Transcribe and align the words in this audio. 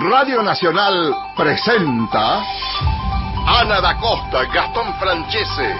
Radio 0.00 0.42
Nacional 0.42 1.14
presenta 1.36 2.42
Ana 3.46 3.80
da 3.80 3.96
Costa, 4.00 4.44
Gastón 4.52 4.92
Francese, 4.98 5.76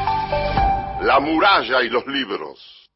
La 1.02 1.18
muralla 1.20 1.82
y 1.82 1.88
los 1.88 2.06
libros. 2.06 2.88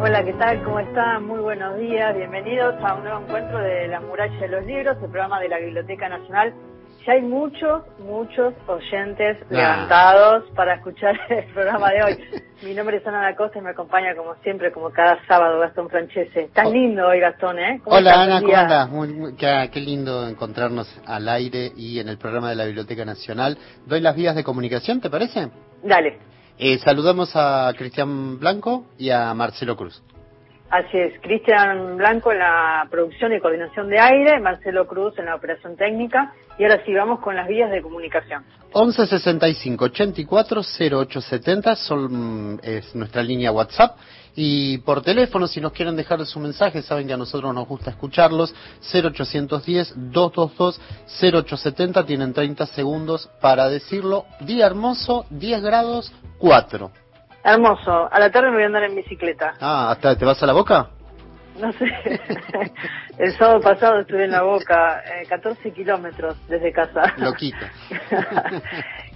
Hola, 0.00 0.24
¿qué 0.24 0.32
tal? 0.34 0.62
¿Cómo 0.62 0.78
están? 0.78 1.26
Muy 1.26 1.40
buenos 1.40 1.76
días. 1.78 2.16
Bienvenidos 2.16 2.74
a 2.82 2.94
un 2.94 3.02
nuevo 3.02 3.20
encuentro 3.20 3.58
de 3.58 3.88
La 3.88 4.00
muralla 4.00 4.46
y 4.46 4.48
los 4.48 4.64
libros, 4.64 4.96
el 5.02 5.10
programa 5.10 5.40
de 5.40 5.48
la 5.48 5.58
Biblioteca 5.58 6.08
Nacional 6.08 6.54
ya 7.06 7.12
hay 7.12 7.22
muchos, 7.22 7.82
muchos 7.98 8.54
oyentes 8.66 9.38
levantados 9.48 10.44
para 10.54 10.74
escuchar 10.74 11.18
el 11.28 11.44
programa 11.52 11.90
de 11.90 12.02
hoy. 12.02 12.18
Mi 12.62 12.74
nombre 12.74 12.98
es 12.98 13.06
Ana 13.06 13.34
Costa 13.36 13.58
y 13.58 13.62
me 13.62 13.70
acompaña 13.70 14.14
como 14.14 14.34
siempre, 14.42 14.70
como 14.70 14.90
cada 14.90 15.18
sábado, 15.26 15.60
Gastón 15.60 15.88
Francese. 15.88 16.50
Tan 16.52 16.66
oh. 16.66 16.72
lindo 16.72 17.06
hoy, 17.06 17.20
Gastón, 17.20 17.58
¿eh? 17.58 17.80
Hola, 17.84 18.22
Ana, 18.22 18.40
¿cómo 18.40 18.54
andas? 18.54 18.90
Muy, 18.90 19.34
qué, 19.36 19.80
lindo 19.80 20.28
encontrarnos 20.28 21.00
al 21.06 21.28
aire 21.28 21.72
y 21.74 22.00
en 22.00 22.08
el 22.08 22.18
programa 22.18 22.50
de 22.50 22.56
la 22.56 22.66
Biblioteca 22.66 23.04
Nacional. 23.04 23.56
Doy 23.86 24.00
las 24.00 24.14
vías 24.14 24.36
de 24.36 24.44
comunicación, 24.44 25.00
¿te 25.00 25.08
parece? 25.08 25.48
Dale. 25.82 26.18
Eh, 26.58 26.78
saludamos 26.78 27.30
a 27.34 27.72
Cristian 27.78 28.38
Blanco 28.38 28.84
y 28.98 29.08
a 29.08 29.32
Marcelo 29.32 29.76
Cruz. 29.76 30.02
Así 30.70 30.98
es, 30.98 31.20
Cristian 31.20 31.96
Blanco 31.96 32.30
en 32.30 32.38
la 32.38 32.86
producción 32.88 33.32
y 33.32 33.40
coordinación 33.40 33.88
de 33.88 33.98
aire, 33.98 34.38
Marcelo 34.38 34.86
Cruz 34.86 35.18
en 35.18 35.24
la 35.24 35.34
operación 35.34 35.76
técnica 35.76 36.32
y 36.58 36.62
ahora 36.62 36.80
sí 36.86 36.94
vamos 36.94 37.18
con 37.18 37.34
las 37.34 37.48
vías 37.48 37.72
de 37.72 37.82
comunicación. 37.82 38.44
11 38.72 39.06
65 39.08 39.84
84 39.86 40.62
0870 40.62 41.74
son, 41.74 42.60
es 42.62 42.94
nuestra 42.94 43.20
línea 43.20 43.50
WhatsApp 43.50 43.96
y 44.36 44.78
por 44.78 45.02
teléfono 45.02 45.48
si 45.48 45.60
nos 45.60 45.72
quieren 45.72 45.96
dejar 45.96 46.24
su 46.24 46.38
mensaje, 46.38 46.82
saben 46.82 47.08
que 47.08 47.14
a 47.14 47.16
nosotros 47.16 47.52
nos 47.52 47.66
gusta 47.66 47.90
escucharlos, 47.90 48.54
0810 48.92 49.94
222 50.12 50.80
0870 51.20 52.06
tienen 52.06 52.32
30 52.32 52.66
segundos 52.66 53.28
para 53.40 53.68
decirlo. 53.68 54.24
Día 54.38 54.66
hermoso, 54.66 55.26
10 55.30 55.62
grados 55.62 56.12
4. 56.38 56.92
Hermoso. 57.42 58.08
A 58.12 58.18
la 58.18 58.30
tarde 58.30 58.48
me 58.48 58.56
voy 58.56 58.62
a 58.64 58.66
andar 58.66 58.84
en 58.84 58.96
bicicleta. 58.96 59.54
Ah, 59.60 59.90
¿hasta 59.90 60.16
te 60.16 60.24
vas 60.24 60.42
a 60.42 60.46
la 60.46 60.52
boca? 60.52 60.90
No 61.58 61.72
sé. 61.72 61.86
El 63.18 63.32
sábado 63.36 63.60
pasado 63.60 64.00
estuve 64.00 64.24
en 64.24 64.30
la 64.30 64.42
boca, 64.42 65.02
eh, 65.04 65.26
14 65.28 65.72
kilómetros 65.72 66.36
desde 66.48 66.72
casa. 66.72 67.14
Loquita. 67.18 67.70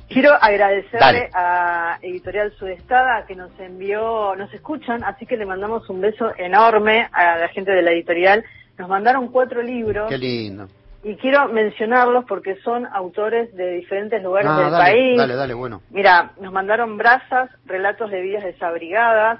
Quiero 0.08 0.34
agradecerle 0.34 1.30
a 1.32 1.98
Editorial 2.02 2.52
Sudestada 2.58 3.24
que 3.26 3.34
nos 3.34 3.50
envió, 3.58 4.36
nos 4.36 4.52
escuchan, 4.52 5.02
así 5.02 5.24
que 5.24 5.36
le 5.36 5.46
mandamos 5.46 5.88
un 5.88 6.00
beso 6.00 6.32
enorme 6.36 7.08
a 7.12 7.38
la 7.38 7.48
gente 7.48 7.72
de 7.72 7.82
la 7.82 7.92
editorial. 7.92 8.44
Nos 8.76 8.88
mandaron 8.88 9.28
cuatro 9.28 9.62
libros. 9.62 10.08
Qué 10.10 10.18
lindo 10.18 10.68
y 11.04 11.16
quiero 11.16 11.48
mencionarlos 11.48 12.24
porque 12.24 12.56
son 12.62 12.86
autores 12.86 13.54
de 13.54 13.72
diferentes 13.72 14.22
lugares 14.22 14.50
ah, 14.50 14.60
del 14.60 14.70
país. 14.70 15.18
Dale, 15.18 15.34
dale, 15.36 15.52
bueno. 15.52 15.82
Mira, 15.90 16.32
nos 16.40 16.50
mandaron 16.50 16.96
Brasas, 16.96 17.50
Relatos 17.66 18.10
de 18.10 18.22
Vidas 18.22 18.42
Desabrigadas. 18.42 19.38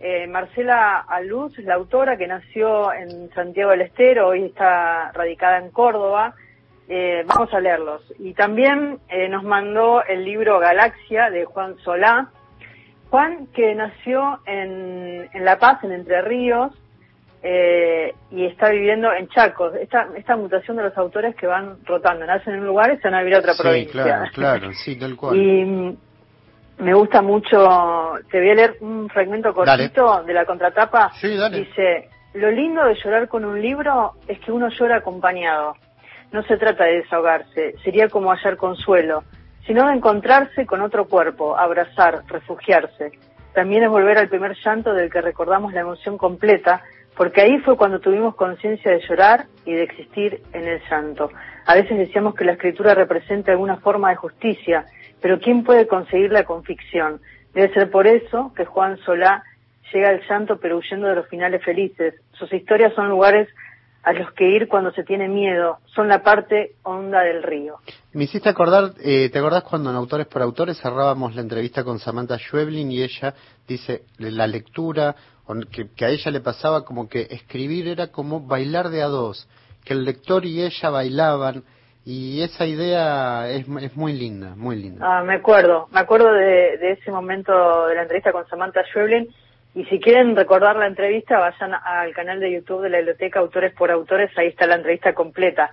Eh, 0.00 0.26
Marcela 0.26 0.98
Aluz 1.06 1.56
es 1.56 1.64
la 1.66 1.74
autora 1.74 2.16
que 2.16 2.26
nació 2.26 2.92
en 2.92 3.30
Santiago 3.32 3.70
del 3.70 3.82
Estero, 3.82 4.28
hoy 4.28 4.46
está 4.46 5.12
radicada 5.12 5.58
en 5.58 5.70
Córdoba. 5.70 6.34
Eh, 6.88 7.24
vamos 7.26 7.54
a 7.54 7.60
leerlos. 7.60 8.02
Y 8.18 8.34
también 8.34 8.98
eh, 9.08 9.28
nos 9.28 9.44
mandó 9.44 10.04
el 10.04 10.24
libro 10.24 10.58
Galaxia 10.58 11.30
de 11.30 11.44
Juan 11.44 11.76
Solá. 11.78 12.28
Juan, 13.08 13.46
que 13.54 13.72
nació 13.76 14.40
en, 14.46 15.30
en 15.32 15.44
La 15.44 15.60
Paz, 15.60 15.84
en 15.84 15.92
Entre 15.92 16.20
Ríos, 16.22 16.72
eh, 17.46 18.14
y 18.30 18.46
está 18.46 18.70
viviendo 18.70 19.12
en 19.12 19.28
Chaco. 19.28 19.70
Esta, 19.74 20.08
esta 20.16 20.34
mutación 20.34 20.78
de 20.78 20.84
los 20.84 20.96
autores 20.96 21.36
que 21.36 21.46
van 21.46 21.76
rotando, 21.84 22.24
nacen 22.24 22.54
en 22.54 22.60
un 22.60 22.66
lugar 22.68 22.90
y 22.94 22.96
se 22.96 23.02
van 23.02 23.16
a 23.16 23.18
vivir 23.18 23.34
a 23.34 23.40
otra 23.40 23.52
provincia. 23.54 24.02
Claro, 24.02 24.30
claro, 24.34 24.72
sí, 24.72 24.96
tal 24.96 25.14
cual. 25.14 25.36
Y 25.36 25.98
me 26.78 26.94
gusta 26.94 27.20
mucho, 27.20 28.14
te 28.30 28.40
voy 28.40 28.48
a 28.48 28.54
leer 28.54 28.76
un 28.80 29.10
fragmento 29.10 29.52
cortito 29.52 30.22
de 30.22 30.32
la 30.32 30.46
contratapa. 30.46 31.12
Sí, 31.20 31.36
dale. 31.36 31.58
Dice, 31.58 32.08
lo 32.32 32.50
lindo 32.50 32.82
de 32.82 32.94
llorar 32.94 33.28
con 33.28 33.44
un 33.44 33.60
libro 33.60 34.12
es 34.26 34.40
que 34.40 34.50
uno 34.50 34.70
llora 34.70 34.96
acompañado. 34.96 35.74
No 36.32 36.42
se 36.44 36.56
trata 36.56 36.84
de 36.84 37.02
desahogarse, 37.02 37.74
sería 37.84 38.08
como 38.08 38.30
hallar 38.30 38.56
consuelo, 38.56 39.22
sino 39.66 39.86
de 39.86 39.96
encontrarse 39.96 40.64
con 40.64 40.80
otro 40.80 41.08
cuerpo, 41.08 41.58
abrazar, 41.58 42.22
refugiarse. 42.26 43.12
También 43.52 43.84
es 43.84 43.90
volver 43.90 44.16
al 44.16 44.28
primer 44.28 44.56
llanto 44.64 44.94
del 44.94 45.12
que 45.12 45.20
recordamos 45.20 45.74
la 45.74 45.82
emoción 45.82 46.16
completa 46.16 46.82
porque 47.16 47.40
ahí 47.40 47.58
fue 47.58 47.76
cuando 47.76 48.00
tuvimos 48.00 48.34
conciencia 48.34 48.90
de 48.90 49.00
llorar 49.08 49.46
y 49.64 49.72
de 49.72 49.82
existir 49.82 50.42
en 50.52 50.66
el 50.66 50.80
llanto. 50.90 51.30
A 51.66 51.74
veces 51.74 51.96
decíamos 51.96 52.34
que 52.34 52.44
la 52.44 52.52
escritura 52.52 52.94
representa 52.94 53.52
alguna 53.52 53.76
forma 53.76 54.10
de 54.10 54.16
justicia, 54.16 54.86
pero 55.20 55.38
¿quién 55.38 55.64
puede 55.64 55.86
conseguirla 55.86 56.44
con 56.44 56.64
ficción? 56.64 57.20
Debe 57.54 57.72
ser 57.72 57.90
por 57.90 58.06
eso 58.06 58.52
que 58.56 58.64
Juan 58.64 58.98
Solá 58.98 59.44
llega 59.92 60.08
al 60.08 60.22
llanto 60.28 60.58
pero 60.58 60.78
huyendo 60.78 61.06
de 61.06 61.14
los 61.14 61.28
finales 61.28 61.62
felices. 61.64 62.14
Sus 62.32 62.52
historias 62.52 62.92
son 62.94 63.08
lugares 63.08 63.48
a 64.04 64.12
los 64.12 64.32
que 64.32 64.46
ir 64.46 64.68
cuando 64.68 64.92
se 64.92 65.02
tiene 65.02 65.28
miedo, 65.28 65.78
son 65.86 66.08
la 66.08 66.22
parte 66.22 66.74
honda 66.82 67.22
del 67.22 67.42
río. 67.42 67.76
Me 68.12 68.24
hiciste 68.24 68.50
acordar, 68.50 68.92
eh, 69.02 69.30
¿te 69.30 69.38
acordás 69.38 69.62
cuando 69.62 69.88
en 69.88 69.96
Autores 69.96 70.26
por 70.26 70.42
Autores 70.42 70.78
cerrábamos 70.78 71.34
la 71.34 71.40
entrevista 71.40 71.84
con 71.84 71.98
Samantha 71.98 72.38
Schweblin 72.38 72.92
y 72.92 73.02
ella 73.02 73.34
dice 73.66 74.02
la 74.18 74.46
lectura 74.46 75.16
que, 75.70 76.04
a 76.04 76.08
ella 76.08 76.30
le 76.30 76.40
pasaba 76.40 76.84
como 76.84 77.08
que 77.08 77.22
escribir 77.30 77.88
era 77.88 78.08
como 78.08 78.40
bailar 78.40 78.88
de 78.88 79.02
a 79.02 79.06
dos, 79.06 79.48
que 79.84 79.92
el 79.92 80.04
lector 80.04 80.44
y 80.46 80.62
ella 80.62 80.90
bailaban 80.90 81.64
y 82.06 82.42
esa 82.42 82.66
idea 82.66 83.48
es, 83.50 83.66
es 83.80 83.96
muy 83.96 84.12
linda, 84.12 84.54
muy 84.56 84.76
linda. 84.76 85.06
Ah, 85.06 85.22
me 85.22 85.34
acuerdo, 85.34 85.88
me 85.90 86.00
acuerdo 86.00 86.32
de, 86.32 86.92
ese 86.92 87.10
momento 87.10 87.86
de 87.86 87.94
la 87.94 88.02
entrevista 88.02 88.32
con 88.32 88.46
Samantha 88.48 88.84
Schweblin 88.84 89.28
y 89.74 89.84
si 89.86 89.98
quieren 90.00 90.36
recordar 90.36 90.76
la 90.76 90.86
entrevista 90.86 91.38
vayan 91.38 91.74
al 91.74 92.12
canal 92.14 92.40
de 92.40 92.52
YouTube 92.52 92.82
de 92.82 92.90
la 92.90 92.98
biblioteca 92.98 93.40
Autores 93.40 93.72
por 93.74 93.90
Autores, 93.90 94.30
ahí 94.36 94.48
está 94.48 94.66
la 94.66 94.76
entrevista 94.76 95.14
completa. 95.14 95.70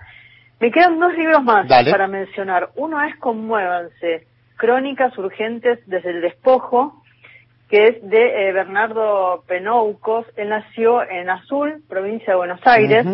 Me 0.58 0.70
quedan 0.70 0.98
dos 1.00 1.12
libros 1.14 1.42
más 1.42 1.66
para 1.66 2.06
mencionar. 2.06 2.70
Uno 2.76 3.02
es 3.02 3.16
Conmuévanse, 3.16 4.26
Crónicas 4.56 5.16
Urgentes 5.18 5.80
desde 5.86 6.10
el 6.10 6.20
Despojo, 6.20 7.01
que 7.72 7.88
es 7.88 8.10
de 8.10 8.48
eh, 8.48 8.52
Bernardo 8.52 9.44
Penoucos. 9.48 10.26
Él 10.36 10.50
nació 10.50 11.08
en 11.08 11.30
Azul, 11.30 11.82
provincia 11.88 12.34
de 12.34 12.36
Buenos 12.36 12.60
Aires. 12.66 13.06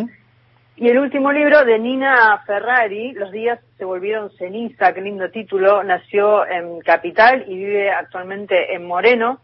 Y 0.75 0.89
el 0.89 0.99
último 0.99 1.31
libro 1.31 1.65
de 1.65 1.79
Nina 1.79 2.43
Ferrari, 2.45 3.13
Los 3.13 3.31
días 3.31 3.61
se 3.77 3.85
volvieron 3.85 4.33
ceniza, 4.37 4.93
qué 4.93 5.01
lindo 5.01 5.31
título, 5.31 5.85
nació 5.85 6.45
en 6.45 6.81
Capital 6.81 7.45
y 7.47 7.55
vive 7.55 7.93
actualmente 7.93 8.75
en 8.75 8.85
Moreno. 8.85 9.39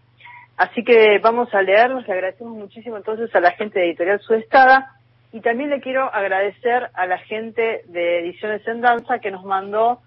Así 0.56 0.82
que 0.82 1.20
vamos 1.20 1.54
a 1.54 1.62
leerlos, 1.62 2.08
le 2.08 2.14
agradecemos 2.14 2.56
muchísimo 2.56 2.96
entonces 2.96 3.32
a 3.36 3.40
la 3.40 3.52
gente 3.52 3.78
de 3.78 3.86
Editorial 3.86 4.18
Sudestada 4.18 4.96
y 5.30 5.42
también 5.42 5.70
le 5.70 5.80
quiero 5.80 6.12
agradecer 6.12 6.90
a 6.92 7.06
la 7.06 7.18
gente 7.18 7.82
de 7.86 8.18
Ediciones 8.18 8.66
en 8.66 8.80
Danza 8.80 9.20
que 9.20 9.30
nos 9.30 9.44
mandó 9.44 10.00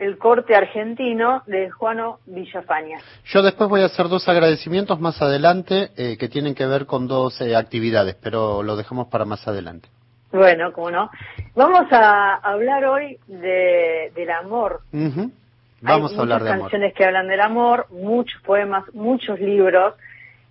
el 0.00 0.16
corte 0.16 0.56
argentino 0.56 1.42
de 1.46 1.70
Juano 1.70 2.20
Villafaña. 2.24 2.98
Yo 3.26 3.42
después 3.42 3.68
voy 3.68 3.82
a 3.82 3.86
hacer 3.86 4.08
dos 4.08 4.26
agradecimientos 4.28 4.98
más 4.98 5.20
adelante 5.20 5.90
eh, 5.96 6.16
que 6.18 6.28
tienen 6.28 6.54
que 6.54 6.66
ver 6.66 6.86
con 6.86 7.06
dos 7.06 7.38
eh, 7.42 7.54
actividades, 7.54 8.16
pero 8.20 8.62
lo 8.62 8.76
dejamos 8.76 9.08
para 9.08 9.26
más 9.26 9.46
adelante. 9.46 9.88
Bueno, 10.32 10.72
cómo 10.72 10.90
no. 10.90 11.10
Vamos 11.54 11.92
a 11.92 12.36
hablar 12.36 12.86
hoy 12.86 13.18
de, 13.26 14.10
del 14.14 14.30
amor. 14.30 14.80
Vamos 15.82 16.16
a 16.16 16.20
hablar 16.20 16.44
de 16.44 16.50
amor. 16.50 16.62
canciones 16.62 16.94
que 16.94 17.04
hablan 17.04 17.28
del 17.28 17.40
amor, 17.40 17.86
muchos 17.90 18.40
poemas, 18.42 18.84
muchos 18.94 19.38
libros. 19.38 19.94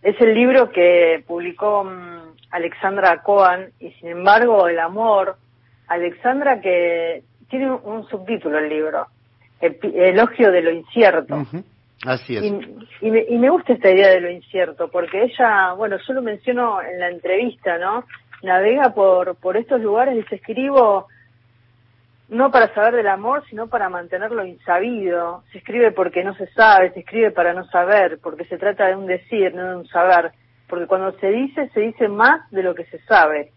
Es 0.04 0.20
el 0.22 0.36
libro 0.36 0.70
que 0.70 1.24
publicó 1.26 1.86
mm, 1.86 2.36
Alexandra 2.52 3.24
Cohen 3.24 3.72
y 3.80 3.90
sin 3.94 4.10
embargo 4.10 4.68
el 4.68 4.80
amor, 4.80 5.38
Alexandra 5.88 6.62
que 6.62 7.24
tiene 7.50 7.72
un 7.72 8.08
subtítulo 8.10 8.60
el 8.60 8.70
libro, 8.70 9.08
elogio 9.62 10.52
de 10.52 10.62
lo 10.62 10.72
incierto. 10.72 11.46
Así 12.06 12.38
es. 12.38 12.44
Y, 13.02 13.12
me, 13.12 13.26
y, 13.28 13.38
me, 13.38 13.50
gusta 13.50 13.74
esta 13.74 13.92
idea 13.92 14.10
de 14.10 14.22
lo 14.22 14.30
incierto, 14.30 14.90
porque 14.90 15.24
ella, 15.24 15.74
bueno, 15.74 15.98
yo 16.08 16.14
lo 16.14 16.22
menciono 16.22 16.82
en 16.82 17.00
la 17.00 17.10
entrevista, 17.10 17.78
¿no? 17.78 18.06
Navega 18.42 18.94
por, 18.94 19.36
por 19.36 19.58
estos 19.58 19.82
lugares 19.82 20.18
y 20.18 20.28
se 20.30 20.36
escribo 20.36 21.08
no 22.30 22.52
para 22.52 22.74
saber 22.74 22.96
del 22.96 23.08
amor, 23.08 23.44
sino 23.50 23.68
para 23.68 23.90
mantenerlo 23.90 24.46
insabido. 24.46 25.44
Se 25.52 25.58
escribe 25.58 25.92
porque 25.92 26.24
no 26.24 26.36
se 26.36 26.48
sabe, 26.54 26.92
se 26.92 27.00
escribe 27.00 27.32
para 27.32 27.54
no 27.54 27.66
saber, 27.66 28.20
porque 28.22 28.46
se 28.46 28.58
trata 28.58 28.88
de 28.88 28.96
un 28.96 29.08
decir, 29.08 29.54
no 29.54 29.70
de 29.70 29.76
un 29.78 29.88
saber. 29.88 30.32
Porque 30.68 30.86
cuando 30.86 31.12
se 31.20 31.28
dice, 31.28 31.70
se 31.70 31.80
dice 31.82 32.08
más 32.08 32.50
de 32.52 32.64
lo 32.64 32.76
que 32.76 32.86
se 32.86 33.00
sabe. 33.00 33.52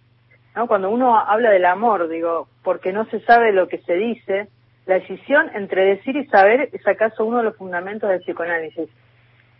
¿no? 0.56 0.66
Cuando 0.66 0.90
uno 0.90 1.18
habla 1.18 1.50
del 1.50 1.66
amor, 1.66 2.08
digo, 2.08 2.48
porque 2.64 2.92
no 2.92 3.04
se 3.06 3.20
sabe 3.20 3.52
lo 3.52 3.68
que 3.68 3.78
se 3.78 3.94
dice, 3.94 4.48
la 4.86 4.94
decisión 4.94 5.50
entre 5.54 5.84
decir 5.84 6.16
y 6.16 6.26
saber 6.26 6.68
es 6.72 6.86
acaso 6.86 7.24
uno 7.24 7.38
de 7.38 7.44
los 7.44 7.56
fundamentos 7.56 8.10
del 8.10 8.20
psicoanálisis. 8.20 8.88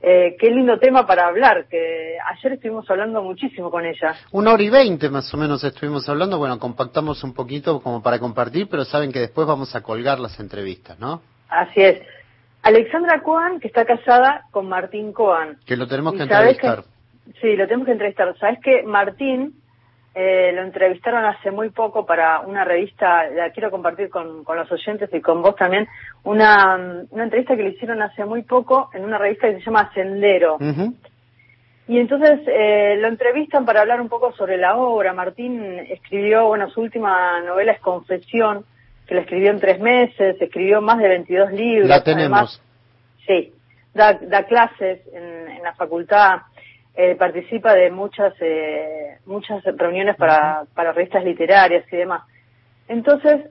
eh, 0.04 0.36
qué 0.40 0.50
lindo 0.50 0.80
tema 0.80 1.06
para 1.06 1.28
hablar, 1.28 1.66
que 1.68 2.16
ayer 2.26 2.54
estuvimos 2.54 2.90
hablando 2.90 3.22
muchísimo 3.22 3.70
con 3.70 3.86
ella. 3.86 4.16
Una 4.32 4.52
hora 4.52 4.62
y 4.62 4.68
veinte 4.68 5.08
más 5.08 5.32
o 5.32 5.36
menos 5.36 5.62
estuvimos 5.62 6.08
hablando, 6.08 6.38
bueno, 6.38 6.58
compactamos 6.58 7.22
un 7.22 7.34
poquito 7.34 7.80
como 7.80 8.02
para 8.02 8.18
compartir, 8.18 8.66
pero 8.68 8.84
saben 8.84 9.12
que 9.12 9.20
después 9.20 9.46
vamos 9.46 9.76
a 9.76 9.82
colgar 9.82 10.18
las 10.18 10.40
entrevistas, 10.40 10.98
¿no? 10.98 11.22
Así 11.48 11.82
es. 11.82 12.00
Alexandra 12.62 13.22
Coan, 13.22 13.60
que 13.60 13.68
está 13.68 13.84
casada 13.84 14.46
con 14.50 14.68
Martín 14.68 15.12
Coan. 15.12 15.58
Que 15.66 15.76
lo 15.76 15.86
tenemos 15.86 16.14
que 16.14 16.22
entrevistar. 16.22 16.82
sí, 17.40 17.54
lo 17.54 17.66
tenemos 17.66 17.86
que 17.86 17.92
entrevistar. 17.92 18.36
Sabes 18.38 18.58
que 18.60 18.82
Martín 18.82 19.61
eh, 20.14 20.52
lo 20.54 20.62
entrevistaron 20.62 21.24
hace 21.24 21.50
muy 21.50 21.70
poco 21.70 22.04
para 22.04 22.40
una 22.40 22.64
revista, 22.64 23.24
la 23.30 23.50
quiero 23.50 23.70
compartir 23.70 24.10
con, 24.10 24.44
los 24.46 24.70
oyentes 24.70 25.08
y 25.12 25.20
con 25.22 25.40
vos 25.40 25.56
también, 25.56 25.88
una, 26.24 27.04
una 27.10 27.24
entrevista 27.24 27.56
que 27.56 27.62
le 27.62 27.70
hicieron 27.70 28.02
hace 28.02 28.24
muy 28.26 28.42
poco 28.42 28.90
en 28.92 29.04
una 29.04 29.16
revista 29.16 29.48
que 29.48 29.54
se 29.54 29.64
llama 29.64 29.90
Sendero. 29.94 30.58
Y 31.88 31.98
entonces 31.98 32.40
eh, 32.46 32.96
lo 33.00 33.08
entrevistan 33.08 33.64
para 33.64 33.80
hablar 33.80 34.00
un 34.00 34.08
poco 34.08 34.32
sobre 34.32 34.56
la 34.56 34.76
obra. 34.76 35.12
Martín 35.14 35.62
escribió, 35.88 36.46
bueno, 36.46 36.70
su 36.70 36.80
última 36.82 37.40
novela 37.40 37.72
es 37.72 37.80
Confesión, 37.80 38.64
que 39.06 39.14
la 39.14 39.22
escribió 39.22 39.50
en 39.50 39.60
tres 39.60 39.80
meses, 39.80 40.36
escribió 40.40 40.80
más 40.82 40.98
de 40.98 41.08
22 41.08 41.52
libros. 41.52 41.88
La 41.88 42.04
tenemos. 42.04 42.62
sí, 43.26 43.52
da, 43.94 44.12
da 44.14 44.44
clases 44.44 45.00
en, 45.12 45.50
en 45.50 45.62
la 45.62 45.74
facultad 45.74 46.42
eh, 46.94 47.14
participa 47.16 47.74
de 47.74 47.90
muchas 47.90 48.34
eh, 48.40 49.18
muchas 49.24 49.64
reuniones 49.64 50.16
para, 50.16 50.64
para 50.74 50.92
revistas 50.92 51.24
literarias 51.24 51.84
y 51.90 51.96
demás. 51.96 52.22
Entonces, 52.88 53.46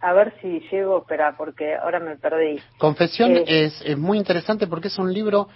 a 0.00 0.12
ver 0.12 0.32
si 0.40 0.60
llego, 0.70 0.98
espera, 0.98 1.34
porque 1.36 1.74
ahora 1.74 1.98
me 1.98 2.16
perdí. 2.16 2.60
Confesión 2.78 3.36
eh, 3.36 3.44
es, 3.46 3.82
es 3.84 3.98
muy 3.98 4.18
interesante 4.18 4.66
porque 4.66 4.88
es 4.88 4.98
un 4.98 5.12
libro, 5.12 5.48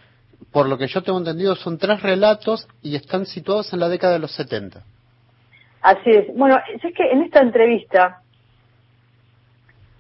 por 0.50 0.69
lo 0.69 0.79
que 0.79 0.88
yo 0.88 1.02
tengo 1.02 1.19
entendido, 1.19 1.55
son 1.55 1.79
tres 1.79 2.02
relatos 2.02 2.67
y 2.82 2.96
están 2.96 3.26
situados 3.26 3.73
en 3.73 3.81
la 3.81 3.88
década 3.88 4.14
de 4.14 4.19
los 4.20 4.32
70. 4.35 4.82
Así 5.82 6.11
es. 6.11 6.35
Bueno, 6.35 6.58
es 6.75 6.81
que 6.93 7.11
en 7.11 7.23
esta 7.23 7.40
entrevista, 7.40 8.20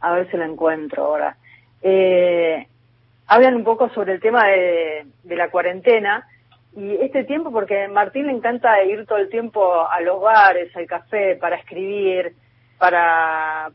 a 0.00 0.12
ver 0.12 0.28
si 0.30 0.36
la 0.36 0.46
encuentro 0.46 1.04
ahora, 1.04 1.36
eh, 1.82 2.66
hablan 3.28 3.54
un 3.54 3.64
poco 3.64 3.88
sobre 3.90 4.14
el 4.14 4.20
tema 4.20 4.44
de, 4.46 5.06
de 5.22 5.36
la 5.36 5.50
cuarentena 5.50 6.26
y 6.78 6.94
este 7.02 7.24
tiempo, 7.24 7.50
porque 7.50 7.84
a 7.84 7.88
Martín 7.88 8.28
le 8.28 8.32
encanta 8.32 8.82
ir 8.84 9.04
todo 9.04 9.18
el 9.18 9.28
tiempo 9.28 9.88
a 9.88 10.00
los 10.00 10.20
bares, 10.20 10.74
al 10.76 10.86
café, 10.86 11.34
para 11.34 11.56
escribir, 11.56 12.34
para 12.78 13.72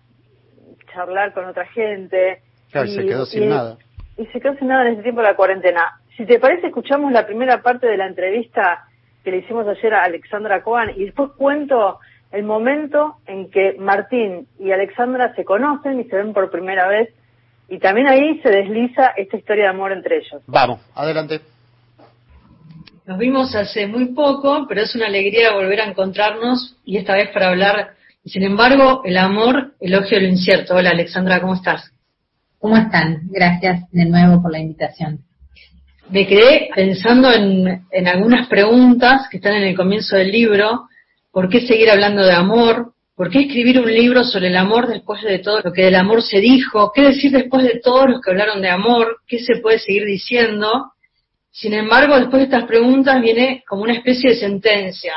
charlar 0.94 1.34
con 1.34 1.44
otra 1.46 1.66
gente. 1.66 2.42
Claro, 2.72 2.88
y, 2.88 2.96
se 2.96 3.06
quedó 3.06 3.26
sin 3.26 3.50
nada. 3.50 3.78
Y 4.18 4.26
se 4.28 4.40
quedó 4.40 4.56
sin 4.56 4.70
nada 4.70 4.88
en 4.88 4.94
ese 4.94 5.04
tiempo 5.04 5.20
de 5.20 5.28
la 5.28 5.36
cuarentena. 5.36 6.00
Si 6.16 6.26
te 6.26 6.40
parece, 6.40 6.68
escuchamos 6.68 7.12
la 7.12 7.26
primera 7.26 7.62
parte 7.62 7.88
de 7.88 7.98
la 7.98 8.08
entrevista 8.08 8.86
que 9.22 9.32
le 9.32 9.38
hicimos 9.40 9.68
ayer 9.68 9.94
a 9.94 10.04
Alexandra 10.04 10.64
Cohen 10.64 10.92
y 10.96 11.04
después 11.04 11.32
cuento 11.36 12.00
el 12.32 12.44
momento 12.44 13.18
en 13.26 13.52
que 13.52 13.76
Martín 13.80 14.48
y 14.60 14.72
Alexandra 14.72 15.36
se 15.36 15.44
conocen 15.44 16.00
y 16.00 16.06
se 16.06 16.16
ven 16.16 16.34
por 16.34 16.50
primera 16.50 16.88
vez 16.88 17.14
y 17.68 17.80
también 17.80 18.08
ahí 18.08 18.40
se 18.42 18.50
desliza 18.50 19.08
esta 19.18 19.36
historia 19.36 19.64
de 19.64 19.70
amor 19.70 19.92
entre 19.92 20.18
ellos. 20.18 20.42
Vamos, 20.48 20.80
adelante. 20.96 21.42
Nos 23.06 23.20
vimos 23.20 23.54
hace 23.54 23.86
muy 23.86 24.14
poco, 24.14 24.66
pero 24.66 24.82
es 24.82 24.96
una 24.96 25.08
alegría 25.08 25.52
volver 25.54 25.82
a 25.82 25.90
encontrarnos 25.90 26.78
y 26.86 26.96
esta 26.96 27.16
vez 27.16 27.32
para 27.32 27.50
hablar, 27.50 27.96
sin 28.24 28.44
embargo, 28.44 29.02
el 29.04 29.18
amor, 29.18 29.74
elogio 29.82 30.22
lo 30.22 30.28
incierto. 30.28 30.76
Hola 30.76 30.92
Alexandra, 30.92 31.42
¿cómo 31.42 31.56
estás? 31.56 31.92
¿Cómo 32.60 32.78
están? 32.78 33.24
Gracias 33.30 33.92
de 33.92 34.06
nuevo 34.06 34.42
por 34.42 34.54
la 34.54 34.60
invitación. 34.60 35.20
Me 36.12 36.26
quedé 36.26 36.70
pensando 36.74 37.30
en, 37.34 37.84
en 37.92 38.08
algunas 38.08 38.48
preguntas 38.48 39.28
que 39.30 39.36
están 39.36 39.56
en 39.56 39.64
el 39.64 39.76
comienzo 39.76 40.16
del 40.16 40.32
libro. 40.32 40.88
¿Por 41.30 41.50
qué 41.50 41.68
seguir 41.68 41.92
hablando 41.92 42.24
de 42.24 42.32
amor? 42.32 42.94
¿Por 43.16 43.30
qué 43.30 43.42
escribir 43.42 43.82
un 43.82 43.94
libro 43.94 44.24
sobre 44.24 44.48
el 44.48 44.56
amor 44.56 44.88
después 44.88 45.22
de 45.24 45.40
todo 45.40 45.60
lo 45.62 45.74
que 45.74 45.84
del 45.84 45.96
amor 45.96 46.22
se 46.22 46.40
dijo? 46.40 46.94
¿Qué 46.96 47.02
decir 47.02 47.32
después 47.32 47.66
de 47.66 47.82
todos 47.84 48.10
los 48.10 48.22
que 48.22 48.32
hablaron 48.32 48.62
de 48.62 48.70
amor? 48.70 49.18
¿Qué 49.28 49.40
se 49.40 49.58
puede 49.58 49.80
seguir 49.80 50.06
diciendo? 50.06 50.93
Sin 51.54 51.76
embargo, 51.76 52.16
después 52.18 52.40
de 52.40 52.46
estas 52.46 52.66
preguntas 52.66 53.22
viene 53.22 53.64
como 53.68 53.84
una 53.84 53.94
especie 53.94 54.32
de 54.32 54.38
sentencia. 54.38 55.14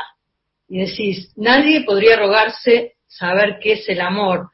Y 0.69 0.77
decís, 0.77 1.33
nadie 1.35 1.83
podría 1.83 2.15
rogarse 2.15 2.93
saber 3.07 3.57
qué 3.59 3.73
es 3.73 3.89
el 3.89 3.99
amor. 3.99 4.51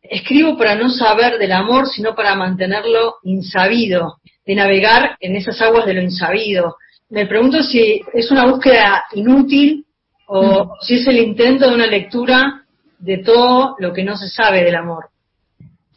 Escribo 0.00 0.56
para 0.56 0.74
no 0.74 0.88
saber 0.88 1.36
del 1.38 1.52
amor, 1.52 1.86
sino 1.86 2.14
para 2.14 2.34
mantenerlo 2.34 3.16
insabido, 3.24 4.16
de 4.46 4.54
navegar 4.54 5.16
en 5.20 5.36
esas 5.36 5.60
aguas 5.60 5.84
de 5.84 5.94
lo 5.94 6.02
insabido. 6.02 6.76
Me 7.10 7.26
pregunto 7.26 7.62
si 7.62 8.00
es 8.14 8.30
una 8.30 8.46
búsqueda 8.46 9.04
inútil 9.12 9.84
o 10.28 10.76
si 10.80 10.94
es 10.94 11.06
el 11.08 11.18
intento 11.18 11.68
de 11.68 11.74
una 11.74 11.86
lectura 11.86 12.64
de 12.98 13.18
todo 13.18 13.76
lo 13.78 13.92
que 13.92 14.02
no 14.02 14.16
se 14.16 14.28
sabe 14.28 14.64
del 14.64 14.76
amor. 14.76 15.10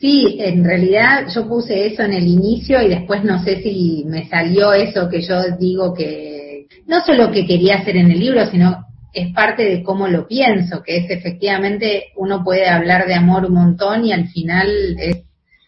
Sí, 0.01 0.38
en 0.39 0.63
realidad 0.63 1.27
yo 1.33 1.48
puse 1.48 1.86
eso 1.86 2.01
en 2.01 2.13
el 2.13 2.27
inicio 2.27 2.81
y 2.81 2.89
después 2.89 3.24
no 3.24 3.44
sé 3.44 3.62
si 3.62 4.03
me 4.07 4.27
salió 4.27 4.74
eso 4.74 5.07
que 5.07 5.21
yo 5.21 5.56
digo 5.59 5.94
que 5.94 6.65
no 6.88 7.01
solo 7.06 7.31
que 7.31 7.45
quería 7.45 7.77
hacer 7.77 7.98
en 7.98 8.09
el 8.09 8.19
libro, 8.19 8.48
sino 8.48 8.83
es 9.13 9.31
parte 9.31 9.63
de 9.63 9.83
cómo 9.83 10.07
lo 10.07 10.27
pienso, 10.27 10.81
que 10.81 10.98
es 10.98 11.09
efectivamente 11.12 12.06
uno 12.15 12.44
puede 12.44 12.68
hablar 12.68 13.06
de 13.06 13.13
amor 13.13 13.45
un 13.45 13.53
montón 13.53 14.03
y 14.03 14.12
al 14.12 14.27
final 14.30 14.68
es 14.98 15.18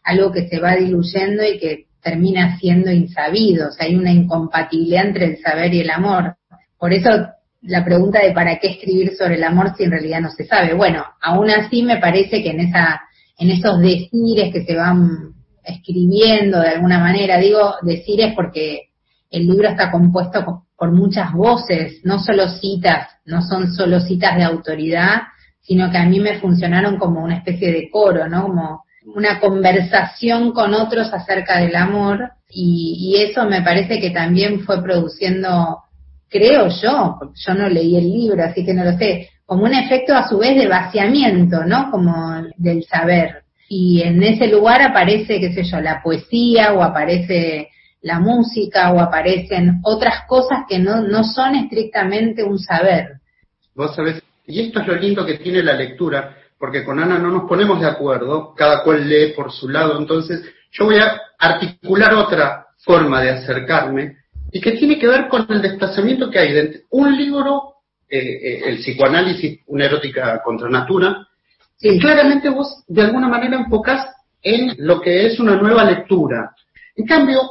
algo 0.04 0.32
que 0.32 0.48
se 0.48 0.60
va 0.60 0.78
diluyendo 0.78 1.44
y 1.46 1.60
que 1.60 1.86
termina 2.02 2.58
siendo 2.58 2.92
insabido, 2.92 3.68
o 3.68 3.72
sea, 3.72 3.86
hay 3.86 3.96
una 3.96 4.12
incompatibilidad 4.12 5.06
entre 5.06 5.26
el 5.26 5.38
saber 5.44 5.76
y 5.76 5.82
el 5.82 5.92
amor. 5.92 6.38
Por 6.80 6.92
eso 6.92 7.10
la 7.62 7.86
pregunta 7.86 8.20
de 8.20 8.32
para 8.32 8.58
qué 8.58 8.70
escribir 8.70 9.16
sobre 9.16 9.36
el 9.36 9.44
amor 9.44 9.76
si 9.78 9.84
en 9.84 9.92
realidad 9.92 10.22
no 10.22 10.32
se 10.32 10.48
sabe. 10.48 10.74
Bueno, 10.74 11.06
aún 11.22 11.52
así 11.52 11.84
me 11.84 11.98
parece 11.98 12.42
que 12.42 12.50
en 12.50 12.62
esa 12.62 13.00
en 13.38 13.50
esos 13.50 13.80
decires 13.80 14.54
que 14.54 14.64
se 14.66 14.76
van 14.76 15.34
escribiendo 15.64 16.60
de 16.60 16.70
alguna 16.70 17.00
manera. 17.00 17.38
Digo 17.38 17.76
decires 17.82 18.34
porque 18.36 18.90
el 19.30 19.48
libro 19.48 19.70
está 19.70 19.92
compuesto 19.92 20.66
por 20.78 20.92
muchas 20.92 21.34
voces, 21.34 22.02
no 22.04 22.20
solo 22.20 22.48
citas, 22.50 23.08
no 23.26 23.42
son 23.42 23.74
solo 23.74 24.00
citas 24.00 24.36
de 24.36 24.44
autoridad, 24.44 25.22
sino 25.62 25.90
que 25.90 25.98
a 25.98 26.06
mí 26.06 26.20
me 26.20 26.40
funcionaron 26.40 26.98
como 26.98 27.24
una 27.24 27.38
especie 27.38 27.72
de 27.72 27.90
coro, 27.90 28.28
¿no? 28.28 28.44
Como 28.44 28.84
una 29.16 29.40
conversación 29.40 30.52
con 30.52 30.74
otros 30.74 31.12
acerca 31.14 31.60
del 31.60 31.76
amor 31.76 32.32
y, 32.50 32.98
y 33.00 33.22
eso 33.22 33.46
me 33.46 33.62
parece 33.62 34.00
que 34.00 34.12
también 34.12 34.62
fue 34.62 34.82
produciendo, 34.84 35.80
creo 36.30 36.68
yo, 36.70 37.16
porque 37.20 37.40
yo 37.46 37.54
no 37.54 37.70
leí 37.70 37.96
el 37.98 38.12
libro, 38.12 38.44
así 38.44 38.66
que 38.66 38.74
no 38.74 38.84
lo 38.84 38.98
sé, 38.98 39.30
como 39.53 39.65
un 39.65 39.75
efecto 39.75 40.15
a 40.15 40.27
su 40.27 40.39
vez 40.39 40.55
de 40.55 40.67
vaciamiento, 40.67 41.63
¿no? 41.63 41.91
Como 41.91 42.41
del 42.57 42.83
saber. 42.86 43.43
Y 43.69 44.01
en 44.01 44.24
ese 44.24 44.48
lugar 44.48 44.81
aparece, 44.81 45.39
qué 45.39 45.53
sé 45.53 45.63
yo, 45.63 45.79
la 45.79 46.01
poesía 46.01 46.74
o 46.74 46.81
aparece 46.81 47.69
la 48.01 48.19
música 48.19 48.91
o 48.91 49.00
aparecen 49.00 49.79
otras 49.83 50.24
cosas 50.27 50.62
que 50.67 50.79
no, 50.79 51.01
no 51.01 51.24
son 51.24 51.53
estrictamente 51.53 52.43
un 52.43 52.57
saber. 52.57 53.19
Vos 53.75 53.95
sabés, 53.95 54.24
y 54.48 54.60
esto 54.60 54.81
es 54.81 54.88
lo 54.88 54.95
lindo 54.95 55.24
que 55.24 55.36
tiene 55.36 55.62
la 55.62 55.74
lectura, 55.74 56.36
porque 56.57 56.83
con 56.83 57.00
Ana 57.00 57.19
no 57.19 57.29
nos 57.29 57.48
ponemos 57.48 57.79
de 57.79 57.89
acuerdo, 57.89 58.55
cada 58.55 58.83
cual 58.83 59.07
lee 59.07 59.33
por 59.36 59.51
su 59.51 59.69
lado, 59.69 60.00
entonces 60.00 60.41
yo 60.72 60.86
voy 60.86 60.98
a 60.98 61.22
articular 61.38 62.15
otra 62.15 62.69
forma 62.79 63.22
de 63.22 63.29
acercarme 63.29 64.17
y 64.51 64.60
que 64.60 64.72
tiene 64.72 64.98
que 64.98 65.07
ver 65.07 65.27
con 65.27 65.45
el 65.48 65.62
desplazamiento 65.62 66.31
que 66.31 66.39
hay 66.39 66.53
de 66.53 66.81
un 66.89 67.15
libro 67.15 67.73
eh, 68.15 68.20
eh, 68.20 68.62
el 68.65 68.77
psicoanálisis, 68.77 69.62
una 69.65 69.86
erótica 69.86 70.39
contra 70.43 70.70
natura, 70.70 71.27
y 71.82 71.98
claramente 71.98 72.48
vos 72.50 72.84
de 72.88 73.01
alguna 73.01 73.27
manera 73.27 73.58
enfocás 73.58 74.05
en 74.39 74.75
lo 74.77 75.01
que 75.01 75.25
es 75.25 75.39
una 75.39 75.55
nueva 75.55 75.84
lectura. 75.84 76.53
En 76.96 77.08
cambio, 77.08 77.41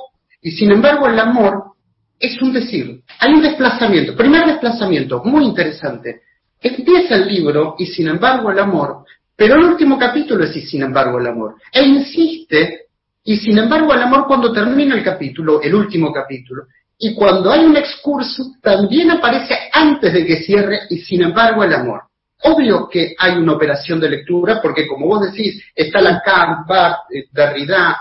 y 0.40 0.52
sin 0.52 0.70
embargo 0.70 1.08
el 1.08 1.18
amor 1.18 1.72
es 2.16 2.40
un 2.40 2.52
decir, 2.52 3.02
hay 3.18 3.32
un 3.32 3.42
desplazamiento, 3.42 4.14
primer 4.14 4.46
desplazamiento, 4.46 5.24
muy 5.24 5.46
interesante. 5.46 6.20
Empieza 6.60 7.16
el 7.16 7.26
libro 7.26 7.74
y 7.76 7.86
sin 7.86 8.06
embargo 8.06 8.52
el 8.52 8.60
amor, 8.60 9.04
pero 9.34 9.56
el 9.56 9.64
último 9.64 9.98
capítulo 9.98 10.44
es 10.44 10.54
y 10.54 10.60
sin 10.60 10.82
embargo 10.84 11.18
el 11.18 11.26
amor. 11.26 11.56
E 11.72 11.82
insiste 11.82 12.82
y 13.24 13.36
sin 13.38 13.58
embargo 13.58 13.92
el 13.94 14.02
amor 14.02 14.28
cuando 14.28 14.52
termina 14.52 14.94
el 14.94 15.02
capítulo, 15.02 15.60
el 15.60 15.74
último 15.74 16.12
capítulo, 16.12 16.66
y 17.04 17.14
cuando 17.14 17.50
hay 17.50 17.64
un 17.64 17.76
excurso 17.76 18.52
también 18.62 19.10
aparece 19.10 19.58
antes 19.72 20.12
de 20.12 20.24
que 20.24 20.44
cierre 20.44 20.82
y 20.88 20.98
sin 20.98 21.22
embargo 21.22 21.64
el 21.64 21.74
amor. 21.74 22.02
Obvio 22.44 22.88
que 22.88 23.16
hay 23.18 23.38
una 23.38 23.54
operación 23.54 23.98
de 23.98 24.08
lectura 24.08 24.62
porque 24.62 24.86
como 24.86 25.08
vos 25.08 25.32
decís, 25.32 25.60
está 25.74 26.00
Lacan, 26.00 26.64
Barthes, 26.64 27.24
eh, 27.24 27.28
Derrida, 27.32 28.00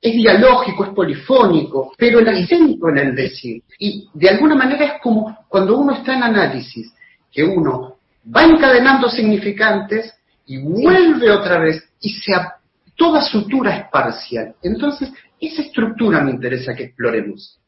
es 0.00 0.14
dialógico, 0.14 0.84
es 0.84 0.90
polifónico, 0.94 1.92
pero 1.98 2.20
el 2.20 2.28
acento 2.28 2.88
en 2.88 2.96
el 2.96 3.14
decir. 3.14 3.62
Y 3.78 4.08
de 4.14 4.30
alguna 4.30 4.54
manera 4.54 4.86
es 4.86 5.02
como 5.02 5.36
cuando 5.46 5.76
uno 5.76 5.92
está 5.92 6.14
en 6.14 6.22
análisis, 6.22 6.90
que 7.30 7.44
uno 7.44 7.98
va 8.34 8.44
encadenando 8.44 9.10
significantes 9.10 10.14
y 10.46 10.56
vuelve 10.56 11.30
otra 11.30 11.58
vez 11.58 11.84
y 12.00 12.08
se, 12.08 12.32
toda 12.96 13.20
sutura 13.20 13.76
es 13.76 13.90
parcial. 13.90 14.54
Entonces, 14.62 15.12
esa 15.38 15.60
estructura 15.60 16.22
me 16.22 16.30
interesa 16.30 16.74
que 16.74 16.84
exploremos. 16.84 17.59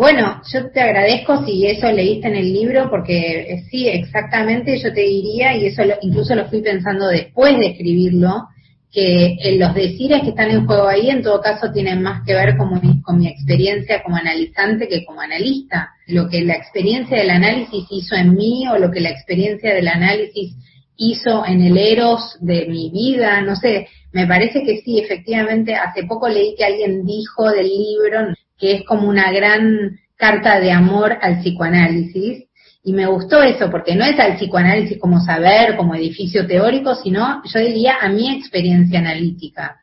Bueno, 0.00 0.40
yo 0.50 0.70
te 0.70 0.80
agradezco 0.80 1.44
si 1.44 1.66
eso 1.66 1.92
leíste 1.92 2.28
en 2.28 2.36
el 2.36 2.50
libro, 2.54 2.88
porque 2.88 3.52
eh, 3.52 3.64
sí, 3.70 3.86
exactamente, 3.86 4.78
yo 4.78 4.94
te 4.94 5.02
diría, 5.02 5.54
y 5.54 5.66
eso 5.66 5.82
incluso 6.00 6.34
lo 6.34 6.48
fui 6.48 6.62
pensando 6.62 7.08
después 7.08 7.58
de 7.58 7.66
escribirlo, 7.66 8.48
que 8.90 9.36
eh, 9.42 9.58
los 9.58 9.74
decires 9.74 10.22
que 10.22 10.30
están 10.30 10.52
en 10.52 10.66
juego 10.66 10.88
ahí 10.88 11.10
en 11.10 11.22
todo 11.22 11.42
caso 11.42 11.70
tienen 11.70 12.00
más 12.00 12.22
que 12.24 12.32
ver 12.32 12.56
con 12.56 12.80
mi, 12.80 13.02
con 13.02 13.18
mi 13.18 13.28
experiencia 13.28 14.02
como 14.02 14.16
analizante 14.16 14.88
que 14.88 15.04
como 15.04 15.20
analista. 15.20 15.90
Lo 16.06 16.30
que 16.30 16.40
la 16.44 16.54
experiencia 16.54 17.18
del 17.18 17.28
análisis 17.28 17.84
hizo 17.90 18.16
en 18.16 18.34
mí 18.34 18.66
o 18.68 18.78
lo 18.78 18.90
que 18.90 19.00
la 19.00 19.10
experiencia 19.10 19.74
del 19.74 19.88
análisis 19.88 20.56
hizo 20.96 21.44
en 21.44 21.60
el 21.60 21.76
eros 21.76 22.38
de 22.40 22.64
mi 22.68 22.88
vida, 22.88 23.42
no 23.42 23.54
sé, 23.54 23.86
me 24.12 24.26
parece 24.26 24.62
que 24.62 24.80
sí, 24.80 24.98
efectivamente, 24.98 25.74
hace 25.74 26.04
poco 26.04 26.26
leí 26.26 26.54
que 26.56 26.64
alguien 26.64 27.04
dijo 27.04 27.50
del 27.50 27.68
libro 27.68 28.34
que 28.60 28.72
es 28.74 28.84
como 28.84 29.08
una 29.08 29.32
gran 29.32 29.98
carta 30.16 30.60
de 30.60 30.70
amor 30.70 31.16
al 31.20 31.40
psicoanálisis, 31.40 32.44
y 32.82 32.92
me 32.92 33.06
gustó 33.06 33.42
eso, 33.42 33.70
porque 33.70 33.94
no 33.94 34.04
es 34.04 34.18
al 34.18 34.36
psicoanálisis 34.36 34.98
como 34.98 35.20
saber, 35.20 35.76
como 35.76 35.94
edificio 35.94 36.46
teórico, 36.46 36.94
sino 36.94 37.42
yo 37.44 37.60
diría 37.60 37.96
a 38.00 38.08
mi 38.08 38.36
experiencia 38.36 39.00
analítica. 39.00 39.80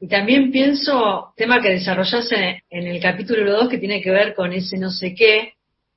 Y 0.00 0.08
también 0.08 0.50
pienso, 0.50 1.32
tema 1.36 1.60
que 1.60 1.70
desarrollaste 1.70 2.64
en 2.68 2.86
el 2.88 3.00
capítulo 3.00 3.52
2 3.52 3.68
que 3.68 3.78
tiene 3.78 4.00
que 4.00 4.10
ver 4.10 4.34
con 4.34 4.52
ese 4.52 4.76
no 4.76 4.90
sé 4.90 5.14
qué, 5.14 5.52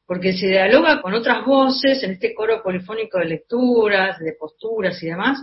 porque 0.06 0.34
se 0.34 0.48
dialoga 0.48 1.02
con 1.02 1.16
otras 1.16 1.44
voces 1.44 2.04
en 2.04 2.12
este 2.12 2.36
coro 2.36 2.62
polifónico 2.62 3.18
de 3.18 3.26
lecturas, 3.26 4.20
de 4.20 4.34
posturas 4.34 5.02
y 5.02 5.08
demás, 5.08 5.40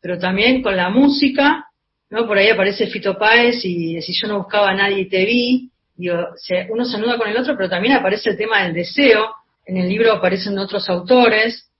pero 0.00 0.18
también 0.18 0.62
con 0.62 0.76
la 0.76 0.90
música, 0.90 1.66
¿no? 2.10 2.26
Por 2.28 2.38
ahí 2.38 2.48
aparece 2.48 2.86
Fito 2.86 3.18
Páez 3.18 3.64
y 3.64 4.00
si 4.00 4.12
yo 4.12 4.28
no 4.28 4.38
buscaba 4.38 4.70
a 4.70 4.74
nadie 4.74 5.06
te 5.06 5.24
vi, 5.24 5.72
digo, 5.96 6.16
uno 6.70 6.84
se 6.84 6.96
anuda 6.96 7.18
con 7.18 7.28
el 7.28 7.36
otro, 7.36 7.56
pero 7.56 7.68
también 7.68 7.94
aparece 7.94 8.30
el 8.30 8.36
tema 8.36 8.62
del 8.62 8.74
deseo, 8.74 9.30
en 9.66 9.76
el 9.76 9.88
libro 9.88 10.12
aparecen 10.12 10.58
otros 10.58 10.88
autores, 10.90 11.70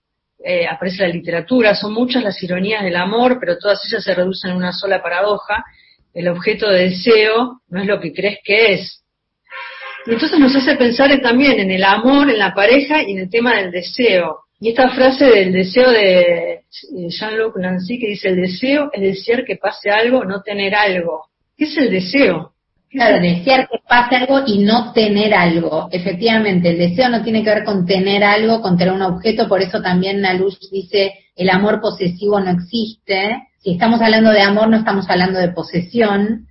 eh, 0.43 0.67
aparece 0.67 1.03
la 1.03 1.13
literatura, 1.13 1.75
son 1.75 1.93
muchas 1.93 2.23
las 2.23 2.41
ironías 2.41 2.83
del 2.83 2.95
amor, 2.95 3.37
pero 3.39 3.57
todas 3.57 3.83
ellas 3.85 4.03
se 4.03 4.13
reducen 4.13 4.51
en 4.51 4.57
una 4.57 4.73
sola 4.73 5.01
paradoja. 5.01 5.63
El 6.13 6.27
objeto 6.27 6.69
de 6.69 6.89
deseo 6.89 7.61
no 7.69 7.81
es 7.81 7.87
lo 7.87 7.99
que 7.99 8.13
crees 8.13 8.39
que 8.43 8.73
es. 8.73 9.03
Y 10.05 10.11
entonces 10.13 10.39
nos 10.39 10.55
hace 10.55 10.75
pensar 10.75 11.19
también 11.21 11.59
en 11.59 11.71
el 11.71 11.83
amor, 11.83 12.29
en 12.29 12.37
la 12.37 12.53
pareja 12.53 13.01
y 13.03 13.13
en 13.13 13.19
el 13.19 13.29
tema 13.29 13.55
del 13.55 13.71
deseo. 13.71 14.39
Y 14.59 14.69
esta 14.69 14.89
frase 14.89 15.25
del 15.25 15.51
deseo 15.51 15.89
de 15.91 16.53
eh, 16.53 16.61
Jean-Luc 17.09 17.57
Nancy 17.57 17.99
que 17.99 18.07
dice, 18.07 18.29
el 18.29 18.37
deseo 18.37 18.89
es 18.93 19.01
desear 19.01 19.45
que 19.45 19.57
pase 19.57 19.89
algo, 19.89 20.23
no 20.25 20.41
tener 20.41 20.75
algo. 20.75 21.25
¿Qué 21.57 21.65
es 21.65 21.77
el 21.77 21.91
deseo? 21.91 22.54
Claro, 22.95 23.19
desear 23.19 23.67
que 23.67 23.79
pase 23.85 24.15
algo 24.15 24.43
y 24.47 24.59
no 24.59 24.93
tener 24.93 25.33
algo. 25.33 25.89
Efectivamente, 25.91 26.69
el 26.69 26.77
deseo 26.77 27.09
no 27.09 27.23
tiene 27.23 27.43
que 27.43 27.49
ver 27.49 27.65
con 27.65 27.85
tener 27.85 28.23
algo, 28.23 28.61
con 28.61 28.77
tener 28.77 28.93
un 28.93 29.01
objeto, 29.01 29.49
por 29.49 29.61
eso 29.61 29.81
también 29.81 30.21
Nalush 30.21 30.57
dice 30.71 31.13
el 31.35 31.49
amor 31.49 31.81
posesivo 31.81 32.39
no 32.39 32.51
existe. 32.51 33.49
Si 33.59 33.71
estamos 33.71 33.99
hablando 33.99 34.31
de 34.31 34.41
amor, 34.41 34.69
no 34.69 34.77
estamos 34.77 35.09
hablando 35.09 35.39
de 35.39 35.49
posesión. 35.49 36.47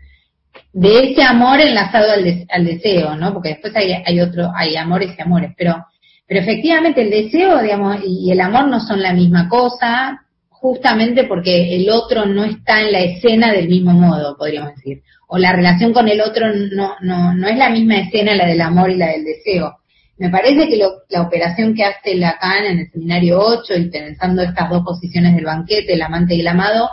De 0.70 1.12
ese 1.12 1.22
amor 1.22 1.60
enlazado 1.60 2.12
al, 2.12 2.46
al 2.50 2.64
deseo, 2.66 3.16
¿no? 3.16 3.32
Porque 3.32 3.50
después 3.50 3.74
hay, 3.74 3.92
hay 4.04 4.20
otro, 4.20 4.52
hay 4.54 4.76
amores 4.76 5.14
y 5.16 5.22
amores, 5.22 5.52
pero, 5.56 5.86
pero 6.26 6.40
efectivamente 6.40 7.00
el 7.00 7.10
deseo, 7.10 7.62
digamos, 7.62 8.00
y 8.04 8.30
el 8.30 8.40
amor 8.42 8.68
no 8.68 8.80
son 8.80 9.00
la 9.00 9.14
misma 9.14 9.48
cosa, 9.48 10.20
justamente 10.50 11.24
porque 11.24 11.74
el 11.74 11.88
otro 11.88 12.26
no 12.26 12.44
está 12.44 12.82
en 12.82 12.92
la 12.92 13.00
escena 13.00 13.50
del 13.50 13.68
mismo 13.68 13.92
modo, 13.92 14.36
podríamos 14.36 14.74
decir 14.74 15.02
o 15.34 15.38
la 15.38 15.52
relación 15.52 15.92
con 15.92 16.06
el 16.08 16.20
otro 16.20 16.46
no, 16.54 16.94
no, 17.00 17.34
no 17.34 17.48
es 17.48 17.58
la 17.58 17.68
misma 17.68 17.98
escena 17.98 18.36
la 18.36 18.46
del 18.46 18.60
amor 18.60 18.88
y 18.88 18.94
la 18.94 19.08
del 19.08 19.24
deseo. 19.24 19.78
Me 20.16 20.30
parece 20.30 20.68
que 20.68 20.80
la 21.08 21.22
operación 21.22 21.74
que 21.74 21.82
hace 21.82 22.14
Lacan 22.14 22.66
en 22.66 22.78
el 22.78 22.90
seminario 22.92 23.40
8 23.40 23.74
y 23.74 23.90
pensando 23.90 24.42
estas 24.42 24.70
dos 24.70 24.84
posiciones 24.84 25.34
del 25.34 25.44
banquete, 25.44 25.94
el 25.94 26.02
amante 26.02 26.36
y 26.36 26.40
el 26.40 26.46
amado, 26.46 26.88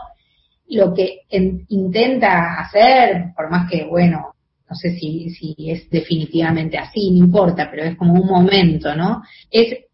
lo 0.70 0.92
que 0.92 1.20
intenta 1.30 2.60
hacer, 2.60 3.26
por 3.36 3.52
más 3.52 3.70
que, 3.70 3.84
bueno, 3.86 4.34
no 4.68 4.76
sé 4.76 4.98
si, 4.98 5.30
si 5.30 5.56
es 5.70 5.88
definitivamente 5.92 6.80
así, 6.80 7.12
no 7.12 7.18
importa, 7.18 7.70
pero 7.70 7.84
es 7.84 7.96
como 7.96 8.14
un 8.14 8.26
momento, 8.26 8.96
¿no? 8.96 9.22
Es 9.52 9.86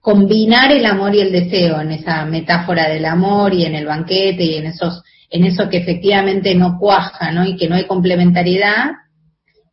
combinar 0.00 0.72
el 0.72 0.84
amor 0.84 1.14
y 1.14 1.20
el 1.20 1.30
deseo 1.30 1.80
en 1.80 1.92
esa 1.92 2.24
metáfora 2.24 2.88
del 2.88 3.04
amor 3.04 3.54
y 3.54 3.64
en 3.64 3.76
el 3.76 3.86
banquete 3.86 4.42
y 4.42 4.56
en 4.56 4.66
esos 4.66 5.04
en 5.32 5.44
eso 5.44 5.68
que 5.70 5.78
efectivamente 5.78 6.54
no 6.54 6.78
cuaja, 6.78 7.32
¿no? 7.32 7.44
Y 7.44 7.56
que 7.56 7.66
no 7.66 7.74
hay 7.74 7.86
complementariedad, 7.86 8.92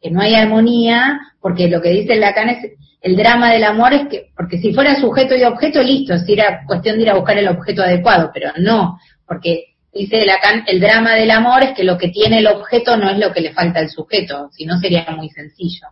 que 0.02 0.10
no 0.10 0.22
hay 0.22 0.34
armonía, 0.34 1.20
porque 1.42 1.68
lo 1.68 1.82
que 1.82 1.90
dice 1.90 2.16
Lacan 2.16 2.50
es 2.50 2.72
el 3.02 3.16
drama 3.16 3.52
del 3.52 3.66
amor 3.66 3.94
es 3.94 4.08
que, 4.08 4.32
porque 4.36 4.58
si 4.58 4.74
fuera 4.74 5.00
sujeto 5.00 5.36
y 5.36 5.44
objeto, 5.44 5.82
listo, 5.84 6.18
si 6.18 6.34
era 6.34 6.64
cuestión 6.66 6.96
de 6.96 7.04
ir 7.04 7.10
a 7.10 7.16
buscar 7.16 7.38
el 7.38 7.48
objeto 7.48 7.82
adecuado, 7.82 8.32
pero 8.34 8.52
no, 8.58 8.98
porque 9.26 9.76
dice 9.94 10.26
Lacan, 10.26 10.64
el 10.66 10.80
drama 10.80 11.16
del 11.16 11.32
amor 11.32 11.64
es 11.64 11.72
que 11.74 11.84
lo 11.84 11.98
que 11.98 12.10
tiene 12.10 12.40
el 12.40 12.48
objeto 12.48 12.96
no 12.96 13.10
es 13.10 13.18
lo 13.18 13.34
que 13.34 13.42
le 13.42 13.54
falta 13.54 13.80
al 13.80 13.90
sujeto, 13.90 14.50
si 14.52 14.66
no 14.66 14.80
sería 14.80 15.06
muy 15.16 15.30
sencillo. 15.30 15.88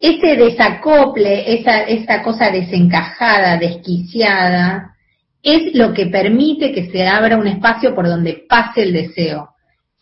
Ese 0.00 0.36
desacople, 0.36 1.60
esa, 1.60 1.82
esa 1.82 2.22
cosa 2.22 2.50
desencajada, 2.50 3.58
desquiciada, 3.58 4.94
es 5.42 5.74
lo 5.74 5.94
que 5.94 6.06
permite 6.06 6.72
que 6.72 6.90
se 6.90 7.06
abra 7.06 7.36
un 7.36 7.46
espacio 7.46 7.94
por 7.94 8.06
donde 8.06 8.44
pase 8.48 8.82
el 8.82 8.92
deseo. 8.92 9.50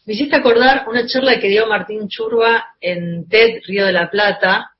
Me 0.07 0.15
hiciste 0.15 0.37
acordar 0.37 0.87
una 0.89 1.05
charla 1.07 1.41
que 1.41 1.49
dio 1.49 1.67
Martín 1.67 2.09
Churba 2.09 2.65
en 2.81 3.29
TED 3.29 3.61
Río 3.67 3.87
de 3.87 3.93
la 3.93 4.09
Plata. 4.09 4.71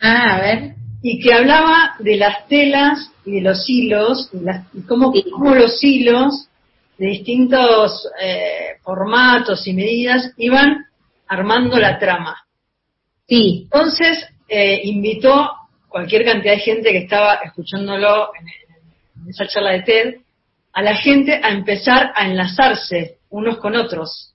Ah, 0.00 0.36
a 0.36 0.40
ver. 0.40 0.74
Y 1.02 1.18
que 1.18 1.32
hablaba 1.32 1.96
de 1.98 2.16
las 2.16 2.46
telas 2.46 3.10
y 3.24 3.36
de 3.36 3.40
los 3.40 3.68
hilos, 3.68 4.30
y, 4.74 4.82
cómo, 4.82 5.12
los 5.54 5.82
hilos 5.82 6.48
de 6.98 7.06
distintos 7.06 8.06
eh, 8.20 8.76
formatos 8.82 9.66
y 9.66 9.72
medidas 9.72 10.32
iban 10.36 10.86
armando 11.26 11.78
la 11.78 11.98
trama. 11.98 12.36
Sí. 13.26 13.62
Entonces 13.72 14.26
eh, 14.48 14.80
invitó 14.84 15.50
cualquier 15.88 16.24
cantidad 16.24 16.52
de 16.52 16.60
gente 16.60 16.92
que 16.92 16.98
estaba 16.98 17.36
escuchándolo 17.36 18.30
en 18.38 18.46
el 19.24 19.30
esa 19.30 19.46
charla 19.46 19.72
de 19.72 19.82
TED, 19.82 20.14
a 20.72 20.82
la 20.82 20.94
gente 20.96 21.40
a 21.42 21.50
empezar 21.50 22.12
a 22.14 22.26
enlazarse 22.26 23.18
unos 23.30 23.58
con 23.58 23.74
otros 23.76 24.34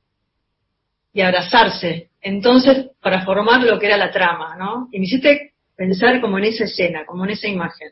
y 1.14 1.22
abrazarse. 1.22 2.10
Entonces, 2.22 2.88
para 3.02 3.26
formar 3.26 3.64
lo 3.64 3.80
que 3.80 3.88
era 3.88 3.98
la 3.98 4.12
trama, 4.12 4.56
¿no? 4.58 4.88
Y 4.92 5.00
me 5.00 5.06
hiciste 5.06 5.54
pensar 5.76 6.22
como 6.22 6.38
en 6.38 6.46
esa 6.46 6.66
escena, 6.66 7.06
como 7.06 7.26
en 7.26 7.32
esa 7.32 7.48
imagen. 7.48 7.90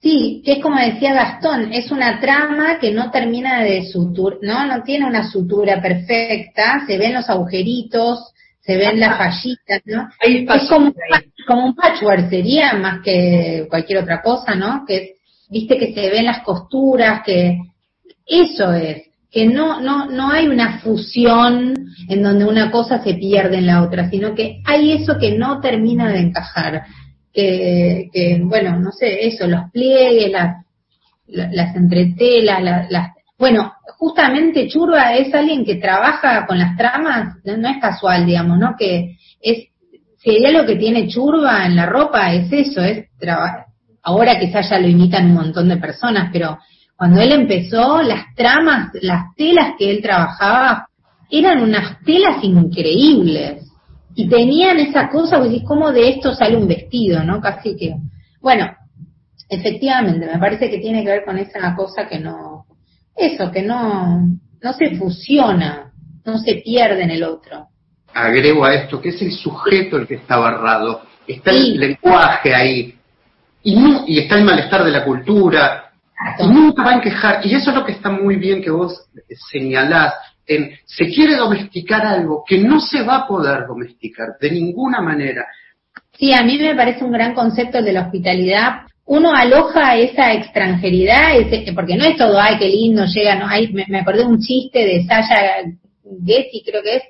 Sí, 0.00 0.42
que 0.44 0.54
es 0.54 0.58
como 0.58 0.78
decía 0.78 1.14
Gastón, 1.14 1.72
es 1.72 1.92
una 1.92 2.18
trama 2.18 2.80
que 2.80 2.90
no 2.90 3.12
termina 3.12 3.62
de 3.62 3.86
sutura, 3.86 4.36
¿no? 4.42 4.66
No 4.66 4.82
tiene 4.82 5.06
una 5.06 5.30
sutura 5.30 5.80
perfecta, 5.80 6.84
se 6.86 6.98
ven 6.98 7.14
los 7.14 7.30
agujeritos, 7.30 8.32
se 8.60 8.76
ven 8.76 8.98
las 8.98 9.16
fallitas, 9.16 9.82
¿no? 9.84 10.08
es 10.20 10.68
como, 10.68 10.92
como 11.46 11.66
un 11.66 11.74
patchwork, 11.74 12.30
sería 12.30 12.74
más 12.74 13.00
que 13.02 13.66
cualquier 13.68 13.98
otra 13.98 14.22
cosa, 14.22 14.54
¿no? 14.54 14.84
Que 14.86 15.16
viste 15.52 15.76
que 15.78 15.92
se 15.92 16.08
ven 16.10 16.24
las 16.24 16.40
costuras, 16.40 17.22
que 17.24 17.58
eso 18.26 18.72
es, 18.72 19.02
que 19.30 19.46
no, 19.46 19.80
no, 19.80 20.06
no 20.06 20.30
hay 20.30 20.48
una 20.48 20.80
fusión 20.80 21.74
en 22.08 22.22
donde 22.22 22.44
una 22.46 22.70
cosa 22.70 23.02
se 23.02 23.14
pierde 23.14 23.58
en 23.58 23.66
la 23.66 23.82
otra, 23.82 24.08
sino 24.08 24.34
que 24.34 24.62
hay 24.64 24.92
eso 24.92 25.18
que 25.18 25.36
no 25.36 25.60
termina 25.60 26.10
de 26.10 26.20
encajar, 26.20 26.84
que, 27.32 28.08
que 28.12 28.40
bueno, 28.42 28.78
no 28.80 28.92
sé, 28.92 29.26
eso, 29.26 29.46
los 29.46 29.70
pliegues, 29.70 30.32
las, 30.32 30.64
las 31.26 31.76
entretelas, 31.76 32.88
las, 32.90 33.10
bueno, 33.38 33.72
justamente 33.98 34.68
Churba 34.68 35.14
es 35.16 35.34
alguien 35.34 35.64
que 35.64 35.76
trabaja 35.76 36.46
con 36.46 36.58
las 36.58 36.76
tramas, 36.76 37.36
no 37.44 37.68
es 37.68 37.78
casual, 37.78 38.24
digamos, 38.24 38.58
¿no? 38.58 38.74
Que 38.78 39.16
es, 39.40 39.68
si 40.18 40.30
hay 40.30 40.44
algo 40.46 40.66
que 40.66 40.76
tiene 40.76 41.08
Churba 41.08 41.66
en 41.66 41.76
la 41.76 41.86
ropa, 41.86 42.32
es 42.32 42.52
eso, 42.52 42.80
es 42.80 43.06
trabajar 43.18 43.71
ahora 44.02 44.38
quizás 44.38 44.68
ya 44.68 44.78
lo 44.78 44.88
imitan 44.88 45.26
un 45.26 45.34
montón 45.34 45.68
de 45.68 45.76
personas, 45.76 46.30
pero 46.32 46.58
cuando 46.96 47.20
él 47.20 47.32
empezó, 47.32 48.02
las 48.02 48.34
tramas, 48.34 48.90
las 49.00 49.34
telas 49.34 49.74
que 49.78 49.90
él 49.90 50.02
trabajaba, 50.02 50.88
eran 51.30 51.62
unas 51.62 52.00
telas 52.04 52.42
increíbles. 52.44 53.68
Y 54.14 54.28
tenían 54.28 54.78
esa 54.78 55.08
cosa, 55.08 55.38
pues, 55.38 55.62
como 55.64 55.90
de 55.90 56.10
esto 56.10 56.34
sale 56.34 56.56
un 56.56 56.68
vestido, 56.68 57.24
¿no? 57.24 57.40
Casi 57.40 57.74
que, 57.76 57.96
bueno, 58.40 58.70
efectivamente, 59.48 60.26
me 60.26 60.38
parece 60.38 60.70
que 60.70 60.78
tiene 60.78 61.02
que 61.02 61.10
ver 61.10 61.24
con 61.24 61.38
esa 61.38 61.74
cosa 61.74 62.06
que 62.06 62.18
no, 62.18 62.66
eso, 63.16 63.50
que 63.50 63.62
no, 63.62 64.28
no 64.62 64.72
se 64.74 64.96
fusiona, 64.96 65.92
no 66.24 66.38
se 66.38 66.56
pierde 66.56 67.02
en 67.02 67.10
el 67.10 67.24
otro. 67.24 67.68
Agrego 68.14 68.64
a 68.64 68.74
esto 68.74 69.00
que 69.00 69.08
es 69.08 69.22
el 69.22 69.32
sujeto 69.32 69.96
el 69.96 70.06
que 70.06 70.16
está 70.16 70.36
barrado, 70.36 71.02
está 71.26 71.50
el 71.50 71.80
lenguaje 71.80 72.54
ahí, 72.54 72.94
y, 73.62 74.18
está 74.18 74.36
el 74.36 74.44
malestar 74.44 74.84
de 74.84 74.90
la 74.90 75.04
cultura, 75.04 75.90
y 76.38 76.46
nunca 76.46 76.82
va 76.82 76.96
a 76.96 77.00
quejar, 77.00 77.46
y 77.46 77.54
eso 77.54 77.70
es 77.70 77.76
lo 77.76 77.84
que 77.84 77.92
está 77.92 78.10
muy 78.10 78.36
bien 78.36 78.62
que 78.62 78.70
vos 78.70 79.06
señalás, 79.50 80.14
en, 80.46 80.72
se 80.84 81.06
quiere 81.08 81.36
domesticar 81.36 82.04
algo 82.04 82.44
que 82.46 82.58
no 82.58 82.80
se 82.80 83.02
va 83.02 83.18
a 83.18 83.26
poder 83.26 83.66
domesticar 83.66 84.36
de 84.40 84.50
ninguna 84.50 85.00
manera. 85.00 85.46
Sí, 86.18 86.32
a 86.32 86.42
mí 86.42 86.58
me 86.58 86.74
parece 86.74 87.04
un 87.04 87.12
gran 87.12 87.34
concepto 87.34 87.78
el 87.78 87.84
de 87.84 87.92
la 87.92 88.02
hospitalidad. 88.02 88.82
Uno 89.04 89.34
aloja 89.34 89.96
esa 89.96 90.32
extranjeridad, 90.32 91.36
ese, 91.36 91.72
porque 91.72 91.96
no 91.96 92.04
es 92.04 92.16
todo, 92.16 92.40
ay, 92.40 92.58
qué 92.58 92.68
lindo, 92.68 93.04
llega, 93.04 93.36
no, 93.36 93.48
hay, 93.48 93.72
me, 93.72 93.84
me 93.88 94.00
acordé 94.00 94.20
de 94.20 94.26
un 94.26 94.40
chiste 94.40 94.78
de 94.84 95.04
Sasha 95.04 95.62
Getty, 96.24 96.62
creo 96.64 96.82
que 96.82 96.96
es, 96.96 97.02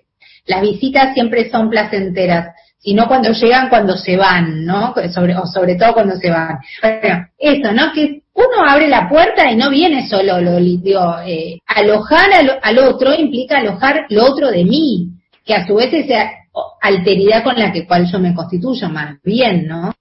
las 0.47 0.63
visitas 0.63 1.15
siempre 1.15 1.51
son 1.51 1.71
placenteras, 1.71 2.55
sino 2.83 3.07
cuando 3.07 3.31
llegan, 3.31 3.69
cuando 3.69 3.97
se 3.97 4.17
van, 4.17 4.65
¿no? 4.65 4.95
Sobre, 5.15 5.37
o 5.37 5.47
sobre 5.47 5.77
todo 5.77 5.95
cuando 5.95 6.17
se 6.17 6.31
van. 6.31 6.59
Bueno, 6.83 7.27
eso, 7.39 7.73
¿no? 7.73 7.93
Que 7.93 8.23
uno 8.35 8.69
abre 8.69 8.89
la 8.89 9.09
puerta 9.09 9.51
y 9.51 9.57
no 9.57 9.71
viene 9.71 10.09
solo, 10.09 10.41
lo, 10.41 10.57
digo, 10.57 11.17
eh, 11.25 11.59
alojar 11.67 12.31
al, 12.63 12.79
otro 12.79 13.15
implica 13.15 13.59
alojar 13.59 14.07
lo 14.09 14.25
otro 14.25 14.51
de 14.51 14.65
mí, 14.65 15.11
que 15.45 15.55
a 15.55 15.67
su 15.67 15.77
vez 15.77 15.93
es 15.93 16.07
alteridad 16.81 17.45
con 17.45 17.57
la 17.57 17.73
que 17.73 17.87
cual 17.87 18.11
yo 18.11 18.19
me 18.19 18.35
constituyo, 18.35 18.89
más 18.89 19.17
bien, 19.23 19.67
¿no? 19.67 19.93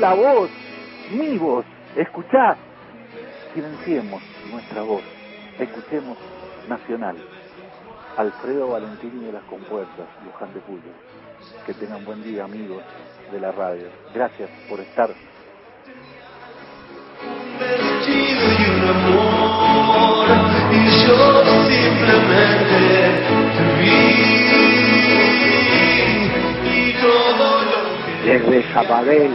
La 0.00 0.14
voz, 0.14 0.50
mi 1.10 1.36
voz, 1.36 1.64
escuchá. 1.94 2.56
Silenciemos 3.54 4.22
nuestra 4.50 4.82
voz, 4.82 5.02
escuchemos 5.58 6.16
Nacional. 6.68 7.16
Alfredo 8.16 8.68
Valentini 8.68 9.26
de 9.26 9.32
las 9.32 9.42
Compuertas, 9.44 10.06
Luján 10.24 10.54
de 10.54 10.60
Cuyo. 10.60 10.92
Que 11.66 11.74
tengan 11.74 12.04
buen 12.04 12.22
día, 12.22 12.44
amigos 12.44 12.82
de 13.30 13.40
la 13.40 13.52
radio. 13.52 13.88
Gracias 14.14 14.48
por 14.68 14.80
estar 14.80 15.10
Desde 28.24 28.72
Sabadell, 28.72 29.34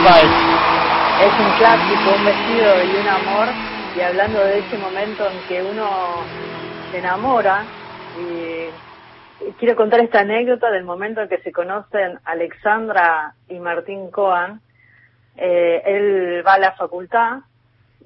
Es 0.00 1.32
un 1.38 1.58
clásico, 1.58 2.16
un 2.16 2.24
vestido 2.24 2.84
y 2.84 3.00
un 3.02 3.06
amor, 3.06 3.48
y 3.94 4.00
hablando 4.00 4.40
de 4.40 4.60
ese 4.60 4.78
momento 4.78 5.28
en 5.28 5.38
que 5.46 5.62
uno 5.62 5.88
se 6.90 6.98
enamora, 6.98 7.64
y 8.18 9.52
quiero 9.58 9.76
contar 9.76 10.00
esta 10.00 10.20
anécdota 10.20 10.70
del 10.70 10.84
momento 10.84 11.20
en 11.20 11.28
que 11.28 11.42
se 11.42 11.52
conocen 11.52 12.18
Alexandra 12.24 13.34
y 13.50 13.58
Martín 13.58 14.10
Coan. 14.10 14.62
Eh, 15.36 15.82
él 15.84 16.42
va 16.46 16.54
a 16.54 16.58
la 16.58 16.72
facultad 16.72 17.40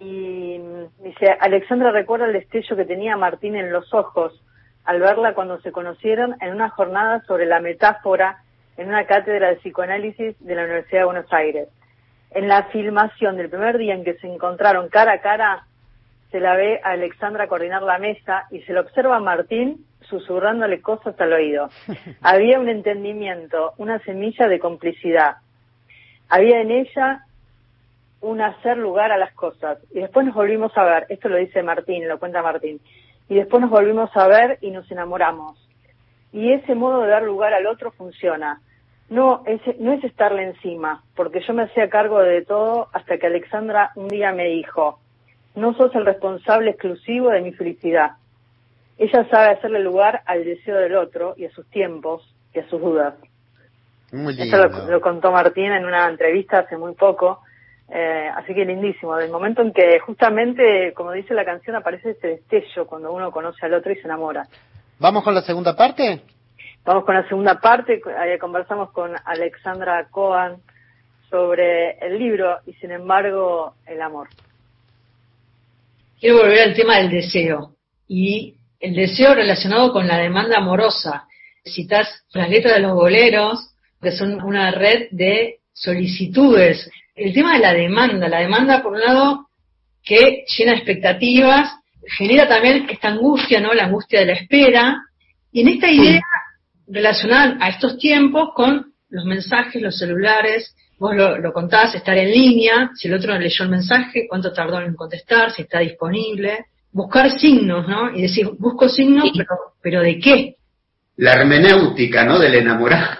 y 0.00 0.58
dice, 0.98 1.36
Alexandra 1.38 1.92
recuerda 1.92 2.26
el 2.26 2.32
destello 2.32 2.74
que 2.74 2.86
tenía 2.86 3.16
Martín 3.16 3.54
en 3.54 3.72
los 3.72 3.94
ojos 3.94 4.42
al 4.84 4.98
verla 4.98 5.34
cuando 5.34 5.60
se 5.60 5.70
conocieron 5.70 6.34
en 6.40 6.52
una 6.52 6.70
jornada 6.70 7.22
sobre 7.26 7.46
la 7.46 7.60
metáfora 7.60 8.42
en 8.76 8.88
una 8.88 9.06
cátedra 9.06 9.50
de 9.50 9.56
psicoanálisis 9.56 10.34
de 10.40 10.54
la 10.56 10.64
Universidad 10.64 11.02
de 11.02 11.04
Buenos 11.04 11.32
Aires. 11.32 11.68
En 12.34 12.48
la 12.48 12.64
filmación 12.64 13.36
del 13.36 13.48
primer 13.48 13.78
día 13.78 13.94
en 13.94 14.04
que 14.04 14.14
se 14.14 14.26
encontraron 14.26 14.88
cara 14.88 15.12
a 15.12 15.20
cara, 15.20 15.66
se 16.32 16.40
la 16.40 16.56
ve 16.56 16.80
a 16.82 16.90
Alexandra 16.90 17.46
coordinar 17.46 17.82
la 17.82 17.98
mesa 17.98 18.46
y 18.50 18.60
se 18.62 18.72
lo 18.72 18.80
observa 18.80 19.16
a 19.16 19.20
Martín 19.20 19.86
susurrándole 20.00 20.80
cosas 20.82 21.18
al 21.20 21.32
oído. 21.32 21.70
Había 22.22 22.58
un 22.58 22.68
entendimiento, 22.68 23.72
una 23.78 24.00
semilla 24.00 24.48
de 24.48 24.58
complicidad. 24.58 25.36
Había 26.28 26.60
en 26.60 26.72
ella 26.72 27.24
un 28.20 28.40
hacer 28.40 28.78
lugar 28.78 29.12
a 29.12 29.18
las 29.18 29.32
cosas. 29.34 29.78
Y 29.92 30.00
después 30.00 30.26
nos 30.26 30.34
volvimos 30.34 30.76
a 30.76 30.82
ver, 30.82 31.06
esto 31.10 31.28
lo 31.28 31.36
dice 31.36 31.62
Martín, 31.62 32.08
lo 32.08 32.18
cuenta 32.18 32.42
Martín, 32.42 32.80
y 33.28 33.36
después 33.36 33.60
nos 33.60 33.70
volvimos 33.70 34.10
a 34.16 34.26
ver 34.26 34.58
y 34.60 34.70
nos 34.70 34.90
enamoramos. 34.90 35.56
Y 36.32 36.52
ese 36.52 36.74
modo 36.74 37.02
de 37.02 37.08
dar 37.08 37.22
lugar 37.22 37.54
al 37.54 37.66
otro 37.66 37.92
funciona. 37.92 38.60
No 39.10 39.42
es, 39.46 39.60
no 39.78 39.92
es 39.92 40.02
estarle 40.02 40.44
encima, 40.44 41.02
porque 41.14 41.40
yo 41.46 41.52
me 41.52 41.64
hacía 41.64 41.90
cargo 41.90 42.20
de 42.20 42.42
todo 42.42 42.88
hasta 42.92 43.18
que 43.18 43.26
Alexandra 43.26 43.90
un 43.96 44.08
día 44.08 44.32
me 44.32 44.46
dijo, 44.46 44.98
no 45.54 45.74
sos 45.74 45.94
el 45.94 46.06
responsable 46.06 46.70
exclusivo 46.70 47.30
de 47.30 47.42
mi 47.42 47.52
felicidad. 47.52 48.12
ella 48.98 49.28
sabe 49.30 49.52
hacerle 49.52 49.80
lugar 49.80 50.22
al 50.26 50.44
deseo 50.44 50.76
del 50.76 50.96
otro 50.96 51.34
y 51.36 51.44
a 51.44 51.50
sus 51.50 51.66
tiempos 51.66 52.34
y 52.54 52.60
a 52.60 52.68
sus 52.68 52.80
dudas. 52.80 53.14
Muy 54.12 54.32
Eso 54.34 54.44
lindo. 54.44 54.68
lo, 54.68 54.90
lo 54.92 55.00
contó 55.00 55.32
Martín 55.32 55.72
en 55.72 55.84
una 55.84 56.08
entrevista 56.08 56.60
hace 56.60 56.76
muy 56.76 56.94
poco. 56.94 57.40
Eh, 57.88 58.28
así 58.34 58.54
que 58.54 58.64
lindísimo, 58.64 59.14
del 59.16 59.30
momento 59.30 59.60
en 59.60 59.72
que 59.72 60.00
justamente, 60.00 60.92
como 60.94 61.12
dice 61.12 61.34
la 61.34 61.44
canción, 61.44 61.76
aparece 61.76 62.10
ese 62.10 62.28
destello 62.28 62.86
cuando 62.86 63.12
uno 63.12 63.30
conoce 63.30 63.66
al 63.66 63.74
otro 63.74 63.92
y 63.92 63.96
se 63.96 64.02
enamora. 64.06 64.46
¿Vamos 64.98 65.22
con 65.22 65.34
la 65.34 65.42
segunda 65.42 65.76
parte? 65.76 66.22
Vamos 66.84 67.04
con 67.04 67.14
la 67.14 67.26
segunda 67.26 67.60
parte, 67.60 67.98
conversamos 68.38 68.90
con 68.92 69.12
Alexandra 69.24 70.06
Cohen 70.10 70.56
sobre 71.30 71.92
el 71.98 72.18
libro 72.18 72.58
y 72.66 72.74
sin 72.74 72.90
embargo 72.90 73.74
el 73.86 74.02
amor. 74.02 74.28
Quiero 76.20 76.42
volver 76.42 76.60
al 76.60 76.74
tema 76.74 76.98
del 76.98 77.10
deseo 77.10 77.74
y 78.06 78.56
el 78.80 78.94
deseo 78.94 79.34
relacionado 79.34 79.94
con 79.94 80.06
la 80.06 80.18
demanda 80.18 80.58
amorosa. 80.58 81.26
Citas 81.64 82.06
las 82.34 82.50
letras 82.50 82.74
de 82.74 82.80
los 82.80 82.92
boleros, 82.92 83.74
que 84.02 84.12
son 84.12 84.42
una 84.42 84.70
red 84.70 85.08
de 85.10 85.60
solicitudes. 85.72 86.90
El 87.14 87.32
tema 87.32 87.54
de 87.54 87.60
la 87.60 87.72
demanda, 87.72 88.28
la 88.28 88.40
demanda 88.40 88.82
por 88.82 88.92
un 88.92 89.00
lado 89.00 89.48
que 90.02 90.44
llena 90.54 90.74
expectativas, 90.74 91.78
genera 92.18 92.46
también 92.46 92.86
esta 92.90 93.08
angustia, 93.08 93.58
¿no? 93.58 93.72
La 93.72 93.84
angustia 93.84 94.20
de 94.20 94.26
la 94.26 94.32
espera. 94.34 95.02
Y 95.50 95.62
en 95.62 95.68
esta 95.68 95.90
idea 95.90 96.20
relacionada 96.86 97.56
a 97.60 97.70
estos 97.70 97.98
tiempos 97.98 98.50
con 98.54 98.92
los 99.10 99.24
mensajes, 99.24 99.80
los 99.80 99.98
celulares, 99.98 100.74
vos 100.98 101.14
lo, 101.14 101.38
lo 101.38 101.52
contabas, 101.52 101.94
estar 101.94 102.16
en 102.16 102.30
línea, 102.30 102.90
si 102.94 103.08
el 103.08 103.14
otro 103.14 103.38
leyó 103.38 103.64
el 103.64 103.70
mensaje, 103.70 104.26
cuánto 104.28 104.52
tardó 104.52 104.80
en 104.80 104.94
contestar, 104.94 105.52
si 105.52 105.62
está 105.62 105.80
disponible, 105.80 106.66
buscar 106.94 107.30
signos, 107.38 107.86
¿no? 107.88 108.16
Y 108.16 108.22
decir, 108.22 108.48
busco 108.58 108.88
signos, 108.88 109.30
pero, 109.36 109.56
pero 109.82 110.00
¿de 110.00 110.18
qué? 110.18 110.56
La 111.16 111.34
hermenéutica, 111.34 112.24
¿no? 112.24 112.38
Del 112.38 112.54
enamorado. 112.54 113.18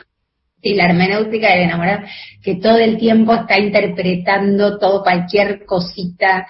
Sí, 0.62 0.74
la 0.74 0.86
hermenéutica 0.86 1.50
del 1.50 1.64
enamorado, 1.64 2.06
que 2.42 2.54
todo 2.56 2.78
el 2.78 2.96
tiempo 2.96 3.34
está 3.34 3.58
interpretando 3.58 4.78
todo, 4.78 5.02
cualquier 5.02 5.66
cosita. 5.66 6.46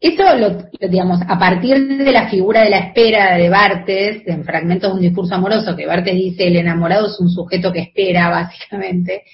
Eso, 0.00 0.22
lo, 0.36 0.62
digamos, 0.88 1.20
a 1.28 1.38
partir 1.38 1.86
de 1.98 2.10
la 2.12 2.28
figura 2.30 2.62
de 2.62 2.70
la 2.70 2.78
espera 2.78 3.36
de 3.36 3.50
Bartes, 3.50 4.22
en 4.26 4.44
Fragmentos 4.44 4.90
de 4.90 4.96
un 4.96 5.02
discurso 5.02 5.34
amoroso, 5.34 5.76
que 5.76 5.86
Bartes 5.86 6.14
dice, 6.14 6.46
el 6.46 6.56
enamorado 6.56 7.06
es 7.06 7.20
un 7.20 7.28
sujeto 7.28 7.70
que 7.70 7.80
espera, 7.80 8.30
básicamente. 8.30 9.24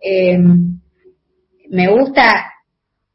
Eh, 0.00 0.36
me 1.70 1.88
gusta 1.88 2.52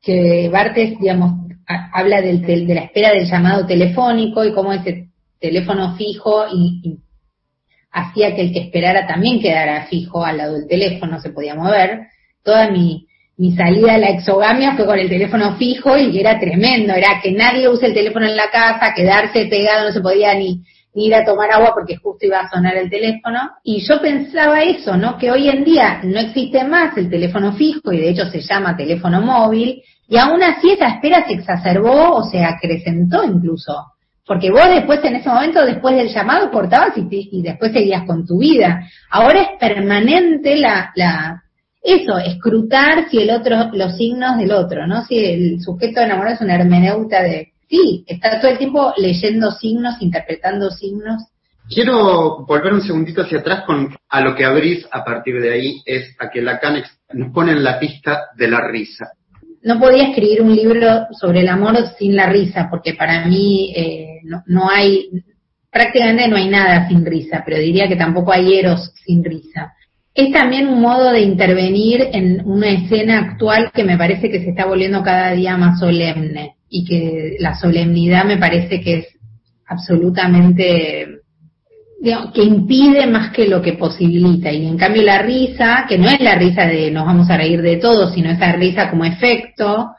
que 0.02 0.50
Bartes, 0.50 0.98
digamos, 1.00 1.34
ha- 1.68 1.90
habla 1.94 2.22
del, 2.22 2.42
del- 2.44 2.66
de 2.68 2.76
la 2.76 2.82
espera 2.82 3.12
del 3.12 3.26
llamado 3.30 3.66
telefónico 3.66 4.44
y 4.46 4.54
cómo 4.54 4.72
ese 4.74 5.10
teléfono 5.40 5.96
fijo 5.98 6.46
hacía 7.92 8.36
que 8.36 8.42
el 8.42 8.54
que 8.54 8.60
esperara 8.60 9.06
también 9.06 9.40
quedara 9.42 9.86
fijo 9.88 10.24
al 10.24 10.38
lado 10.38 10.54
del 10.54 10.68
teléfono, 10.68 11.20
se 11.20 11.32
podía 11.32 11.56
mover. 11.56 12.08
Toda 12.44 12.72
mi, 12.72 13.06
mi 13.42 13.54
salida 13.54 13.96
a 13.96 13.98
la 13.98 14.10
exogamia 14.10 14.76
fue 14.76 14.86
con 14.86 15.00
el 15.00 15.10
teléfono 15.10 15.56
fijo 15.56 15.98
y 15.98 16.20
era 16.20 16.40
tremendo, 16.40 16.94
era 16.94 17.20
que 17.24 17.32
nadie 17.32 17.68
use 17.68 17.88
el 17.88 17.94
teléfono 17.96 18.28
en 18.28 18.36
la 18.36 18.52
casa, 18.52 18.94
quedarse 18.96 19.48
pegado, 19.48 19.88
no 19.88 19.92
se 19.92 20.00
podía 20.00 20.36
ni, 20.36 20.62
ni 20.94 21.08
ir 21.08 21.16
a 21.16 21.26
tomar 21.26 21.50
agua 21.50 21.72
porque 21.74 21.96
justo 21.96 22.28
iba 22.28 22.40
a 22.40 22.52
sonar 22.52 22.78
el 22.78 22.88
teléfono. 22.88 23.40
Y 23.64 23.80
yo 23.80 24.00
pensaba 24.00 24.62
eso, 24.62 24.96
¿no? 24.96 25.18
Que 25.18 25.32
hoy 25.32 25.50
en 25.50 25.64
día 25.64 26.02
no 26.04 26.20
existe 26.20 26.64
más 26.66 26.96
el 26.98 27.10
teléfono 27.10 27.54
fijo 27.54 27.92
y 27.92 27.98
de 27.98 28.10
hecho 28.12 28.28
se 28.28 28.42
llama 28.42 28.78
teléfono 28.78 29.22
móvil 29.22 29.82
y 30.08 30.18
aún 30.18 30.44
así 30.44 30.74
esa 30.74 30.90
espera 30.90 31.26
se 31.26 31.34
exacerbó 31.34 32.18
o 32.18 32.24
se 32.30 32.44
acrecentó 32.44 33.24
incluso. 33.24 33.74
Porque 34.24 34.52
vos 34.52 34.70
después, 34.70 35.04
en 35.04 35.16
ese 35.16 35.30
momento, 35.30 35.66
después 35.66 35.96
del 35.96 36.10
llamado, 36.10 36.52
cortabas 36.52 36.96
y, 36.96 37.08
y 37.10 37.42
después 37.42 37.72
seguías 37.72 38.04
con 38.04 38.24
tu 38.24 38.38
vida. 38.38 38.88
Ahora 39.10 39.42
es 39.42 39.50
permanente 39.60 40.58
la, 40.58 40.92
la, 40.94 41.42
eso, 41.82 42.18
escrutar 42.20 43.10
si 43.10 43.18
el 43.18 43.32
otro, 43.32 43.70
los 43.74 43.98
signos 43.98 44.38
del 44.38 44.52
otro, 44.52 44.86
¿no? 44.86 45.04
Si 45.06 45.18
el 45.18 45.62
sujeto 45.62 46.02
enamorado 46.02 46.36
es 46.36 46.42
una 46.42 46.56
hermeneuta 46.56 47.24
de, 47.24 47.54
sí, 47.68 48.04
está 48.08 48.40
todo 48.40 48.52
el 48.52 48.58
tiempo 48.58 48.94
leyendo 48.98 49.52
signos, 49.52 49.96
interpretando 50.00 50.70
signos. 50.70 51.24
Quiero 51.68 52.46
volver 52.46 52.74
un 52.74 52.82
segundito 52.82 53.22
hacia 53.22 53.40
atrás 53.40 53.64
con 53.66 53.96
a 54.10 54.22
lo 54.22 54.36
que 54.36 54.46
abrís 54.46 54.86
a 54.92 55.04
partir 55.04 55.42
de 55.42 55.54
ahí, 55.54 55.82
es 55.86 56.16
a 56.20 56.30
que 56.30 56.42
Lacan 56.42 56.84
nos 57.14 57.34
pone 57.34 57.54
en 57.54 57.64
la 57.64 57.80
pista 57.80 58.28
de 58.38 58.48
la 58.48 58.68
risa. 58.68 59.12
No 59.64 59.80
podía 59.80 60.10
escribir 60.10 60.42
un 60.42 60.56
libro 60.56 61.08
sobre 61.20 61.42
el 61.42 61.48
amor 61.48 61.78
sin 61.98 62.16
la 62.16 62.28
risa, 62.28 62.68
porque 62.70 62.94
para 62.94 63.26
mí 63.26 63.74
eh, 63.76 64.20
no, 64.24 64.44
no 64.48 64.70
hay, 64.70 65.10
prácticamente 65.72 66.28
no 66.28 66.36
hay 66.36 66.50
nada 66.50 66.88
sin 66.88 67.06
risa, 67.06 67.42
pero 67.46 67.58
diría 67.58 67.88
que 67.88 67.96
tampoco 67.96 68.32
hay 68.32 68.56
eros 68.56 68.92
sin 69.06 69.24
risa. 69.24 69.74
Es 70.14 70.32
también 70.34 70.68
un 70.68 70.82
modo 70.82 71.12
de 71.12 71.22
intervenir 71.22 72.08
en 72.12 72.42
una 72.46 72.70
escena 72.70 73.20
actual 73.20 73.72
que 73.74 73.84
me 73.84 73.98
parece 73.98 74.30
que 74.30 74.42
se 74.42 74.50
está 74.50 74.66
volviendo 74.66 75.02
cada 75.04 75.32
día 75.32 75.56
más 75.58 75.80
solemne 75.80 76.56
y 76.70 76.84
que 76.86 77.38
la 77.40 77.56
solemnidad 77.56 78.26
me 78.26 78.38
parece 78.38 78.82
que 78.82 78.94
es 79.00 79.08
absolutamente 79.68 81.08
que 82.34 82.44
impide 82.44 83.06
más 83.06 83.32
que 83.32 83.48
lo 83.48 83.62
que 83.62 83.74
posibilita. 83.74 84.52
Y 84.52 84.66
en 84.66 84.78
cambio 84.78 85.04
la 85.04 85.22
risa, 85.22 85.86
que 85.88 85.98
no 86.00 86.08
es 86.10 86.20
la 86.20 86.36
risa 86.36 86.66
de 86.66 86.90
nos 86.92 87.06
vamos 87.06 87.30
a 87.30 87.38
reír 87.38 87.62
de 87.62 87.78
todo, 87.78 88.12
sino 88.12 88.32
esa 88.32 88.52
risa 88.54 88.90
como 88.90 89.06
efecto, 89.06 89.92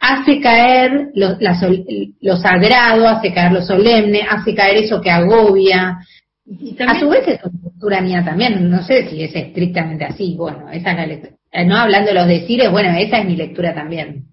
hace 0.00 0.40
caer 0.40 1.10
lo, 1.14 1.36
la 1.40 1.54
sol- 1.60 1.84
lo 2.20 2.36
sagrado, 2.36 3.06
hace 3.06 3.32
caer 3.34 3.52
lo 3.52 3.60
solemne, 3.62 4.22
hace 4.28 4.54
caer 4.54 4.78
eso 4.78 5.00
que 5.00 5.10
agobia. 5.10 5.98
Y 6.46 6.72
A 6.72 6.76
también, 6.78 7.00
su 7.00 7.08
vez 7.10 7.28
es 7.28 7.38
una 7.44 7.71
postura 7.82 8.00
mía 8.00 8.22
también, 8.24 8.70
no 8.70 8.80
sé 8.84 9.08
si 9.10 9.24
es 9.24 9.34
estrictamente 9.34 10.04
así, 10.04 10.36
bueno, 10.36 10.70
esa 10.70 10.92
es 10.92 10.96
la 10.96 11.06
lectura. 11.06 11.32
Eh, 11.50 11.64
No 11.64 11.76
hablando 11.76 12.10
de 12.10 12.14
los 12.14 12.28
decires, 12.28 12.70
bueno, 12.70 12.96
esa 12.96 13.18
es 13.18 13.24
mi 13.26 13.34
lectura 13.34 13.74
también. 13.74 14.26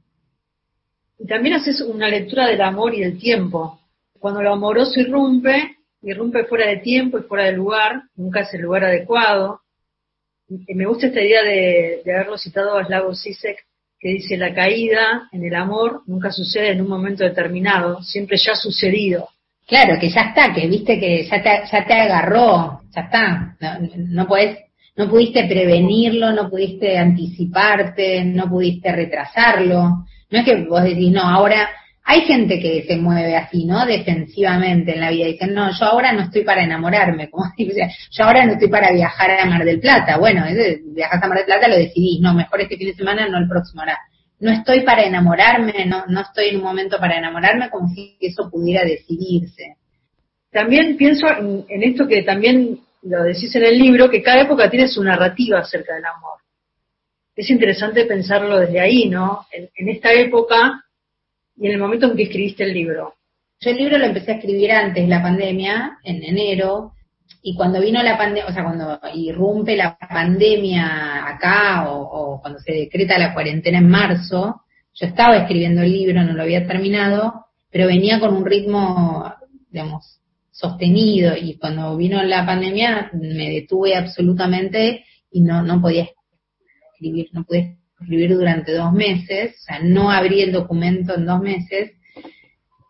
y 1.17 1.25
también 1.25 1.55
haces 1.55 1.81
una 1.81 2.07
lectura 2.07 2.47
del 2.47 2.61
amor 2.61 2.93
y 2.93 3.01
del 3.01 3.17
tiempo. 3.17 3.79
Cuando 4.19 4.43
lo 4.43 4.53
amoroso 4.53 4.99
irrumpe, 4.99 5.77
irrumpe 6.03 6.43
fuera 6.45 6.67
de 6.67 6.77
tiempo 6.77 7.17
y 7.17 7.23
fuera 7.23 7.45
de 7.45 7.53
lugar, 7.53 8.03
nunca 8.15 8.41
es 8.41 8.53
el 8.53 8.61
lugar 8.61 8.83
adecuado. 8.85 9.61
Me 10.67 10.85
gusta 10.85 11.07
esta 11.07 11.19
idea 11.21 11.41
de, 11.43 12.01
de 12.05 12.13
haberlo 12.13 12.37
citado 12.37 12.77
a 12.77 12.85
Slavoj 12.85 13.15
Zizek, 13.17 13.57
que 13.99 14.09
dice, 14.09 14.37
la 14.37 14.53
caída 14.53 15.27
en 15.31 15.43
el 15.43 15.55
amor 15.55 16.03
nunca 16.05 16.31
sucede 16.31 16.69
en 16.69 16.81
un 16.81 16.87
momento 16.87 17.23
determinado, 17.23 18.01
siempre 18.03 18.37
ya 18.37 18.51
ha 18.51 18.55
sucedido. 18.55 19.27
Claro, 19.69 19.99
que 19.99 20.09
ya 20.09 20.21
está, 20.21 20.51
que 20.51 20.67
viste 20.67 20.99
que 20.99 21.23
ya 21.25 21.43
te, 21.43 21.61
ya 21.71 21.85
te 21.85 21.93
agarró, 21.93 22.81
ya 22.89 23.01
está. 23.01 23.55
No, 23.59 23.69
no 23.97 24.27
podés, 24.27 24.57
no 24.95 25.07
pudiste 25.07 25.45
prevenirlo, 25.45 26.33
no 26.33 26.49
pudiste 26.49 26.97
anticiparte, 26.97 28.25
no 28.25 28.49
pudiste 28.49 28.91
retrasarlo. 28.91 30.05
No 30.31 30.39
es 30.39 30.43
que 30.43 30.55
vos 30.65 30.83
decís, 30.83 31.11
no, 31.11 31.21
ahora 31.21 31.69
hay 32.03 32.21
gente 32.21 32.59
que 32.59 32.85
se 32.87 32.97
mueve 32.97 33.35
así, 33.35 33.65
¿no? 33.65 33.85
Defensivamente 33.85 34.95
en 34.95 35.01
la 35.01 35.11
vida. 35.11 35.27
Dicen, 35.27 35.53
no, 35.53 35.69
yo 35.71 35.85
ahora 35.85 36.13
no 36.13 36.21
estoy 36.21 36.43
para 36.43 36.63
enamorarme. 36.63 37.29
Como 37.31 37.45
dice, 37.55 37.91
yo 38.09 38.23
ahora 38.23 38.47
no 38.47 38.53
estoy 38.53 38.69
para 38.69 38.91
viajar 38.91 39.29
a 39.39 39.45
Mar 39.45 39.63
del 39.63 39.79
Plata. 39.79 40.17
Bueno, 40.17 40.45
viajas 40.95 41.21
a 41.21 41.27
Mar 41.27 41.37
del 41.37 41.45
Plata, 41.45 41.67
lo 41.67 41.75
decidís. 41.75 42.19
No, 42.21 42.33
mejor 42.33 42.61
este 42.61 42.77
fin 42.77 42.87
de 42.87 42.95
semana, 42.95 43.27
no 43.29 43.37
el 43.37 43.47
próximo. 43.47 43.81
Ahora, 43.81 43.99
no 44.39 44.51
estoy 44.51 44.81
para 44.81 45.03
enamorarme, 45.03 45.85
no, 45.85 46.05
no 46.07 46.21
estoy 46.21 46.49
en 46.49 46.57
un 46.57 46.63
momento 46.63 46.97
para 46.97 47.17
enamorarme, 47.17 47.69
como 47.69 47.89
si 47.89 48.17
eso 48.19 48.49
pudiera 48.49 48.83
decidirse. 48.83 49.75
También 50.51 50.97
pienso 50.97 51.27
en, 51.27 51.65
en 51.67 51.83
esto 51.83 52.07
que 52.07 52.23
también 52.23 52.79
lo 53.03 53.23
decís 53.23 53.53
en 53.55 53.63
el 53.63 53.77
libro, 53.77 54.09
que 54.09 54.23
cada 54.23 54.41
época 54.41 54.69
tiene 54.69 54.87
su 54.87 55.03
narrativa 55.03 55.59
acerca 55.59 55.95
del 55.95 56.05
amor. 56.05 56.39
Es 57.35 57.49
interesante 57.49 58.05
pensarlo 58.05 58.59
desde 58.59 58.79
ahí, 58.79 59.09
¿no? 59.09 59.45
En, 59.51 59.69
en 59.75 59.89
esta 59.89 60.11
época 60.13 60.83
y 61.57 61.67
en 61.67 61.73
el 61.73 61.79
momento 61.79 62.07
en 62.07 62.15
que 62.15 62.23
escribiste 62.23 62.63
el 62.63 62.73
libro. 62.73 63.15
Yo 63.59 63.71
el 63.71 63.77
libro 63.77 63.97
lo 63.97 64.05
empecé 64.05 64.31
a 64.31 64.35
escribir 64.35 64.71
antes 64.71 65.03
de 65.03 65.09
la 65.09 65.21
pandemia, 65.21 65.99
en 66.03 66.23
enero, 66.23 66.93
y 67.41 67.55
cuando 67.55 67.79
vino 67.79 68.01
la 68.03 68.17
pandemia, 68.17 68.47
o 68.47 68.53
sea, 68.53 68.63
cuando 68.63 68.99
irrumpe 69.13 69.75
la 69.75 69.97
pandemia 69.97 71.27
acá, 71.27 71.89
o, 71.89 72.01
o 72.01 72.41
cuando 72.41 72.59
se 72.59 72.73
decreta 72.73 73.17
la 73.17 73.33
cuarentena 73.33 73.77
en 73.77 73.89
marzo, 73.89 74.61
yo 74.93 75.07
estaba 75.07 75.37
escribiendo 75.37 75.81
el 75.81 75.91
libro, 75.91 76.23
no 76.23 76.33
lo 76.33 76.43
había 76.43 76.67
terminado, 76.67 77.45
pero 77.71 77.87
venía 77.87 78.19
con 78.19 78.35
un 78.35 78.45
ritmo, 78.45 79.33
digamos, 79.69 80.19
sostenido, 80.51 81.35
y 81.37 81.57
cuando 81.57 81.95
vino 81.95 82.21
la 82.23 82.45
pandemia 82.45 83.11
me 83.13 83.49
detuve 83.49 83.95
absolutamente 83.95 85.05
y 85.31 85.41
no, 85.41 85.61
no 85.61 85.81
podía 85.81 86.09
escribir, 86.93 87.29
no 87.31 87.45
pude 87.45 87.77
escribir 88.01 88.33
durante 88.33 88.73
dos 88.73 88.91
meses, 88.91 89.55
o 89.57 89.63
sea, 89.63 89.79
no 89.81 90.11
abrí 90.11 90.41
el 90.41 90.51
documento 90.51 91.15
en 91.15 91.25
dos 91.25 91.39
meses, 91.39 91.91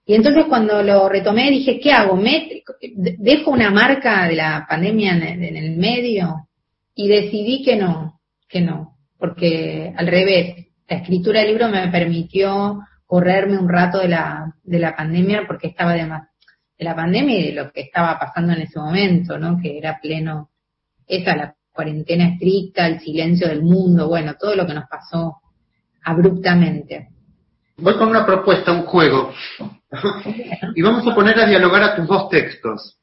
y 0.10 0.16
entonces 0.16 0.46
cuando 0.46 0.82
lo 0.82 1.08
retomé 1.08 1.52
dije, 1.52 1.80
¿qué 1.80 1.92
hago? 1.92 2.16
¿Me, 2.16 2.64
¿Dejo 2.82 3.52
una 3.52 3.70
marca 3.70 4.28
de 4.28 4.38
la 4.38 4.66
pandemia 4.68 5.14
en, 5.14 5.56
el 5.56 5.78
medio? 5.78 6.48
Y 6.96 7.08
decidí 7.08 7.64
que 7.64 7.76
no, 7.76 8.20
que 8.48 8.60
no, 8.60 8.98
porque 9.20 9.94
al 9.96 10.08
revés, 10.08 10.66
la 10.88 10.98
escritura 10.98 11.42
del 11.42 11.50
libro 11.50 11.70
me 11.70 11.90
permitió 11.90 12.80
correrme 13.06 13.60
un 13.60 13.70
rato 13.70 14.00
de 14.00 14.08
la, 14.08 14.52
de 14.64 14.80
la 14.80 14.96
pandemia 14.96 15.44
porque 15.46 15.68
estaba, 15.68 15.94
de, 15.94 16.02
de 16.06 16.86
la 16.86 16.96
pandemia 16.96 17.38
y 17.38 17.46
de 17.50 17.62
lo 17.62 17.72
que 17.72 17.82
estaba 17.82 18.18
pasando 18.18 18.54
en 18.54 18.62
ese 18.62 18.80
momento, 18.80 19.38
¿no? 19.38 19.60
Que 19.62 19.78
era 19.78 20.00
pleno, 20.02 20.50
esa, 21.06 21.36
la 21.36 21.56
cuarentena 21.72 22.30
estricta, 22.30 22.88
el 22.88 23.00
silencio 23.00 23.48
del 23.48 23.62
mundo, 23.62 24.08
bueno, 24.08 24.34
todo 24.40 24.56
lo 24.56 24.66
que 24.66 24.74
nos 24.74 24.90
pasó 24.90 25.36
abruptamente. 26.04 27.10
Voy 27.78 27.96
con 27.96 28.10
una 28.10 28.26
propuesta, 28.26 28.72
un 28.72 28.88
juego. 28.88 29.34
y 30.76 30.82
vamos 30.82 31.08
a 31.08 31.16
poner 31.16 31.40
a 31.40 31.48
dialogar 31.48 31.84
a 31.84 31.96
tus 31.96 32.08
dos 32.08 32.30
textos. 32.30 32.98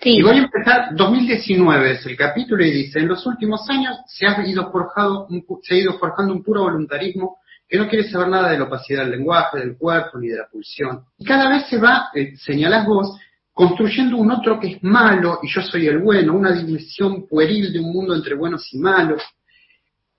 Sí. 0.00 0.18
Y 0.18 0.22
voy 0.22 0.36
a 0.36 0.42
empezar, 0.42 0.94
2019 0.94 1.92
es 1.92 2.06
el 2.06 2.16
capítulo 2.16 2.64
y 2.64 2.70
dice, 2.70 3.00
en 3.00 3.08
los 3.08 3.26
últimos 3.26 3.68
años 3.68 3.96
se 4.06 4.26
ha 4.26 4.46
ido, 4.46 4.70
forjado 4.70 5.26
un 5.26 5.44
se 5.62 5.74
ha 5.74 5.78
ido 5.78 5.98
forjando 5.98 6.32
un 6.32 6.42
puro 6.44 6.62
voluntarismo 6.62 7.38
que 7.68 7.76
no 7.76 7.88
quiere 7.88 8.08
saber 8.08 8.28
nada 8.28 8.50
de 8.50 8.58
la 8.58 8.64
opacidad 8.64 9.02
del 9.02 9.12
lenguaje, 9.12 9.58
del 9.58 9.76
cuerpo 9.76 10.18
ni 10.18 10.28
de 10.28 10.38
la 10.38 10.46
pulsión. 10.46 11.02
Y 11.18 11.24
cada 11.24 11.50
vez 11.50 11.66
se 11.68 11.78
va, 11.78 12.08
eh, 12.14 12.34
señalás 12.36 12.86
vos, 12.86 13.18
construyendo 13.52 14.16
un 14.16 14.30
otro 14.30 14.58
que 14.60 14.68
es 14.74 14.82
malo 14.82 15.40
y 15.42 15.48
yo 15.48 15.60
soy 15.60 15.86
el 15.88 15.98
bueno, 15.98 16.32
una 16.34 16.52
división 16.52 17.26
pueril 17.26 17.72
de 17.72 17.80
un 17.80 17.92
mundo 17.92 18.14
entre 18.14 18.36
buenos 18.36 18.72
y 18.72 18.78
malos. 18.78 19.22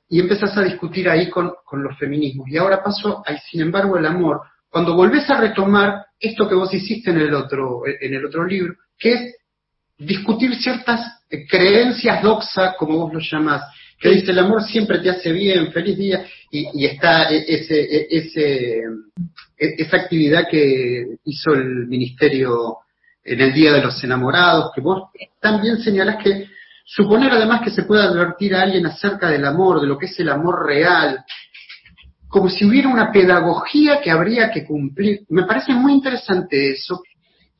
Y 0.10 0.20
empezás 0.20 0.58
a 0.58 0.64
discutir 0.64 1.08
ahí 1.10 1.30
con, 1.30 1.54
con 1.64 1.82
los 1.82 1.98
feminismos. 1.98 2.48
Y 2.50 2.58
ahora 2.58 2.84
paso 2.84 3.24
al, 3.26 3.40
sin 3.40 3.62
embargo, 3.62 3.98
el 3.98 4.06
amor. 4.06 4.42
Cuando 4.70 4.96
volvés 4.96 5.30
a 5.30 5.40
retomar 5.40 6.06
esto 6.20 6.48
que 6.48 6.56
vos 6.56 6.74
hiciste 6.74 7.12
en 7.12 7.20
el 7.20 7.34
otro, 7.34 7.82
en 7.86 8.14
el 8.14 8.26
otro 8.26 8.46
libro, 8.46 8.76
que 8.98 9.14
es 9.14 9.36
discutir 9.98 10.56
ciertas 10.56 11.24
eh, 11.30 11.46
creencias 11.48 12.22
doxa, 12.22 12.76
como 12.78 12.98
vos 12.98 13.14
lo 13.14 13.20
llamás, 13.20 13.64
que 14.00 14.10
dice 14.10 14.32
el 14.32 14.40
amor 14.40 14.64
siempre 14.64 15.00
te 15.00 15.10
hace 15.10 15.32
bien, 15.32 15.72
feliz 15.72 15.98
día, 15.98 16.26
y, 16.52 16.70
y 16.74 16.86
está 16.86 17.30
eh, 17.30 17.44
ese, 17.48 17.82
eh, 17.82 18.08
ese, 18.10 18.78
eh, 18.78 19.76
esa 19.78 19.98
actividad 19.98 20.48
que 20.50 21.18
hizo 21.26 21.52
el 21.54 21.88
ministerio 21.88 22.78
en 23.24 23.42
el 23.42 23.54
Día 23.54 23.74
de 23.74 23.82
los 23.82 24.02
Enamorados, 24.04 24.72
que 24.74 24.82
vos 24.82 25.10
también 25.42 25.80
señalás 25.80 26.24
que 26.24 26.48
suponer 26.86 27.32
además 27.32 27.62
que 27.62 27.72
se 27.72 27.84
pueda 27.84 28.06
advertir 28.06 28.56
a 28.56 28.64
alguien 28.64 28.86
acerca 28.86 29.30
del 29.30 29.46
amor, 29.46 29.82
de 29.82 29.88
lo 29.88 29.98
que 29.98 30.06
es 30.06 30.20
el 30.20 30.30
amor 30.30 30.66
real, 30.66 31.24
como 32.30 32.48
si 32.48 32.64
hubiera 32.64 32.88
una 32.88 33.12
pedagogía 33.12 34.00
que 34.02 34.12
habría 34.12 34.52
que 34.52 34.64
cumplir. 34.64 35.22
Me 35.30 35.44
parece 35.44 35.74
muy 35.74 35.94
interesante 35.94 36.72
eso. 36.72 37.02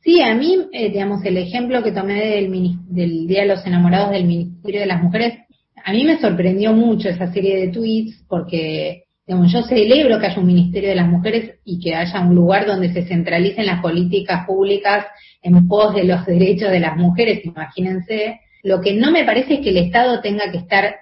Sí, 0.02 0.22
a 0.22 0.34
mí, 0.34 0.56
eh, 0.72 0.90
digamos, 0.90 1.22
el 1.24 1.36
ejemplo 1.36 1.82
que 1.82 1.92
tomé 1.92 2.36
del, 2.36 2.50
del 2.88 3.26
Día 3.26 3.42
de 3.42 3.48
los 3.48 3.66
Enamorados 3.66 4.12
del 4.12 4.24
Ministerio 4.24 4.80
de 4.80 4.86
las 4.86 5.02
Mujeres, 5.02 5.40
a 5.84 5.92
mí 5.92 6.04
me 6.04 6.18
sorprendió 6.18 6.72
mucho 6.72 7.08
esa 7.08 7.32
serie 7.32 7.58
de 7.58 7.68
tweets 7.68 8.24
porque, 8.28 9.04
digamos, 9.26 9.52
yo 9.52 9.62
celebro 9.62 10.18
que 10.18 10.26
haya 10.26 10.40
un 10.40 10.46
Ministerio 10.46 10.90
de 10.90 10.94
las 10.94 11.08
Mujeres 11.08 11.58
y 11.64 11.80
que 11.80 11.94
haya 11.94 12.20
un 12.20 12.34
lugar 12.34 12.66
donde 12.66 12.92
se 12.92 13.02
centralicen 13.02 13.66
las 13.66 13.82
políticas 13.82 14.46
públicas 14.46 15.04
en 15.42 15.66
pos 15.68 15.94
de 15.94 16.04
los 16.04 16.24
derechos 16.24 16.70
de 16.70 16.80
las 16.80 16.96
mujeres, 16.96 17.44
imagínense. 17.44 18.40
Lo 18.62 18.80
que 18.80 18.94
no 18.94 19.10
me 19.10 19.24
parece 19.24 19.54
es 19.54 19.60
que 19.60 19.70
el 19.70 19.78
Estado 19.78 20.20
tenga 20.20 20.50
que 20.50 20.58
estar 20.58 20.94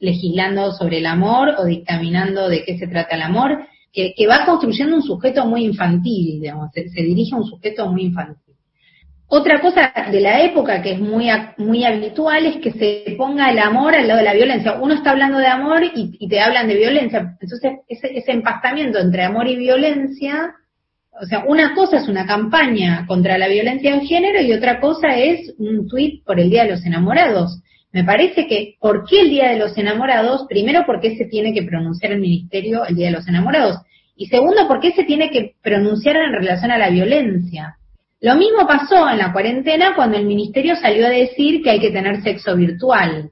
legislando 0.00 0.72
sobre 0.72 0.98
el 0.98 1.06
amor 1.06 1.54
o 1.58 1.64
dictaminando 1.64 2.48
de 2.48 2.64
qué 2.64 2.78
se 2.78 2.86
trata 2.86 3.16
el 3.16 3.22
amor, 3.22 3.66
que, 3.92 4.26
va 4.28 4.44
construyendo 4.44 4.96
un 4.96 5.02
sujeto 5.02 5.44
muy 5.46 5.64
infantil, 5.64 6.40
digamos, 6.40 6.70
se, 6.72 7.02
dirige 7.02 7.34
a 7.34 7.38
un 7.38 7.46
sujeto 7.46 7.90
muy 7.90 8.02
infantil. 8.02 8.54
Otra 9.26 9.60
cosa 9.60 9.92
de 10.10 10.20
la 10.20 10.42
época 10.42 10.80
que 10.80 10.92
es 10.92 11.00
muy, 11.00 11.28
muy 11.58 11.84
habitual 11.84 12.46
es 12.46 12.56
que 12.58 12.72
se 12.72 13.14
ponga 13.16 13.50
el 13.50 13.58
amor 13.58 13.94
al 13.94 14.08
lado 14.08 14.18
de 14.18 14.24
la 14.24 14.32
violencia. 14.34 14.78
Uno 14.80 14.94
está 14.94 15.10
hablando 15.10 15.38
de 15.38 15.46
amor 15.46 15.82
y, 15.84 16.16
y 16.18 16.28
te 16.28 16.40
hablan 16.40 16.66
de 16.66 16.76
violencia. 16.76 17.36
Entonces, 17.40 17.72
ese, 17.88 18.16
ese 18.16 18.32
empastamiento 18.32 18.98
entre 18.98 19.24
amor 19.24 19.46
y 19.46 19.56
violencia, 19.56 20.54
o 21.20 21.26
sea, 21.26 21.44
una 21.46 21.74
cosa 21.74 21.98
es 21.98 22.08
una 22.08 22.24
campaña 22.24 23.04
contra 23.06 23.36
la 23.36 23.48
violencia 23.48 23.94
de 23.94 24.06
género 24.06 24.40
y 24.40 24.52
otra 24.52 24.80
cosa 24.80 25.16
es 25.16 25.52
un 25.58 25.86
tuit 25.88 26.24
por 26.24 26.40
el 26.40 26.48
Día 26.48 26.64
de 26.64 26.70
los 26.70 26.86
Enamorados. 26.86 27.60
Me 27.92 28.04
parece 28.04 28.46
que, 28.46 28.76
¿por 28.80 29.06
qué 29.06 29.22
el 29.22 29.30
Día 29.30 29.50
de 29.50 29.58
los 29.58 29.76
Enamorados? 29.78 30.44
Primero, 30.48 30.84
porque 30.84 31.16
se 31.16 31.24
tiene 31.24 31.54
que 31.54 31.62
pronunciar 31.62 32.12
el 32.12 32.20
Ministerio 32.20 32.84
el 32.84 32.96
Día 32.96 33.06
de 33.06 33.12
los 33.12 33.26
Enamorados. 33.28 33.78
Y 34.14 34.26
segundo, 34.26 34.68
¿por 34.68 34.80
qué 34.80 34.92
se 34.92 35.04
tiene 35.04 35.30
que 35.30 35.54
pronunciar 35.62 36.16
en 36.16 36.32
relación 36.32 36.70
a 36.70 36.78
la 36.78 36.90
violencia? 36.90 37.76
Lo 38.20 38.34
mismo 38.34 38.66
pasó 38.66 39.08
en 39.08 39.18
la 39.18 39.32
cuarentena 39.32 39.94
cuando 39.94 40.18
el 40.18 40.26
Ministerio 40.26 40.74
salió 40.76 41.06
a 41.06 41.10
decir 41.10 41.62
que 41.62 41.70
hay 41.70 41.80
que 41.80 41.92
tener 41.92 42.20
sexo 42.22 42.56
virtual. 42.56 43.30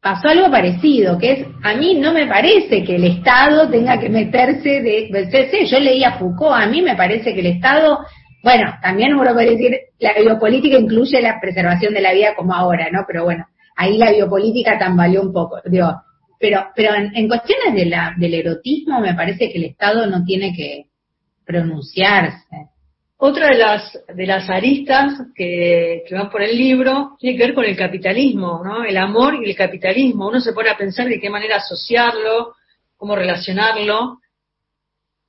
Pasó 0.00 0.28
algo 0.28 0.50
parecido, 0.50 1.18
que 1.18 1.32
es, 1.32 1.46
a 1.62 1.74
mí 1.74 1.94
no 1.94 2.14
me 2.14 2.26
parece 2.26 2.82
que 2.82 2.96
el 2.96 3.04
Estado 3.04 3.68
tenga 3.68 4.00
que 4.00 4.08
meterse 4.08 4.80
de, 4.80 5.48
sí, 5.50 5.66
yo 5.66 5.78
leí 5.78 6.02
a 6.02 6.12
Foucault, 6.12 6.56
a 6.56 6.66
mí 6.66 6.80
me 6.80 6.96
parece 6.96 7.34
que 7.34 7.40
el 7.40 7.46
Estado, 7.46 7.98
bueno, 8.42 8.72
también 8.80 9.14
uno 9.14 9.34
puede 9.34 9.50
decir, 9.50 9.76
la 9.98 10.14
biopolítica 10.14 10.78
incluye 10.78 11.20
la 11.20 11.38
preservación 11.38 11.92
de 11.92 12.00
la 12.00 12.14
vida 12.14 12.34
como 12.34 12.54
ahora, 12.54 12.88
¿no? 12.90 13.04
Pero 13.06 13.24
bueno, 13.24 13.46
ahí 13.80 13.96
la 13.96 14.12
biopolítica 14.12 14.78
tambaleó 14.78 15.22
un 15.22 15.32
poco, 15.32 15.58
digo, 15.64 16.02
pero, 16.38 16.66
pero 16.76 16.94
en, 16.94 17.16
en 17.16 17.28
cuestiones 17.28 17.74
de 17.74 17.86
la, 17.86 18.14
del 18.18 18.34
erotismo 18.34 19.00
me 19.00 19.14
parece 19.14 19.50
que 19.50 19.58
el 19.58 19.64
Estado 19.64 20.06
no 20.06 20.22
tiene 20.22 20.54
que 20.54 20.86
pronunciarse. 21.46 22.68
Otra 23.16 23.48
de 23.48 23.58
las, 23.58 23.98
de 24.14 24.26
las 24.26 24.48
aristas 24.48 25.14
que, 25.34 26.02
que 26.06 26.14
van 26.14 26.30
por 26.30 26.42
el 26.42 26.56
libro 26.56 27.16
tiene 27.18 27.36
que 27.36 27.46
ver 27.46 27.54
con 27.54 27.64
el 27.64 27.76
capitalismo, 27.76 28.62
¿no? 28.64 28.84
El 28.84 28.96
amor 28.96 29.34
y 29.34 29.50
el 29.50 29.56
capitalismo. 29.56 30.28
Uno 30.28 30.40
se 30.40 30.52
pone 30.52 30.70
a 30.70 30.78
pensar 30.78 31.06
de 31.06 31.20
qué 31.20 31.28
manera 31.28 31.56
asociarlo, 31.56 32.54
cómo 32.96 33.16
relacionarlo. 33.16 34.20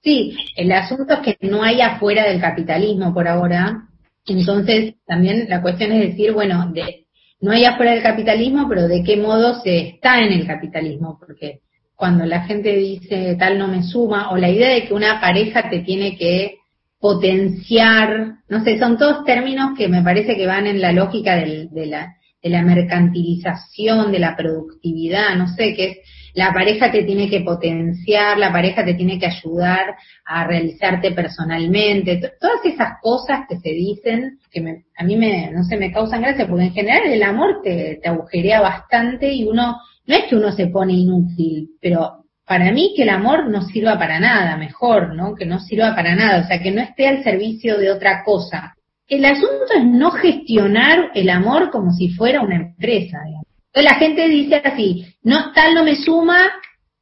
Sí, 0.02 0.38
el 0.56 0.72
asunto 0.72 1.14
es 1.14 1.20
que 1.20 1.48
no 1.48 1.64
hay 1.64 1.82
afuera 1.82 2.28
del 2.30 2.40
capitalismo 2.40 3.14
por 3.14 3.28
ahora. 3.28 3.88
Entonces, 4.26 4.96
también 5.06 5.48
la 5.50 5.62
cuestión 5.62 5.92
es 5.92 6.10
decir, 6.10 6.32
bueno, 6.32 6.72
de, 6.72 7.02
no 7.42 7.52
hay 7.52 7.66
afuera 7.66 7.92
del 7.92 8.04
capitalismo, 8.04 8.68
pero 8.70 8.88
de 8.88 9.04
qué 9.04 9.18
modo 9.18 9.62
se 9.62 9.80
está 9.80 10.22
en 10.22 10.32
el 10.32 10.46
capitalismo, 10.46 11.18
porque 11.20 11.62
cuando 11.96 12.26
la 12.26 12.42
gente 12.42 12.76
dice 12.76 13.36
tal 13.38 13.58
no 13.58 13.68
me 13.68 13.84
suma, 13.84 14.32
o 14.32 14.38
la 14.38 14.50
idea 14.50 14.70
de 14.70 14.88
que 14.88 14.94
una 14.94 15.20
pareja 15.20 15.70
te 15.70 15.80
tiene 15.80 16.18
que 16.18 16.56
potenciar, 17.00 18.36
no 18.48 18.64
sé, 18.64 18.78
son 18.78 18.98
todos 18.98 19.26
términos 19.26 19.78
que 19.78 19.88
me 19.88 20.04
parece 20.04 20.36
que 20.36 20.46
van 20.46 20.68
en 20.68 20.82
la 20.82 20.92
lógica 20.92 21.36
de, 21.36 21.68
la, 21.88 22.16
de 22.42 22.50
la 22.50 22.62
mercantilización, 22.62 24.12
de 24.12 24.20
la 24.20 24.36
productividad, 24.36 25.36
no 25.36 25.48
sé, 25.48 25.74
que 25.74 25.86
es 25.86 25.98
la 26.34 26.54
pareja 26.54 26.92
te 26.92 27.04
tiene 27.04 27.30
que 27.30 27.42
potenciar, 27.42 28.38
la 28.38 28.52
pareja 28.52 28.84
te 28.86 28.94
tiene 28.94 29.20
que 29.20 29.26
ayudar 29.28 29.96
a 30.26 30.46
realizarte 30.46 31.12
personalmente, 31.12 32.18
to- 32.18 32.30
todas 32.40 32.64
esas 32.66 33.00
cosas 33.02 33.42
que 33.50 33.58
se 33.60 33.70
dicen, 33.70 34.40
que 34.52 34.62
me- 34.62 34.84
a 34.98 35.04
mí 35.04 35.16
me, 35.18 35.52
no 35.52 35.64
sé, 35.64 35.78
me 35.78 35.92
causan 35.92 36.22
gracia, 36.22 36.48
porque 36.48 36.66
en 36.66 36.74
general 36.74 37.04
el 37.12 37.24
amor 37.24 37.62
te, 37.64 38.00
te 38.02 38.10
agujerea 38.10 38.62
bastante 38.62 39.32
y 39.34 39.44
uno, 39.46 39.78
no 40.08 40.16
es 40.16 40.26
que 40.26 40.36
uno 40.36 40.52
se 40.52 40.68
pone 40.68 40.94
inútil, 40.94 41.70
pero 41.82 42.18
para 42.46 42.72
mí 42.72 42.94
que 42.96 43.04
el 43.04 43.10
amor 43.10 43.50
no 43.50 43.62
sirva 43.62 43.98
para 43.98 44.20
nada, 44.20 44.58
mejor, 44.58 45.16
¿no? 45.16 45.36
Que 45.36 45.46
no 45.46 45.60
sirva 45.60 45.96
para 45.96 46.16
nada, 46.16 46.42
o 46.44 46.48
sea, 46.48 46.62
que 46.62 46.72
no 46.72 46.82
esté 46.82 47.08
al 47.08 47.24
servicio 47.24 47.78
de 47.78 47.92
otra 47.92 48.24
cosa. 48.24 48.74
El 49.08 49.24
asunto 49.26 49.74
es 49.78 49.86
no 49.86 50.12
gestionar 50.12 51.12
el 51.14 51.30
amor 51.30 51.70
como 51.72 51.92
si 51.92 52.10
fuera 52.10 52.42
una 52.42 52.56
empresa, 52.56 53.20
digamos. 53.26 53.41
Entonces 53.74 53.92
la 53.92 54.00
gente 54.00 54.28
dice 54.28 54.56
así, 54.56 55.06
no 55.24 55.54
tal 55.54 55.74
no 55.74 55.86
me 55.86 55.96
suma, 55.96 56.52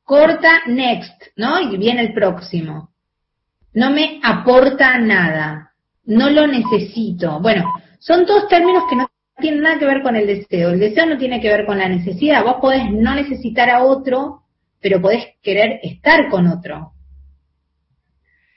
corta, 0.03 0.61
next, 0.67 1.19
¿no? 1.35 1.59
Y 1.59 1.77
viene 1.77 2.01
el 2.01 2.13
próximo. 2.13 2.91
No 3.73 3.89
me 3.89 4.19
aporta 4.21 4.99
nada, 4.99 5.73
no 6.05 6.29
lo 6.29 6.45
necesito. 6.45 7.39
Bueno, 7.39 7.65
son 7.97 8.25
todos 8.27 8.47
términos 8.47 8.83
que 8.87 8.95
no 8.97 9.09
tienen 9.37 9.61
nada 9.61 9.79
que 9.79 9.85
ver 9.85 10.03
con 10.03 10.15
el 10.15 10.27
deseo. 10.27 10.69
El 10.69 10.79
deseo 10.79 11.07
no 11.07 11.17
tiene 11.17 11.41
que 11.41 11.49
ver 11.49 11.65
con 11.65 11.79
la 11.79 11.89
necesidad. 11.89 12.43
Vos 12.43 12.57
podés 12.61 12.91
no 12.91 13.15
necesitar 13.15 13.71
a 13.71 13.83
otro, 13.83 14.43
pero 14.79 15.01
podés 15.01 15.25
querer 15.41 15.79
estar 15.81 16.29
con 16.29 16.45
otro. 16.45 16.91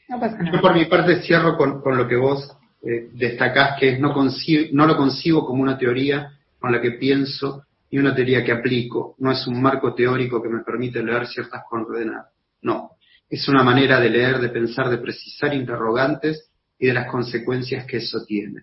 No 0.08 0.20
pasa 0.20 0.36
Yo 0.36 0.44
nada. 0.44 0.60
por 0.60 0.74
mi 0.74 0.84
parte 0.84 1.22
cierro 1.22 1.56
con, 1.56 1.96
lo 1.96 2.06
que 2.06 2.16
vos 2.16 2.54
eh, 2.82 3.08
destacás, 3.14 3.78
que 3.80 3.94
es 3.94 4.00
no, 4.00 4.14
no 4.14 4.86
lo 4.86 4.96
concibo 4.98 5.46
como 5.46 5.62
una 5.62 5.78
teoría 5.78 6.32
con 6.58 6.72
la 6.72 6.80
que 6.82 6.92
pienso 6.92 7.64
y 7.92 7.98
una 7.98 8.14
teoría 8.14 8.42
que 8.42 8.52
aplico. 8.52 9.14
No 9.18 9.30
es 9.30 9.46
un 9.46 9.60
marco 9.60 9.94
teórico 9.94 10.42
que 10.42 10.48
me 10.48 10.64
permite 10.64 11.02
leer 11.02 11.26
ciertas 11.26 11.62
coordenadas. 11.68 12.32
No. 12.62 12.92
Es 13.28 13.46
una 13.48 13.62
manera 13.62 14.00
de 14.00 14.08
leer, 14.08 14.38
de 14.38 14.48
pensar, 14.48 14.88
de 14.88 14.96
precisar 14.96 15.52
interrogantes 15.52 16.50
y 16.78 16.86
de 16.86 16.94
las 16.94 17.06
consecuencias 17.06 17.84
que 17.84 17.98
eso 17.98 18.24
tiene. 18.26 18.62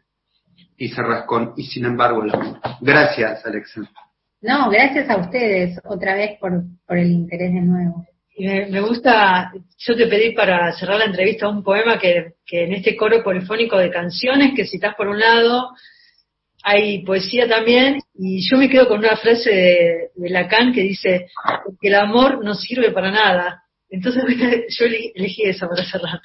Y 0.78 0.90
cerrás 0.90 1.26
con, 1.26 1.54
y 1.56 1.64
sin 1.66 1.86
embargo, 1.86 2.24
el 2.24 2.34
amor. 2.34 2.60
Gracias, 2.82 3.46
Alexa. 3.46 3.82
No, 4.42 4.68
gracias 4.72 5.08
a 5.12 5.18
ustedes 5.18 5.80
otra 5.86 6.16
vez 6.16 6.40
por, 6.40 6.64
por 6.88 6.98
el 6.98 7.12
interés 7.12 7.54
de 7.54 7.62
nuevo. 7.62 8.08
Y 8.36 8.48
me, 8.48 8.66
me 8.66 8.82
gusta, 8.82 9.52
yo 9.78 9.96
te 9.96 10.08
pedí 10.08 10.32
para 10.34 10.72
cerrar 10.74 10.98
la 10.98 11.06
entrevista 11.06 11.48
un 11.48 11.64
poema 11.64 12.00
que, 12.00 12.34
que 12.48 12.64
en 12.64 12.74
este 12.74 12.96
coro 12.98 13.22
polifónico 13.24 13.78
de 13.78 13.92
canciones 13.92 14.54
que 14.56 14.66
citas 14.66 14.96
por 14.96 15.08
un 15.08 15.20
lado, 15.20 15.70
hay 16.64 17.04
poesía 17.06 17.48
también, 17.48 18.00
y 18.16 18.42
yo 18.50 18.58
me 18.58 18.70
quedo 18.70 18.88
con 18.88 19.00
una 19.00 19.16
frase 19.18 19.50
de, 19.50 20.10
de 20.16 20.30
Lacan 20.30 20.74
que 20.74 20.82
dice 20.82 21.28
que 21.82 21.88
el 21.88 21.96
amor 21.96 22.44
no 22.44 22.54
sirve 22.56 22.92
para 22.92 23.12
nada. 23.12 23.64
Entonces 23.90 24.24
yo 24.80 24.86
ele- 24.86 25.12
elegí 25.16 25.44
esa 25.44 25.68
para 25.68 25.84
cerrar. 25.86 26.20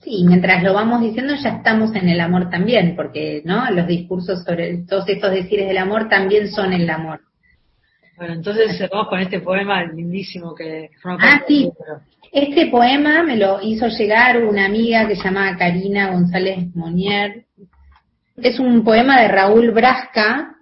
Sí, 0.00 0.24
mientras 0.26 0.62
lo 0.62 0.72
vamos 0.72 1.02
diciendo 1.02 1.34
ya 1.34 1.50
estamos 1.50 1.94
en 1.94 2.08
el 2.08 2.20
amor 2.20 2.48
también, 2.48 2.96
porque 2.96 3.42
no 3.44 3.70
los 3.70 3.86
discursos 3.86 4.42
sobre 4.44 4.78
todos 4.88 5.06
estos 5.08 5.30
decires 5.30 5.68
del 5.68 5.76
amor 5.78 6.08
también 6.08 6.50
son 6.50 6.72
el 6.72 6.88
amor. 6.88 7.20
Bueno, 8.16 8.34
entonces 8.34 8.76
cerramos 8.78 9.08
con 9.08 9.20
este 9.20 9.40
poema 9.40 9.82
lindísimo 9.84 10.54
que 10.54 10.90
forma 11.02 11.18
Ah, 11.22 11.42
sí. 11.46 11.64
libro. 11.64 12.00
Este 12.32 12.66
poema 12.66 13.22
me 13.22 13.36
lo 13.36 13.60
hizo 13.62 13.88
llegar 13.88 14.42
una 14.44 14.66
amiga 14.66 15.06
que 15.08 15.16
se 15.16 15.24
llama 15.24 15.56
Karina 15.58 16.12
González 16.12 16.74
Monier. 16.74 17.44
Es 18.42 18.58
un 18.58 18.84
poema 18.84 19.20
de 19.20 19.28
Raúl 19.28 19.70
Brasca 19.70 20.56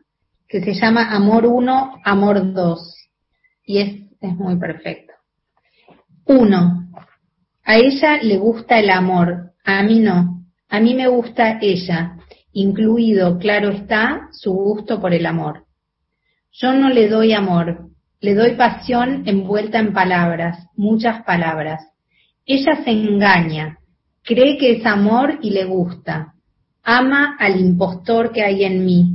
que 0.48 0.60
se 0.60 0.74
llama 0.74 1.14
Amor 1.14 1.46
1, 1.46 2.00
Amor 2.04 2.52
2. 2.52 2.96
Y 3.66 3.78
es, 3.78 3.88
es 4.20 4.34
muy 4.34 4.56
perfecto. 4.58 5.12
Uno. 6.24 6.88
A 7.64 7.76
ella 7.76 8.18
le 8.20 8.36
gusta 8.36 8.80
el 8.80 8.90
amor, 8.90 9.52
a 9.64 9.82
mí 9.84 10.00
no. 10.00 10.44
A 10.68 10.80
mí 10.80 10.94
me 10.94 11.06
gusta 11.06 11.58
ella, 11.60 12.16
incluido, 12.52 13.38
claro 13.38 13.68
está, 13.68 14.28
su 14.32 14.52
gusto 14.52 15.00
por 15.00 15.14
el 15.14 15.24
amor. 15.24 15.66
Yo 16.50 16.72
no 16.72 16.88
le 16.88 17.08
doy 17.08 17.32
amor, 17.32 17.90
le 18.20 18.34
doy 18.34 18.56
pasión 18.56 19.22
envuelta 19.26 19.78
en 19.78 19.92
palabras, 19.92 20.66
muchas 20.74 21.22
palabras. 21.22 21.80
Ella 22.44 22.82
se 22.82 22.90
engaña, 22.90 23.78
cree 24.24 24.58
que 24.58 24.72
es 24.72 24.86
amor 24.86 25.38
y 25.42 25.50
le 25.50 25.64
gusta. 25.64 26.34
Ama 26.90 27.36
al 27.38 27.60
impostor 27.60 28.32
que 28.32 28.42
hay 28.42 28.64
en 28.64 28.82
mí. 28.82 29.10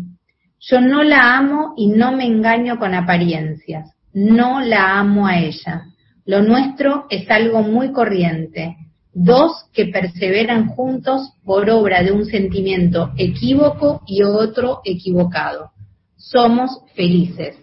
Yo 0.60 0.80
no 0.80 1.02
la 1.02 1.36
amo 1.36 1.74
y 1.76 1.88
no 1.88 2.12
me 2.12 2.24
engaño 2.24 2.78
con 2.78 2.94
apariencias. 2.94 3.90
No 4.14 4.62
la 4.62 5.00
amo 5.00 5.26
a 5.26 5.40
ella. 5.40 5.86
Lo 6.24 6.44
nuestro 6.44 7.08
es 7.10 7.28
algo 7.32 7.64
muy 7.64 7.92
corriente. 7.92 8.78
Dos 9.12 9.66
que 9.74 9.88
perseveran 9.88 10.68
juntos 10.68 11.34
por 11.44 11.68
obra 11.72 12.04
de 12.04 12.12
un 12.12 12.26
sentimiento 12.26 13.12
equívoco 13.18 14.04
y 14.06 14.22
otro 14.22 14.82
equivocado. 14.86 15.72
Somos 16.16 16.80
felices. 16.96 17.56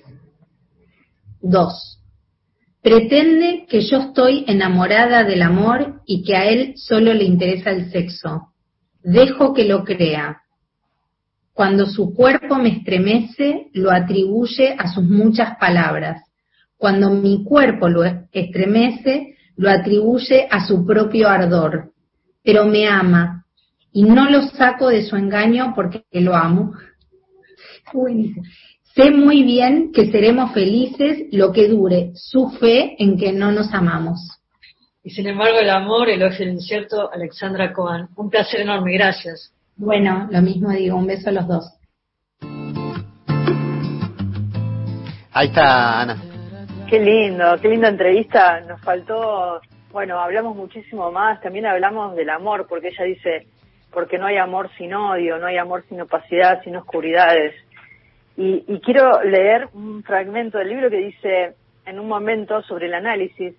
Dos. 1.40 2.00
Pretende 2.82 3.64
que 3.68 3.82
yo 3.82 3.98
estoy 3.98 4.44
enamorada 4.48 5.22
del 5.22 5.42
amor 5.42 6.02
y 6.04 6.24
que 6.24 6.34
a 6.34 6.46
él 6.46 6.72
solo 6.74 7.14
le 7.14 7.22
interesa 7.22 7.70
el 7.70 7.92
sexo. 7.92 8.49
Dejo 9.02 9.54
que 9.54 9.64
lo 9.64 9.84
crea. 9.84 10.42
Cuando 11.52 11.86
su 11.86 12.14
cuerpo 12.14 12.56
me 12.56 12.70
estremece, 12.70 13.68
lo 13.72 13.90
atribuye 13.90 14.74
a 14.78 14.92
sus 14.92 15.04
muchas 15.04 15.56
palabras. 15.58 16.22
Cuando 16.76 17.10
mi 17.10 17.44
cuerpo 17.44 17.88
lo 17.88 18.04
estremece, 18.04 19.36
lo 19.56 19.70
atribuye 19.70 20.48
a 20.50 20.66
su 20.66 20.86
propio 20.86 21.28
ardor. 21.28 21.92
Pero 22.42 22.64
me 22.64 22.88
ama 22.88 23.44
y 23.92 24.04
no 24.04 24.30
lo 24.30 24.42
saco 24.42 24.88
de 24.88 25.02
su 25.02 25.16
engaño 25.16 25.72
porque 25.74 26.04
lo 26.12 26.34
amo. 26.34 26.72
Sé 28.94 29.10
muy 29.10 29.42
bien 29.42 29.92
que 29.92 30.10
seremos 30.10 30.52
felices 30.52 31.26
lo 31.32 31.52
que 31.52 31.68
dure 31.68 32.12
su 32.14 32.48
fe 32.50 32.96
en 32.98 33.18
que 33.18 33.32
no 33.32 33.52
nos 33.52 33.72
amamos. 33.72 34.39
Y 35.02 35.10
sin 35.10 35.26
embargo, 35.26 35.58
el 35.58 35.70
amor, 35.70 36.10
el 36.10 36.22
ojo 36.22 36.36
del 36.38 36.50
incierto, 36.50 37.10
Alexandra 37.10 37.72
Cohen. 37.72 38.08
Un 38.16 38.28
placer 38.28 38.60
enorme, 38.60 38.92
gracias. 38.92 39.50
Bueno, 39.74 40.28
lo 40.30 40.42
mismo 40.42 40.68
digo, 40.70 40.98
un 40.98 41.06
beso 41.06 41.30
a 41.30 41.32
los 41.32 41.48
dos. 41.48 41.74
Ahí 45.32 45.46
está, 45.46 46.02
Ana. 46.02 46.22
Qué 46.90 47.00
lindo, 47.00 47.56
qué 47.62 47.68
linda 47.68 47.88
entrevista. 47.88 48.60
Nos 48.60 48.78
faltó, 48.82 49.62
bueno, 49.90 50.20
hablamos 50.20 50.54
muchísimo 50.54 51.10
más. 51.10 51.40
También 51.40 51.64
hablamos 51.64 52.14
del 52.14 52.28
amor, 52.28 52.66
porque 52.68 52.88
ella 52.88 53.04
dice, 53.04 53.46
porque 53.90 54.18
no 54.18 54.26
hay 54.26 54.36
amor 54.36 54.68
sin 54.76 54.92
odio, 54.92 55.38
no 55.38 55.46
hay 55.46 55.56
amor 55.56 55.82
sin 55.88 56.02
opacidad, 56.02 56.62
sin 56.62 56.76
oscuridades. 56.76 57.54
Y, 58.36 58.64
y 58.68 58.80
quiero 58.80 59.22
leer 59.22 59.68
un 59.72 60.02
fragmento 60.02 60.58
del 60.58 60.68
libro 60.68 60.90
que 60.90 60.98
dice, 60.98 61.54
en 61.86 61.98
un 61.98 62.06
momento, 62.06 62.60
sobre 62.64 62.86
el 62.86 62.92
análisis, 62.92 63.54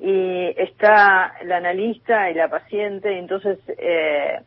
y 0.00 0.54
está 0.56 1.34
el 1.40 1.50
analista 1.52 2.30
y 2.30 2.34
la 2.34 2.48
paciente, 2.48 3.14
y 3.14 3.18
entonces 3.18 3.58
eh, 3.78 4.40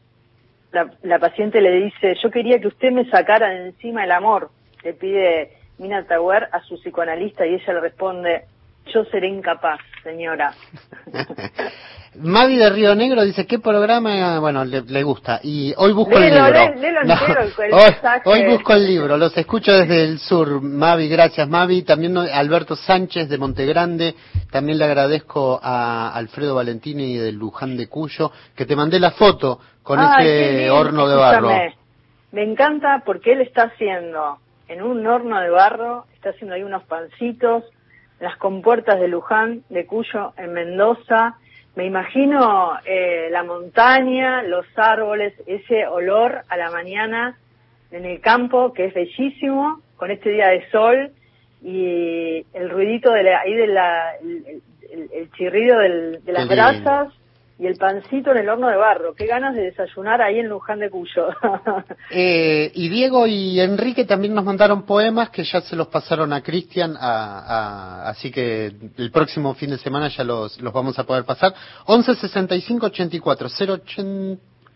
la, 0.72 0.90
la 1.04 1.20
paciente 1.20 1.62
le 1.62 1.72
dice, 1.72 2.16
yo 2.22 2.32
quería 2.32 2.60
que 2.60 2.68
usted 2.68 2.92
me 2.92 3.10
sacara 3.10 3.50
de 3.50 3.68
encima 3.68 4.04
el 4.04 4.12
amor, 4.12 4.50
le 4.84 4.94
pide 4.94 5.52
Mina 5.78 6.06
Tauer 6.06 6.48
a 6.52 6.62
su 6.62 6.76
psicoanalista 6.76 7.46
y 7.46 7.56
ella 7.56 7.74
le 7.74 7.80
responde, 7.82 8.46
yo 8.94 9.04
seré 9.06 9.28
incapaz, 9.28 9.80
señora. 10.04 10.54
Mavi 12.16 12.58
de 12.58 12.70
Río 12.70 12.94
Negro 12.94 13.24
dice, 13.24 13.48
¿qué 13.48 13.58
programa? 13.60 14.38
Bueno, 14.40 14.66
le, 14.66 14.82
le 14.82 15.02
gusta. 15.04 15.40
Y 15.44 15.74
hoy 15.78 15.94
busco 15.94 16.20
Léelo, 16.20 16.46
el 16.46 16.54
libro. 16.54 16.76
lé- 16.76 16.82
léelo 16.82 17.04
No, 17.06 17.14
entero, 17.14 17.42
el- 17.42 17.64
el 17.74 18.22
hoy, 18.26 18.46
busco 18.52 18.74
el 18.74 18.86
libro, 18.86 19.18
los 19.18 19.38
escucho 19.38 19.72
desde 19.72 20.04
el 20.04 20.20
sur. 20.20 20.62
Mavi, 20.62 21.08
gracias 21.08 21.48
Mavi. 21.48 21.84
También 21.84 22.18
Alberto 22.18 22.76
Sánchez 22.76 23.30
de 23.30 23.38
Montegrande. 23.38 24.16
También 24.52 24.78
le 24.78 24.84
agradezco 24.86 25.58
a 25.64 26.14
Alfredo 26.14 26.56
Valentini 26.56 27.16
de 27.16 27.32
Luján 27.32 27.78
de 27.78 27.88
Cuyo, 27.88 28.32
que 28.56 28.66
te 28.66 28.76
mandé 28.76 29.00
la 29.00 29.12
foto 29.12 29.60
con 29.82 29.98
Ay, 30.00 30.28
ese 30.28 30.70
horno 30.70 31.08
de 31.08 31.16
barro. 31.16 31.50
escúchame. 31.50 31.76
Me 32.34 32.44
encanta 32.44 33.04
porque 33.06 33.32
él 33.34 33.42
está 33.42 33.64
haciendo, 33.74 34.38
en 34.68 34.82
un 34.82 35.06
horno 35.08 35.40
de 35.40 35.50
barro, 35.50 36.06
está 36.14 36.30
haciendo 36.32 36.56
ahí 36.56 36.64
unos 36.64 36.84
pancitos, 36.84 37.64
las 38.22 38.38
compuertas 38.38 39.00
de 39.02 39.08
Luján, 39.10 39.64
de 39.70 39.86
Cuyo, 39.86 40.34
en 40.38 40.54
Mendoza. 40.54 41.36
Me 41.76 41.86
imagino 41.86 42.74
eh, 42.86 43.28
la 43.32 43.44
montaña, 43.44 44.44
los 44.44 44.66
árboles, 44.78 45.34
ese 45.48 45.88
olor 45.88 46.42
a 46.48 46.56
la 46.58 46.72
mañana 46.72 47.38
en 47.92 48.06
el 48.06 48.22
campo, 48.22 48.72
que 48.74 48.86
es 48.86 48.94
bellísimo, 48.94 49.82
con 49.98 50.12
este 50.12 50.30
día 50.32 50.48
de 50.50 50.70
sol 50.70 51.12
y 51.64 52.46
el 52.54 52.70
ruidito 52.70 53.12
de 53.12 53.24
la, 53.24 53.40
ahí 53.42 53.54
de 53.54 53.68
la, 53.68 54.16
el, 54.22 54.62
el- 54.92 55.10
el 55.14 55.32
chirrido 55.34 55.78
del- 55.80 56.24
de 56.26 56.32
las 56.34 56.48
brasas 56.84 57.14
y 57.62 57.68
el 57.68 57.78
pancito 57.78 58.32
en 58.32 58.38
el 58.40 58.50
horno 58.50 58.70
de 58.70 58.76
barro. 58.76 59.14
Qué 59.14 59.28
ganas 59.28 59.54
de 59.54 59.62
desayunar 59.62 60.20
ahí 60.20 60.40
en 60.40 60.50
Luján 60.50 60.80
de 60.80 60.90
Cuyo. 60.90 61.28
Eh, 62.10 62.72
y 62.74 62.90
Diego 62.90 63.28
y 63.28 63.60
Enrique 63.62 64.04
también 64.06 64.34
nos 64.34 64.44
mandaron 64.44 64.84
poemas 64.84 65.30
que 65.30 65.44
ya 65.44 65.62
se 65.62 65.76
los 65.76 65.88
pasaron 65.88 66.34
a 66.34 66.42
Cristian, 66.42 66.98
a- 67.00 67.40
a- 67.40 68.10
así 68.10 68.32
que 68.32 68.66
el 68.98 69.12
próximo 69.12 69.54
fin 69.54 69.70
de 69.70 69.78
semana 69.78 70.08
ya 70.10 70.24
los, 70.24 70.60
los 70.60 70.74
vamos 70.74 70.98
a 71.00 71.04
poder 71.06 71.24
pasar. 71.24 71.54
11 71.86 72.16
65 72.16 72.88
84 72.88 73.48
08 73.48 74.04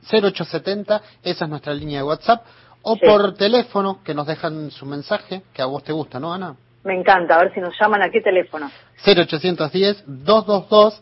0870, 0.10 1.02
esa 1.24 1.46
es 1.46 1.50
nuestra 1.50 1.74
línea 1.74 1.98
de 2.00 2.04
WhatsApp, 2.04 2.46
o 2.84 2.94
Sí. 2.96 3.02
por 3.06 3.34
teléfono 3.34 4.02
que 4.04 4.14
nos 4.14 4.28
dejan 4.28 4.70
su 4.70 4.86
mensaje, 4.86 5.42
que 5.54 5.62
a 5.62 5.66
vos 5.66 5.84
te 5.84 5.92
gusta, 5.92 6.20
¿no, 6.20 6.32
Ana? 6.34 6.56
Me 6.84 6.94
encanta, 6.94 7.36
a 7.36 7.40
ver 7.44 7.54
si 7.54 7.60
nos 7.60 7.74
llaman 7.82 8.04
a 8.04 8.10
qué 8.12 8.22
teléfono. 8.22 8.70
0810 9.04 10.04
222 10.06 11.02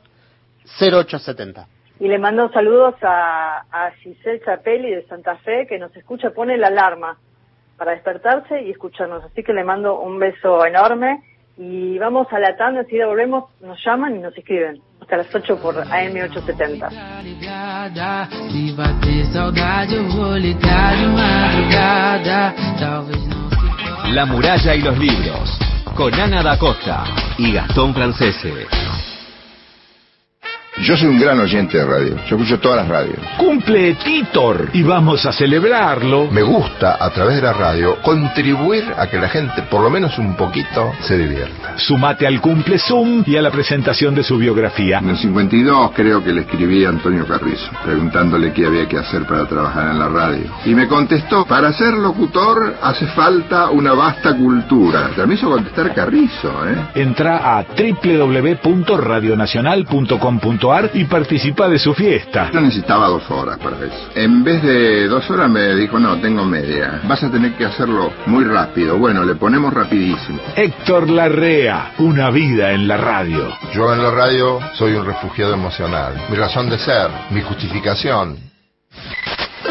0870. 0.80 1.68
Y 2.00 2.08
le 2.08 2.18
mando 2.18 2.52
saludos 2.52 2.96
a, 3.02 3.66
a 3.72 3.92
Giselle 3.92 4.42
Chapelli 4.44 4.92
de 4.92 5.06
Santa 5.08 5.36
Fe, 5.38 5.68
que 5.68 5.78
nos 5.80 5.96
escucha, 5.96 6.32
pone 6.32 6.58
la 6.58 6.68
alarma 6.68 7.18
para 7.78 7.92
despertarse 7.92 8.62
y 8.62 8.72
escucharnos. 8.72 9.24
Así 9.24 9.44
que 9.44 9.54
le 9.54 9.64
mando 9.64 10.00
un 10.00 10.20
beso 10.20 10.66
enorme 10.66 11.22
y 11.58 11.98
vamos 12.00 12.28
a 12.32 12.40
la 12.40 12.58
tanda, 12.58 12.82
enseguida 12.82 13.06
volvemos, 13.06 13.46
nos 13.62 13.78
llaman 13.86 14.16
y 14.16 14.20
nos 14.20 14.36
escriben. 14.38 14.82
Hasta 15.02 15.18
las 15.18 15.36
8 15.36 15.60
por 15.62 15.76
AM870. 15.76 16.90
ligada. 17.24 18.28
Se 18.50 18.74
bater 18.74 19.26
saudade, 19.26 19.96
eu 19.96 20.10
vou 20.10 20.36
ligar 20.38 20.96
de 20.96 21.08
madrugada. 21.08 22.54
Talvez 22.80 23.28
não 23.28 23.50
se 23.50 24.14
La 24.14 24.26
muralla 24.26 24.76
y 24.76 24.82
los 24.82 24.98
libros, 24.98 25.60
con 25.96 26.14
Ana 26.14 26.42
da 26.42 26.58
Costa 26.58 27.04
y 27.38 27.54
Gastón 27.54 27.94
Francese. 27.94 28.83
Yo 30.82 30.98
soy 30.98 31.10
un 31.10 31.20
gran 31.20 31.40
oyente 31.40 31.78
de 31.78 31.86
radio. 31.86 32.16
Yo 32.28 32.36
escucho 32.36 32.60
todas 32.60 32.78
las 32.78 32.88
radios. 32.88 33.20
Cumple 33.38 33.94
Titor 33.94 34.72
y 34.74 34.82
vamos 34.82 35.24
a 35.24 35.32
celebrarlo. 35.32 36.32
Me 36.32 36.42
gusta, 36.42 36.98
a 37.00 37.12
través 37.12 37.36
de 37.36 37.44
la 37.44 37.54
radio, 37.54 37.98
contribuir 38.02 38.84
a 38.98 39.06
que 39.08 39.20
la 39.20 39.30
gente, 39.30 39.62
por 39.70 39.82
lo 39.82 39.92
menos 39.92 40.18
un 40.18 40.36
poquito, 40.36 40.92
se 41.02 41.16
divierta. 41.16 41.78
Sumate 41.78 42.26
al 42.26 42.42
cumple 42.42 42.80
Zoom 42.80 43.24
y 43.26 43.38
a 43.38 43.44
la 43.44 43.52
presentación 43.52 44.16
de 44.16 44.24
su 44.24 44.40
biografía. 44.40 44.98
En 44.98 45.10
el 45.10 45.18
52 45.18 45.92
creo 45.94 46.24
que 46.24 46.34
le 46.34 46.42
escribí 46.42 46.86
a 46.86 46.90
Antonio 46.90 47.28
Carrizo, 47.28 47.70
preguntándole 47.84 48.52
qué 48.52 48.66
había 48.66 48.88
que 48.88 48.98
hacer 48.98 49.28
para 49.28 49.46
trabajar 49.46 49.92
en 49.92 50.00
la 50.00 50.10
radio. 50.10 50.46
Y 50.66 50.74
me 50.74 50.88
contestó, 50.88 51.46
para 51.46 51.72
ser 51.74 51.94
locutor 51.94 52.78
hace 52.82 53.06
falta 53.08 53.70
una 53.70 53.94
vasta 53.94 54.36
cultura. 54.36 55.12
Ya 55.16 55.28
me 55.28 55.36
hizo 55.36 55.52
contestar 55.52 55.94
Carrizo, 55.94 56.68
¿eh? 56.68 56.76
Entra 56.96 57.60
a 57.60 57.64
www.radionacional.com.ar 57.64 60.63
y 60.94 61.04
participa 61.06 61.68
de 61.68 61.78
su 61.78 61.94
fiesta. 61.94 62.50
Yo 62.54 62.62
necesitaba 62.62 63.08
dos 63.08 63.30
horas 63.30 63.58
para 63.58 63.78
eso. 63.78 64.10
En 64.16 64.44
vez 64.46 64.64
de 64.64 65.08
dos 65.08 65.30
horas 65.30 65.50
me 65.50 65.76
dijo, 65.76 66.00
no, 66.00 66.18
tengo 66.22 66.46
media. 66.46 67.02
Vas 67.04 67.22
a 67.22 67.30
tener 67.30 67.54
que 67.54 67.66
hacerlo 67.66 68.14
muy 68.28 68.46
rápido. 68.46 68.98
Bueno, 68.98 69.26
le 69.26 69.36
ponemos 69.36 69.74
rapidísimo. 69.74 70.40
Héctor 70.56 71.10
Larrea, 71.10 71.92
una 71.98 72.30
vida 72.30 72.72
en 72.72 72.88
la 72.88 72.96
radio. 72.96 73.50
Yo 73.74 73.94
en 73.94 74.02
la 74.02 74.12
radio 74.12 74.60
soy 74.76 74.94
un 74.94 75.06
refugiado 75.06 75.54
emocional. 75.54 76.14
Mi 76.30 76.38
razón 76.38 76.70
de 76.70 76.78
ser, 76.78 77.10
mi 77.32 77.42
justificación. 77.42 78.38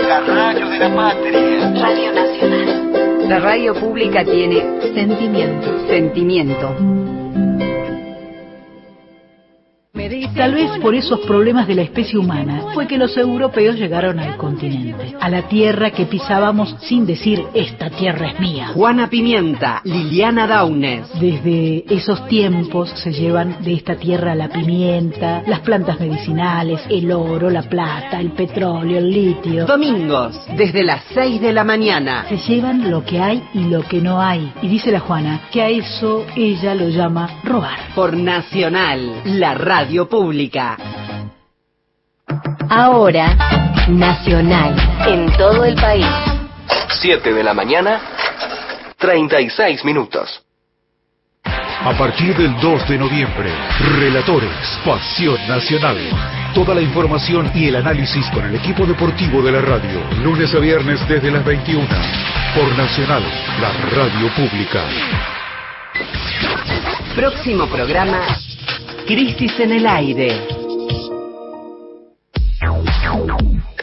La 0.06 0.20
radio 0.20 0.68
de 0.68 0.78
la 0.78 0.94
patria. 0.94 1.72
Radio 1.80 2.12
Nacional. 2.12 3.28
La 3.28 3.38
radio 3.38 3.74
pública 3.74 4.24
tiene 4.24 4.62
Sentimiento. 4.92 5.86
sentimiento. 5.88 7.21
Tal 10.36 10.54
vez 10.54 10.70
por 10.80 10.94
esos 10.94 11.20
problemas 11.20 11.68
de 11.68 11.74
la 11.74 11.82
especie 11.82 12.18
humana 12.18 12.62
fue 12.72 12.86
que 12.86 12.96
los 12.96 13.16
europeos 13.18 13.76
llegaron 13.76 14.18
al 14.18 14.36
continente, 14.38 15.14
a 15.20 15.28
la 15.28 15.42
tierra 15.42 15.90
que 15.90 16.06
pisábamos 16.06 16.74
sin 16.80 17.04
decir 17.04 17.44
esta 17.52 17.90
tierra 17.90 18.28
es 18.28 18.40
mía. 18.40 18.68
Juana 18.74 19.08
Pimienta, 19.08 19.82
Liliana 19.84 20.46
Daunes. 20.46 21.06
Desde 21.20 21.84
esos 21.94 22.26
tiempos 22.28 22.90
se 22.90 23.12
llevan 23.12 23.62
de 23.62 23.74
esta 23.74 23.96
tierra 23.96 24.34
la 24.34 24.48
pimienta, 24.48 25.42
las 25.46 25.60
plantas 25.60 26.00
medicinales, 26.00 26.80
el 26.88 27.12
oro, 27.12 27.50
la 27.50 27.62
plata, 27.62 28.18
el 28.18 28.32
petróleo, 28.32 28.98
el 28.98 29.10
litio. 29.10 29.66
Domingos, 29.66 30.40
desde 30.56 30.82
las 30.82 31.02
6 31.12 31.42
de 31.42 31.52
la 31.52 31.64
mañana. 31.64 32.24
Se 32.28 32.38
llevan 32.38 32.90
lo 32.90 33.04
que 33.04 33.20
hay 33.20 33.42
y 33.52 33.64
lo 33.64 33.82
que 33.82 34.00
no 34.00 34.20
hay. 34.20 34.50
Y 34.62 34.68
dice 34.68 34.90
la 34.90 35.00
Juana 35.00 35.42
que 35.52 35.60
a 35.60 35.68
eso 35.68 36.24
ella 36.36 36.74
lo 36.74 36.88
llama 36.88 37.28
robar. 37.44 37.78
Por 37.94 38.16
Nacional, 38.16 39.22
la 39.24 39.54
radio 39.54 40.08
pública. 40.08 40.21
Ahora, 42.70 43.36
Nacional. 43.88 44.74
En 45.06 45.30
todo 45.36 45.64
el 45.64 45.74
país. 45.74 46.06
7 47.00 47.32
de 47.32 47.42
la 47.42 47.52
mañana, 47.52 48.00
36 48.98 49.84
minutos. 49.84 50.42
A 51.44 51.92
partir 51.98 52.36
del 52.36 52.60
2 52.60 52.88
de 52.88 52.98
noviembre, 52.98 53.50
Relatores, 53.98 54.78
Pasión 54.84 55.36
Nacional. 55.48 55.98
Toda 56.54 56.76
la 56.76 56.80
información 56.80 57.50
y 57.54 57.66
el 57.68 57.76
análisis 57.76 58.24
con 58.30 58.44
el 58.44 58.54
equipo 58.54 58.86
deportivo 58.86 59.42
de 59.42 59.50
la 59.50 59.60
radio. 59.60 60.00
Lunes 60.22 60.54
a 60.54 60.58
viernes 60.60 61.00
desde 61.08 61.32
las 61.32 61.44
21. 61.44 61.84
Por 62.54 62.78
Nacional, 62.78 63.24
la 63.60 63.72
radio 63.90 64.28
pública. 64.36 64.84
Próximo 67.16 67.66
programa, 67.66 68.20
Crisis 69.14 69.60
en 69.60 69.72
el 69.72 69.86
aire. 69.86 70.40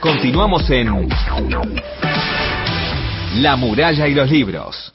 Continuamos 0.01 0.67
en 0.71 1.07
La 3.36 3.55
muralla 3.55 4.07
y 4.07 4.15
los 4.15 4.32
libros. 4.32 4.91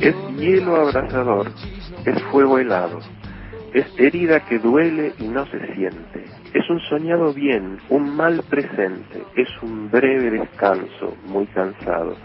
Es 0.00 0.14
hielo 0.38 0.76
abrasador, 0.76 1.52
es 2.06 2.22
fuego 2.30 2.58
helado, 2.58 2.98
es 3.74 3.84
herida 3.98 4.40
que 4.46 4.58
duele 4.58 5.12
y 5.18 5.24
no 5.24 5.44
se 5.50 5.74
siente, 5.74 6.24
es 6.54 6.68
un 6.68 6.80
soñado 6.80 7.32
bien, 7.32 7.78
un 7.88 8.14
mal 8.14 8.42
presente, 8.48 9.22
es 9.36 9.48
un 9.62 9.90
breve 9.90 10.30
descanso, 10.30 11.16
muy 11.26 11.46
cansado, 11.46 12.16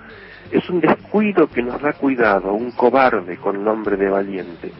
es 0.51 0.69
un 0.69 0.81
descuido 0.81 1.47
que 1.47 1.63
nos 1.63 1.81
da 1.81 1.93
cuidado, 1.93 2.53
un 2.53 2.71
cobarde 2.71 3.37
con 3.37 3.63
nombre 3.63 3.95
de 3.95 4.09
valiente, 4.09 4.71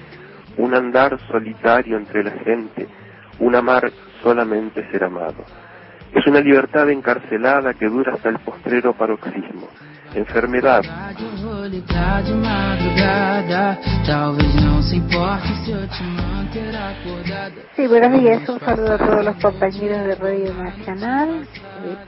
un 0.58 0.74
andar 0.74 1.18
solitario 1.28 1.98
entre 1.98 2.24
la 2.24 2.32
gente, 2.32 2.88
un 3.39 3.56
amar 3.56 3.91
solamente 4.22 4.89
ser 4.91 5.04
amado. 5.06 5.45
Es 6.14 6.26
una 6.26 6.39
libertad 6.39 6.89
encarcelada 6.89 7.74
que 7.74 7.88
dura 7.88 8.14
hasta 8.14 8.30
el 8.30 8.39
postrero 8.39 8.93
paroxismo, 8.93 9.68
enfermedad. 10.14 10.82
Sí, 17.76 17.88
buenos 17.88 18.22
días. 18.22 18.48
Un 18.48 18.60
saludo 18.60 18.93
a 18.93 18.98
todos 18.98 19.26
los 19.26 19.36
compañeros 19.38 20.08
de 20.08 20.16
Radio 20.16 20.54
Nacional. 20.54 21.48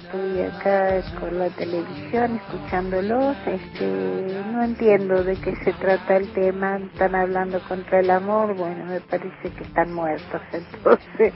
Estoy 0.02 0.42
acá 0.44 1.02
con 1.20 1.40
la 1.40 1.50
televisión 1.50 2.38
escuchándolos. 2.38 3.36
Este, 3.46 4.42
no 4.52 4.64
entiendo 4.64 5.24
de 5.24 5.36
qué 5.36 5.56
se 5.64 5.74
trata 5.74 6.18
el 6.18 6.32
tema. 6.34 6.78
Están 6.78 7.16
hablando 7.16 7.60
contra 7.68 8.00
el 8.00 8.10
amor. 8.10 8.56
Bueno, 8.56 8.86
me 8.86 9.02
parece 9.02 9.50
que 9.58 9.64
están 9.64 9.94
muertos. 9.94 10.42
Entonces, 10.54 11.34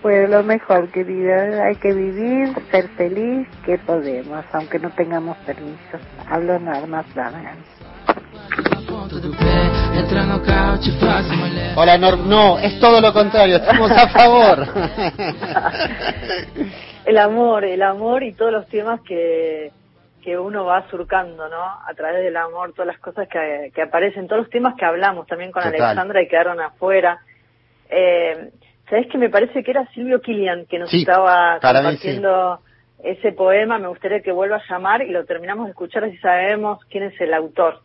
pues 0.00 0.30
lo 0.30 0.42
mejor, 0.44 0.88
querida. 0.90 1.64
Hay 1.64 1.74
que 1.76 1.92
vivir, 1.92 2.54
ser 2.70 2.88
feliz, 2.90 3.48
que 3.64 3.78
podemos, 3.78 4.44
aunque 4.52 4.78
no 4.78 4.90
tengamos 4.90 5.36
permiso. 5.38 5.98
Hablo 6.30 6.58
nada 6.60 6.86
más, 6.86 7.06
nada. 9.08 9.20
Ponta 9.20 9.20
do 9.20 9.30
pé, 9.36 9.98
entra 9.98 10.24
no 10.24 10.40
carro, 10.42 10.78
te 10.78 10.90
faço 10.98 11.32
mulher. 11.34 11.72
Hola, 11.76 11.98
Nor 11.98 12.18
no, 12.18 12.58
es 12.58 12.78
todo 12.78 13.00
lo 13.00 13.12
contrario, 13.12 13.56
estamos 13.56 13.90
a 13.90 14.08
favor. 14.08 14.66
el 17.06 17.18
amor, 17.18 17.64
el 17.64 17.82
amor 17.82 18.22
y 18.22 18.32
todos 18.32 18.52
los 18.52 18.66
temas 18.68 19.00
que, 19.02 19.70
que 20.22 20.38
uno 20.38 20.64
va 20.64 20.88
surcando, 20.90 21.48
¿no? 21.48 21.62
A 21.62 21.92
través 21.96 22.22
del 22.22 22.36
amor, 22.36 22.72
todas 22.72 22.88
las 22.88 22.98
cosas 22.98 23.28
que, 23.28 23.70
que 23.74 23.82
aparecen, 23.82 24.26
todos 24.26 24.42
los 24.42 24.50
temas 24.50 24.74
que 24.76 24.84
hablamos 24.84 25.26
también 25.26 25.52
con 25.52 25.62
Total. 25.62 25.80
Alexandra 25.80 26.22
y 26.22 26.28
quedaron 26.28 26.60
afuera. 26.60 27.18
Eh, 27.90 28.50
¿Sabes 28.90 29.06
que 29.08 29.18
me 29.18 29.28
parece 29.30 29.62
que 29.62 29.70
era 29.70 29.86
Silvio 29.92 30.20
Kilian 30.20 30.66
que 30.66 30.78
nos 30.78 30.90
Sí, 30.90 31.00
estaba 31.00 31.58
compartiendo 31.60 32.60
ese 33.02 33.32
poema? 33.32 33.78
Me 33.78 33.88
gustaría 33.88 34.20
que 34.20 34.32
vuelva 34.32 34.56
a 34.56 34.62
llamar 34.68 35.02
y 35.02 35.10
lo 35.10 35.24
terminamos 35.24 35.66
de 35.66 35.70
escuchar 35.70 36.04
así 36.04 36.16
sabemos 36.18 36.82
quién 36.90 37.04
es 37.04 37.20
el 37.20 37.34
autor 37.34 37.80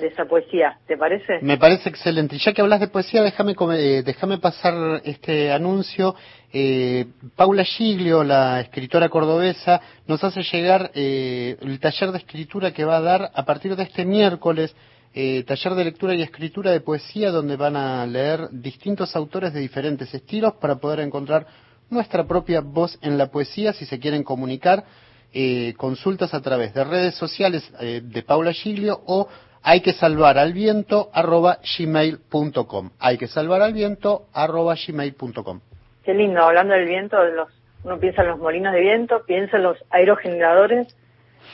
de 0.00 0.06
esa 0.08 0.24
poesía. 0.24 0.78
¿Te 0.86 0.96
parece? 0.96 1.38
Me 1.42 1.58
parece 1.58 1.88
excelente. 1.88 2.36
Y 2.36 2.38
ya 2.38 2.52
que 2.52 2.60
hablas 2.62 2.80
de 2.80 2.88
poesía, 2.88 3.22
déjame 3.22 3.54
eh, 3.74 4.02
déjame 4.04 4.38
pasar 4.38 5.00
este 5.04 5.50
anuncio. 5.52 6.14
Eh, 6.52 7.06
Paula 7.36 7.64
Giglio, 7.64 8.24
la 8.24 8.60
escritora 8.60 9.08
cordobesa, 9.08 9.80
nos 10.06 10.22
hace 10.24 10.42
llegar 10.42 10.90
eh, 10.94 11.56
el 11.60 11.78
taller 11.80 12.12
de 12.12 12.18
escritura 12.18 12.72
que 12.72 12.84
va 12.84 12.96
a 12.98 13.00
dar 13.02 13.30
a 13.34 13.44
partir 13.44 13.76
de 13.76 13.82
este 13.84 14.04
miércoles. 14.04 14.74
eh, 15.14 15.42
taller 15.44 15.74
de 15.74 15.84
lectura 15.84 16.14
y 16.14 16.22
escritura 16.22 16.70
de 16.70 16.80
poesía 16.80 17.30
donde 17.30 17.56
van 17.56 17.76
a 17.76 18.06
leer 18.06 18.48
distintos 18.52 19.16
autores 19.16 19.52
de 19.52 19.60
diferentes 19.60 20.12
estilos 20.14 20.54
para 20.60 20.76
poder 20.76 21.00
encontrar 21.00 21.46
nuestra 21.90 22.26
propia 22.26 22.60
voz 22.60 22.98
en 23.02 23.16
la 23.16 23.30
poesía 23.30 23.72
si 23.72 23.86
se 23.86 23.98
quieren 23.98 24.22
comunicar 24.22 24.84
eh, 25.32 25.74
consultas 25.76 26.32
a 26.34 26.40
través 26.40 26.72
de 26.74 26.84
redes 26.84 27.14
sociales 27.14 27.68
eh, 27.80 28.00
de 28.02 28.22
Paula 28.22 28.52
Giglio 28.52 29.00
o 29.06 29.28
hay 29.62 29.80
que 29.80 29.92
salvar 29.92 30.38
al 30.38 30.52
viento 30.52 31.10
arroba 31.12 31.58
gmail.com 31.78 32.90
hay 32.98 33.18
que 33.18 33.26
salvar 33.26 33.62
al 33.62 33.72
viento 33.72 34.26
arroba 34.32 34.74
gmail.com 34.74 35.60
Qué 36.04 36.14
lindo, 36.14 36.42
hablando 36.42 36.72
del 36.74 36.86
viento, 36.86 37.22
los, 37.22 37.48
uno 37.84 37.98
piensa 37.98 38.22
en 38.22 38.28
los 38.28 38.38
molinos 38.38 38.72
de 38.72 38.80
viento, 38.80 39.22
piensa 39.26 39.58
en 39.58 39.64
los 39.64 39.76
aerogeneradores 39.90 40.88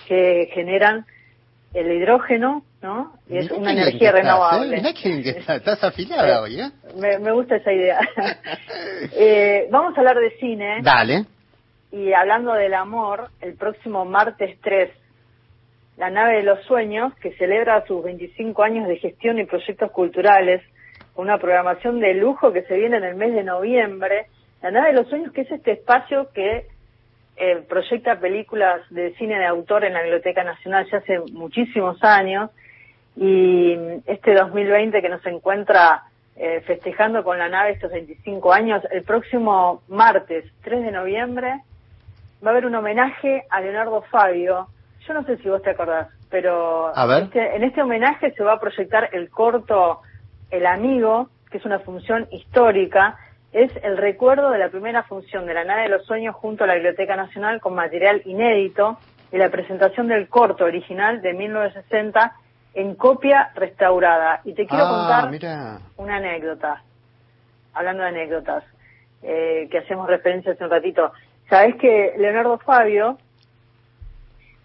que 0.07 0.48
generan 0.55 1.07
el 1.72 1.90
hidrógeno, 1.90 2.62
¿no? 2.80 3.14
Y 3.28 3.38
es 3.38 3.50
una 3.50 3.72
Mirá 3.72 3.82
energía 3.82 4.09
estás, 4.11 4.22
renovable. 4.22 4.76
¿eh? 4.76 4.80
Mirá 4.80 4.92
que 4.92 5.28
estás, 5.30 5.57
estás 5.57 5.82
afiliada 5.82 6.40
hoy, 6.42 6.61
¿eh? 6.61 6.70
Me, 6.96 7.18
me 7.18 7.32
gusta 7.32 7.57
esa 7.57 7.72
idea. 7.72 7.98
Eh, 9.16 9.66
vamos 9.70 9.96
a 9.96 10.00
hablar 10.00 10.18
de 10.18 10.30
cine 10.38 10.78
Dale. 10.82 11.24
y 11.92 12.12
hablando 12.12 12.52
del 12.55 12.74
amor, 12.74 13.28
el 13.40 13.55
próximo 13.55 14.05
martes 14.05 14.57
3, 14.62 14.90
la 15.97 16.11
nave 16.11 16.36
de 16.36 16.42
los 16.42 16.62
sueños, 16.64 17.14
que 17.16 17.32
celebra 17.36 17.86
sus 17.86 18.03
25 18.03 18.62
años 18.62 18.88
de 18.88 18.97
gestión 18.97 19.38
y 19.38 19.45
proyectos 19.45 19.90
culturales, 19.90 20.62
con 21.14 21.26
una 21.26 21.38
programación 21.38 22.01
de 22.01 22.14
lujo 22.14 22.53
que 22.53 22.62
se 22.62 22.76
viene 22.76 22.97
en 22.97 23.05
el 23.05 23.14
mes 23.14 23.34
de 23.34 23.45
noviembre. 23.45 24.26
La 24.62 24.70
nave 24.70 24.88
de 24.88 24.95
los 24.95 25.09
sueños, 25.09 25.32
que 25.32 25.42
es 25.42 25.51
este 25.51 25.72
espacio 25.72 26.30
que 26.32 26.66
eh, 27.36 27.64
proyecta 27.68 28.18
películas 28.18 28.80
de 28.90 29.14
cine 29.14 29.38
de 29.38 29.47
autor 29.47 29.84
en 29.84 29.92
la 29.92 30.03
Biblioteca 30.03 30.45
Nacional 30.45 30.86
ya 30.90 30.99
hace 30.99 31.18
muchísimos 31.32 32.03
años 32.03 32.51
y 33.16 33.76
este 34.07 34.34
2020 34.34 35.01
que 35.01 35.09
nos 35.09 35.24
encuentra 35.26 36.05
eh, 36.36 36.62
festejando 36.66 37.22
con 37.22 37.38
la 37.38 37.49
nave 37.49 37.72
estos 37.72 37.92
25 37.92 38.53
años, 38.53 38.82
el 38.90 39.03
próximo 39.03 39.82
martes 39.88 40.45
3 40.62 40.84
de 40.84 40.90
noviembre 40.90 41.61
va 42.45 42.49
a 42.49 42.51
haber 42.51 42.66
un 42.66 42.74
homenaje 42.74 43.45
a 43.51 43.61
Leonardo 43.61 44.03
Fabio. 44.03 44.68
Yo 45.07 45.14
no 45.14 45.24
sé 45.24 45.36
si 45.38 45.48
vos 45.48 45.62
te 45.62 45.70
acordás, 45.70 46.09
pero 46.30 46.96
A 46.96 47.07
ver. 47.07 47.24
este- 47.24 47.57
en 47.57 47.64
este 47.64 47.82
homenaje 47.82 48.32
se 48.32 48.42
va 48.42 48.55
a 48.55 48.61
proyectar 48.61 49.11
el 49.12 49.28
corto 49.30 50.00
El 50.50 50.66
Amigo, 50.66 51.28
que 51.50 51.59
es 51.59 51.64
una 51.64 51.78
función 51.80 52.26
histórica. 52.30 53.16
Es 53.52 53.70
el 53.82 53.96
recuerdo 53.96 54.50
de 54.50 54.59
la 54.59 54.68
primera 54.68 55.02
función 55.05 55.46
de 55.46 55.55
la 55.55 55.64
nave 55.64 55.82
de 55.82 55.88
los 55.90 56.05
sueños 56.07 56.34
junto 56.36 56.64
a 56.64 56.66
la 56.66 56.74
Biblioteca 56.74 57.16
Nacional 57.16 57.61
con 57.61 57.74
material 57.74 58.22
inédito. 58.24 58.98
y 59.32 59.36
la 59.38 59.48
presentación 59.48 60.07
del 60.07 60.28
corto 60.28 60.64
original 60.64 61.20
de 61.20 61.32
1960 61.32 62.34
en 62.74 62.94
copia 62.94 63.50
restaurada. 63.57 64.40
Y 64.44 64.55
te 64.55 64.64
quiero 64.64 64.84
Ah, 64.84 64.88
contar 64.88 65.30
mira. 65.30 65.78
una 65.96 66.16
anécdota, 66.18 66.82
hablando 67.72 68.05
de 68.05 68.11
anécdotas, 68.11 68.62
eh, 69.22 69.66
que 69.72 69.78
hacemos 69.78 70.07
referencia 70.07 70.52
hace 70.52 70.62
un 70.62 70.70
ratito. 70.70 71.12
Sabes 71.48 71.74
que 71.76 72.14
Leonardo 72.16 72.59
Fabio, 72.59 73.18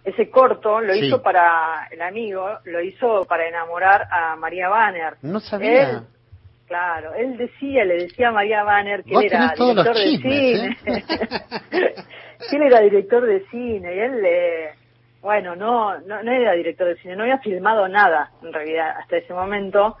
ese 0.04 0.30
corto 0.30 0.80
lo 0.80 0.94
Sí. 0.94 1.06
hizo 1.06 1.22
para 1.22 1.88
el 1.90 2.00
amigo, 2.02 2.58
lo 2.64 2.80
hizo 2.80 3.24
para 3.26 3.46
enamorar 3.46 4.06
a 4.10 4.36
María 4.36 4.68
Banner. 4.68 5.16
No 5.22 5.40
sabía. 5.40 5.90
Él, 5.90 6.00
claro, 6.66 7.14
él 7.14 7.36
decía, 7.36 7.84
le 7.84 8.04
decía 8.04 8.28
a 8.28 8.32
María 8.32 8.62
Banner 8.64 9.04
que 9.04 9.14
él 9.14 9.24
era 9.24 9.54
director 9.54 9.94
de 9.96 10.04
chismes, 10.04 10.78
cine. 10.78 10.78
que 12.50 12.56
él 12.56 12.62
era 12.62 12.80
director 12.80 13.26
de 13.26 13.44
cine 13.50 13.94
y 13.94 13.98
él, 13.98 14.22
eh, 14.24 14.70
bueno, 15.20 15.54
no, 15.54 15.98
no, 16.00 16.22
no 16.22 16.32
era 16.32 16.52
director 16.52 16.88
de 16.88 16.96
cine, 16.96 17.14
no 17.14 17.22
había 17.24 17.38
filmado 17.38 17.86
nada 17.88 18.30
en 18.42 18.52
realidad 18.52 18.96
hasta 18.98 19.18
ese 19.18 19.34
momento. 19.34 19.96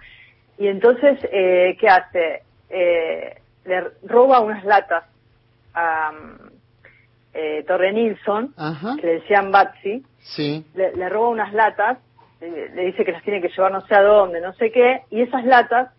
Y 0.58 0.68
entonces, 0.68 1.18
eh, 1.30 1.76
¿qué 1.78 1.88
hace? 1.88 2.42
Eh, 2.70 3.36
le 3.64 3.84
roba 4.04 4.40
unas 4.40 4.64
latas 4.64 5.04
a 5.74 6.12
eh, 7.34 7.64
Torre 7.66 7.92
Nilsson, 7.92 8.54
Ajá. 8.56 8.96
que 9.00 9.06
le 9.06 9.12
decían 9.14 9.50
Batsy, 9.52 10.04
Sí. 10.18 10.64
le, 10.74 10.94
le 10.96 11.08
roba 11.08 11.28
unas 11.28 11.52
latas, 11.52 11.98
eh, 12.40 12.70
le 12.74 12.84
dice 12.86 13.04
que 13.04 13.12
las 13.12 13.22
tiene 13.22 13.40
que 13.40 13.48
llevar 13.48 13.72
no 13.72 13.80
sé 13.82 13.94
a 13.94 14.02
dónde, 14.02 14.40
no 14.40 14.52
sé 14.54 14.70
qué, 14.72 15.02
y 15.10 15.22
esas 15.22 15.44
latas 15.44 15.90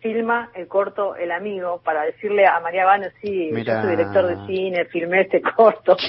filma 0.00 0.50
el 0.54 0.68
corto 0.68 1.16
El 1.16 1.32
Amigo 1.32 1.80
para 1.84 2.02
decirle 2.04 2.46
a 2.46 2.60
María 2.60 2.84
Banner, 2.84 3.12
sí, 3.20 3.50
Mirá. 3.52 3.74
yo 3.76 3.80
soy 3.82 3.90
director 3.96 4.26
de 4.26 4.46
cine, 4.46 4.84
filmé 4.86 5.22
este 5.22 5.40
corto. 5.42 5.96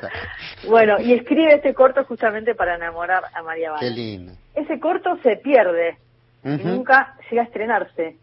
Bueno, 0.68 1.00
y 1.00 1.12
escribe 1.14 1.54
este 1.54 1.74
corto 1.74 2.04
justamente 2.04 2.54
para 2.54 2.76
enamorar 2.76 3.24
a 3.34 3.42
María 3.42 3.72
Qué 3.80 3.90
lindo. 3.90 4.32
Ese 4.54 4.78
corto 4.78 5.16
se 5.22 5.36
pierde 5.36 5.96
y 6.44 6.48
nunca 6.64 7.16
llega 7.30 7.42
a 7.42 7.46
estrenarse. 7.46 8.16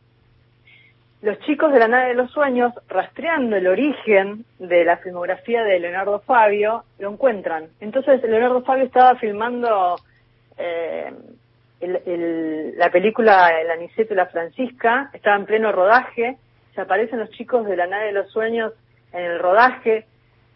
Los 1.21 1.37
chicos 1.39 1.73
de 1.73 1.79
la 1.79 1.87
nave 1.89 2.09
de 2.09 2.13
los 2.13 2.31
sueños, 2.31 2.71
rastreando 2.87 3.57
el 3.57 3.67
origen 3.67 4.45
de 4.57 4.85
la 4.85 4.97
filmografía 4.97 5.63
de 5.63 5.79
Leonardo 5.79 6.19
Fabio, 6.21 6.85
lo 6.97 7.09
encuentran. 7.11 7.67
Entonces 7.81 8.23
Leonardo 8.23 8.61
Fabio 8.63 8.85
estaba 8.85 9.15
filmando 9.15 9.97
eh, 10.57 11.11
el- 11.81 12.77
la 12.77 12.89
película 12.91 13.49
El 13.61 13.71
Aniceto 13.71 14.13
y 14.13 14.17
la 14.17 14.25
Francisca, 14.27 15.09
estaba 15.13 15.37
en 15.37 15.45
pleno 15.45 15.71
rodaje, 15.71 16.37
se 16.75 16.81
aparecen 16.81 17.19
los 17.19 17.29
chicos 17.31 17.65
de 17.65 17.77
la 17.77 17.87
nave 17.87 18.07
de 18.07 18.11
los 18.11 18.29
sueños 18.31 18.73
en 19.13 19.23
el 19.23 19.39
rodaje, 19.39 20.05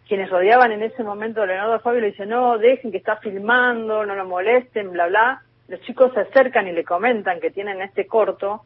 quienes 0.06 0.28
rodeaban 0.30 0.72
en 0.72 0.82
ese 0.82 1.02
momento 1.02 1.42
a 1.42 1.46
Leonardo 1.46 1.80
Fabio 1.80 2.00
le 2.00 2.08
dicen, 2.08 2.28
no, 2.28 2.58
dejen 2.58 2.90
que 2.90 2.98
está 2.98 3.16
filmando, 3.16 4.04
no 4.04 4.14
lo 4.14 4.26
molesten, 4.26 4.92
bla, 4.92 5.06
bla. 5.06 5.42
Los 5.68 5.80
chicos 5.82 6.12
se 6.12 6.20
acercan 6.20 6.68
y 6.68 6.72
le 6.72 6.84
comentan 6.84 7.40
que 7.40 7.50
tienen 7.50 7.80
este 7.80 8.06
corto. 8.06 8.64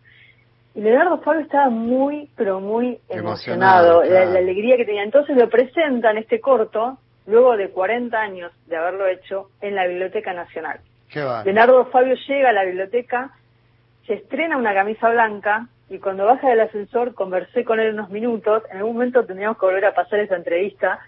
Y 0.79 0.81
Leonardo 0.81 1.19
Fabio 1.23 1.41
estaba 1.41 1.71
muy, 1.71 2.31
pero 2.37 2.61
muy 2.61 3.01
Emocionado, 3.09 3.19
emocionado, 3.19 4.03
la, 4.03 4.09
claro. 4.09 4.31
la 4.31 4.39
alegría 4.39 4.77
que 4.77 4.85
tenía. 4.85 5.03
Entonces 5.03 5.37
lo 5.37 5.49
presentan 5.49 6.19
este 6.19 6.41
corto, 6.41 6.99
luego 7.27 7.57
de 7.57 7.71
40 7.71 8.17
años 8.17 8.53
de 8.69 8.77
haberlo 8.77 9.09
hecho, 9.09 9.51
en 9.61 9.75
la 9.75 9.89
Biblioteca 9.89 10.33
Nacional. 10.33 10.79
Qué. 11.11 11.27
Leonardo 11.45 11.87
Fabio 11.87 12.15
llega 12.29 12.51
a 12.51 12.53
la 12.53 12.63
biblioteca, 12.63 13.33
se 14.07 14.15
estrena 14.15 14.57
una 14.57 14.73
camisa 14.73 15.11
blanca 15.11 15.67
y 15.91 15.99
cuando 15.99 16.27
baja 16.27 16.49
del 16.49 16.61
ascensor 16.61 17.13
conversé 17.13 17.65
con 17.65 17.81
él 17.81 17.95
unos 17.95 18.11
minutos. 18.11 18.63
En 18.71 18.77
algún 18.77 18.93
momento 18.93 19.25
tendríamos 19.25 19.59
que 19.59 19.67
volver 19.67 19.85
a 19.85 19.95
pasar 19.97 20.21
esa 20.21 20.37
entrevista. 20.37 21.01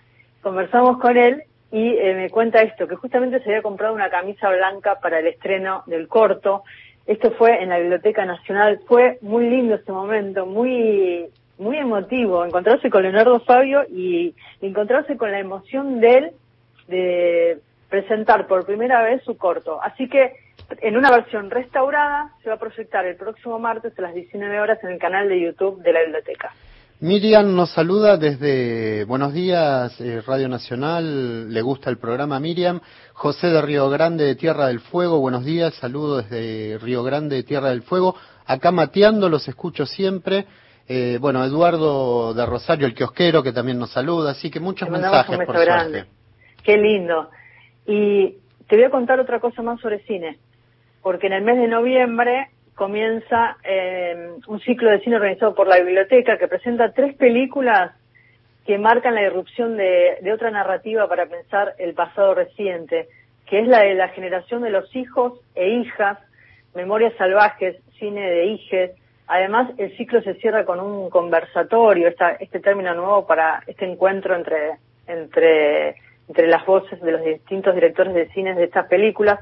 Conversamos 0.42 0.98
con 0.98 1.16
él 1.16 1.44
y 1.70 1.90
eh, 1.90 2.14
me 2.16 2.28
cuenta 2.28 2.60
esto, 2.60 2.88
que 2.88 2.96
justamente 2.96 3.38
se 3.38 3.50
había 3.50 3.62
comprado 3.62 3.94
una 3.94 4.10
camisa 4.10 4.50
blanca 4.50 4.98
para 4.98 5.20
el 5.20 5.28
estreno 5.28 5.84
del 5.86 6.08
corto. 6.08 6.64
Esto 7.10 7.32
fue 7.32 7.60
en 7.60 7.70
la 7.70 7.78
Biblioteca 7.80 8.24
Nacional. 8.24 8.78
Fue 8.86 9.18
muy 9.20 9.50
lindo 9.50 9.74
ese 9.74 9.90
momento, 9.90 10.46
muy 10.46 11.26
muy 11.58 11.76
emotivo 11.76 12.44
encontrarse 12.44 12.88
con 12.88 13.02
Leonardo 13.02 13.40
Fabio 13.40 13.82
y 13.90 14.32
encontrarse 14.60 15.16
con 15.16 15.32
la 15.32 15.40
emoción 15.40 16.00
de 16.00 16.16
él 16.16 16.30
de 16.86 17.58
presentar 17.88 18.46
por 18.46 18.64
primera 18.64 19.02
vez 19.02 19.24
su 19.24 19.36
corto. 19.36 19.82
Así 19.82 20.08
que 20.08 20.36
en 20.82 20.96
una 20.96 21.10
versión 21.10 21.50
restaurada 21.50 22.30
se 22.44 22.48
va 22.48 22.54
a 22.54 22.60
proyectar 22.60 23.04
el 23.04 23.16
próximo 23.16 23.58
martes 23.58 23.98
a 23.98 24.02
las 24.02 24.14
19 24.14 24.60
horas 24.60 24.78
en 24.84 24.90
el 24.90 25.00
canal 25.00 25.28
de 25.28 25.40
YouTube 25.40 25.82
de 25.82 25.92
la 25.92 26.02
biblioteca. 26.02 26.52
Miriam 27.02 27.56
nos 27.56 27.70
saluda 27.70 28.18
desde 28.18 29.06
Buenos 29.06 29.32
Días, 29.32 29.98
eh, 30.02 30.20
Radio 30.26 30.50
Nacional, 30.50 31.50
le 31.50 31.62
gusta 31.62 31.88
el 31.88 31.96
programa 31.96 32.38
Miriam. 32.38 32.78
José 33.14 33.46
de 33.46 33.62
Río 33.62 33.88
Grande 33.88 34.26
de 34.26 34.34
Tierra 34.34 34.66
del 34.66 34.80
Fuego, 34.80 35.18
buenos 35.18 35.42
días, 35.42 35.72
saludo 35.76 36.18
desde 36.18 36.76
Río 36.76 37.02
Grande 37.02 37.36
de 37.36 37.42
Tierra 37.42 37.70
del 37.70 37.80
Fuego. 37.80 38.16
Acá 38.44 38.70
mateando, 38.70 39.30
los 39.30 39.48
escucho 39.48 39.86
siempre. 39.86 40.44
Eh, 40.86 41.16
bueno, 41.18 41.42
Eduardo 41.42 42.34
de 42.34 42.44
Rosario, 42.44 42.86
el 42.86 42.94
kiosquero, 42.94 43.42
que 43.42 43.52
también 43.52 43.78
nos 43.78 43.92
saluda, 43.92 44.32
así 44.32 44.50
que 44.50 44.60
muchos 44.60 44.90
mensajes 44.90 45.38
un 45.38 45.46
por 45.46 45.56
suerte. 45.56 46.04
Qué 46.62 46.76
lindo. 46.76 47.30
Y 47.86 48.34
te 48.68 48.76
voy 48.76 48.84
a 48.84 48.90
contar 48.90 49.18
otra 49.20 49.40
cosa 49.40 49.62
más 49.62 49.80
sobre 49.80 50.00
cine, 50.00 50.38
porque 51.00 51.28
en 51.28 51.32
el 51.32 51.44
mes 51.44 51.56
de 51.56 51.66
noviembre 51.66 52.50
comienza 52.80 53.58
eh, 53.62 54.30
un 54.46 54.58
ciclo 54.60 54.90
de 54.90 55.00
cine 55.00 55.16
organizado 55.16 55.54
por 55.54 55.68
la 55.68 55.76
biblioteca 55.80 56.38
que 56.38 56.48
presenta 56.48 56.94
tres 56.94 57.14
películas 57.14 57.92
que 58.64 58.78
marcan 58.78 59.16
la 59.16 59.22
irrupción 59.22 59.76
de, 59.76 60.16
otra 60.32 60.50
narrativa 60.50 61.06
para 61.06 61.26
pensar 61.26 61.74
el 61.76 61.92
pasado 61.92 62.34
reciente, 62.34 63.08
que 63.44 63.60
es 63.60 63.68
la 63.68 63.80
de 63.80 63.94
la 63.96 64.08
generación 64.08 64.62
de 64.62 64.70
los 64.70 64.96
hijos 64.96 65.34
e 65.54 65.68
hijas, 65.68 66.16
memorias 66.74 67.12
salvajes, 67.18 67.76
cine 67.98 68.22
de 68.30 68.46
hijes. 68.46 68.92
Además, 69.26 69.70
el 69.76 69.94
ciclo 69.98 70.22
se 70.22 70.36
cierra 70.36 70.64
con 70.64 70.80
un 70.80 71.10
conversatorio, 71.10 72.08
esta, 72.08 72.30
este 72.30 72.60
término 72.60 72.94
nuevo 72.94 73.26
para 73.26 73.62
este 73.66 73.84
encuentro 73.84 74.34
entre, 74.34 74.78
entre, 75.06 75.96
entre 76.28 76.46
las 76.46 76.64
voces 76.64 76.98
de 77.02 77.12
los 77.12 77.22
distintos 77.22 77.74
directores 77.74 78.14
de 78.14 78.30
cines 78.30 78.56
de 78.56 78.64
estas 78.64 78.86
películas. 78.86 79.38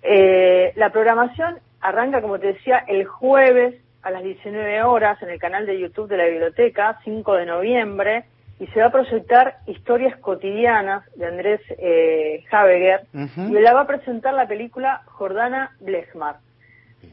Eh, 0.00 0.72
la 0.76 0.90
programación 0.90 1.58
arranca, 1.82 2.22
como 2.22 2.38
te 2.38 2.54
decía, 2.54 2.78
el 2.88 3.04
jueves 3.04 3.74
a 4.02 4.10
las 4.10 4.22
19 4.22 4.82
horas 4.82 5.20
en 5.22 5.30
el 5.30 5.38
canal 5.38 5.66
de 5.66 5.78
YouTube 5.78 6.08
de 6.08 6.16
la 6.16 6.26
biblioteca, 6.26 6.98
5 7.04 7.34
de 7.34 7.46
noviembre, 7.46 8.24
y 8.58 8.66
se 8.68 8.80
va 8.80 8.86
a 8.86 8.92
proyectar 8.92 9.56
Historias 9.66 10.16
cotidianas 10.18 11.04
de 11.16 11.26
Andrés 11.26 11.60
eh, 11.70 12.44
Habeger, 12.50 13.02
y 13.12 13.52
la 13.52 13.74
va 13.74 13.82
a 13.82 13.86
presentar 13.86 14.34
la 14.34 14.46
película 14.46 15.02
Jordana 15.06 15.72
Blechmar. 15.80 16.36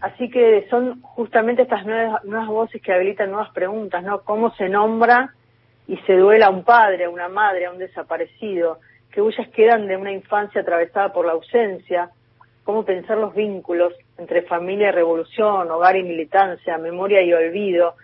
Así 0.01 0.30
que 0.30 0.67
son 0.70 1.01
justamente 1.01 1.63
estas 1.63 1.86
nuevas, 1.86 2.24
nuevas 2.24 2.47
voces 2.47 2.82
que 2.82 2.93
habilitan 2.93 3.32
nuevas 3.32 3.51
preguntas, 3.51 4.03
¿no? 4.03 4.22
¿Cómo 4.22 4.53
se 4.55 4.70
nombra 4.70 5.34
y 5.88 5.97
se 6.05 6.15
duela 6.15 6.47
a 6.47 6.51
un 6.51 6.63
padre, 6.63 7.05
a 7.05 7.09
una 7.09 7.28
madre, 7.28 7.65
a 7.65 7.72
un 7.72 7.80
desaparecido? 7.80 8.80
¿Qué 9.11 9.22
huellas 9.22 9.49
quedan 9.49 9.88
de 9.88 9.97
una 9.97 10.11
infancia 10.11 10.61
atravesada 10.61 11.11
por 11.11 11.26
la 11.26 11.34
ausencia? 11.34 12.11
¿Cómo 12.63 12.86
pensar 12.86 13.17
los 13.17 13.34
vínculos 13.34 13.93
entre 14.20 14.43
familia 14.43 14.89
y 14.89 14.91
revolución, 14.91 15.72
hogar 15.72 15.95
y 15.95 16.03
militancia, 16.03 16.78
memoria 16.78 17.24
y 17.24 17.34
olvido? 17.34 17.95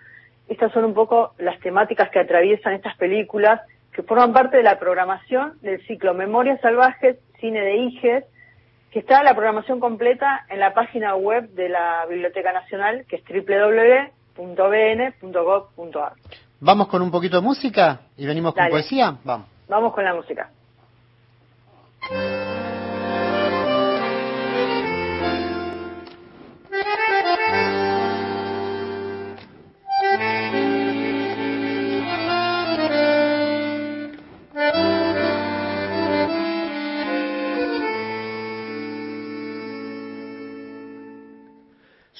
Estas 0.48 0.72
son 0.72 0.84
un 0.84 0.94
poco 0.94 1.34
las 1.38 1.60
temáticas 1.60 2.10
que 2.10 2.18
atraviesan 2.18 2.72
estas 2.72 2.96
películas 2.96 3.60
que 3.92 4.02
forman 4.02 4.32
parte 4.32 4.56
de 4.58 4.62
la 4.62 4.78
programación 4.78 5.54
del 5.62 5.84
ciclo 5.86 6.12
Memorias 6.14 6.60
Salvajes, 6.60 7.16
Cine 7.40 7.60
de 7.60 7.76
Hijes, 7.76 8.24
que 8.90 8.98
está 8.98 9.22
la 9.22 9.34
programación 9.34 9.80
completa 9.80 10.44
en 10.48 10.60
la 10.60 10.74
página 10.74 11.16
web 11.16 11.48
de 11.50 11.68
la 11.70 12.04
Biblioteca 12.06 12.52
Nacional, 12.52 13.06
que 13.08 13.16
es 13.16 13.22
www.bn.gov.ar. 14.36 16.12
Vamos 16.60 16.88
con 16.88 17.02
un 17.02 17.10
poquito 17.10 17.36
de 17.36 17.42
música 17.42 18.00
y 18.16 18.26
venimos 18.26 18.54
con 18.54 18.68
poesía. 18.68 19.16
Vamos. 19.24 19.48
Vamos 19.68 19.94
con 19.94 20.04
la 20.04 20.14
música. 20.14 20.50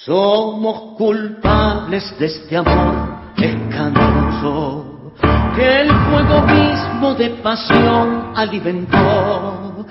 Somos 0.05 0.95
culpables 0.99 2.19
de 2.19 2.27
este 2.27 2.57
amor 2.59 3.33
escandaloso 3.39 5.13
que 5.57 5.81
el 5.81 5.89
fuego 5.89 6.43
mismo 6.43 7.15
de 7.15 7.31
pasión 7.43 8.33
alimentó, 8.37 9.87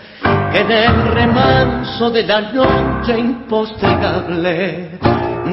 que 0.51 0.59
en 0.59 0.71
el 0.71 1.07
remanso 1.07 2.11
de 2.11 2.21
la 2.23 2.41
noche 2.41 3.17
impostergable 3.17 4.99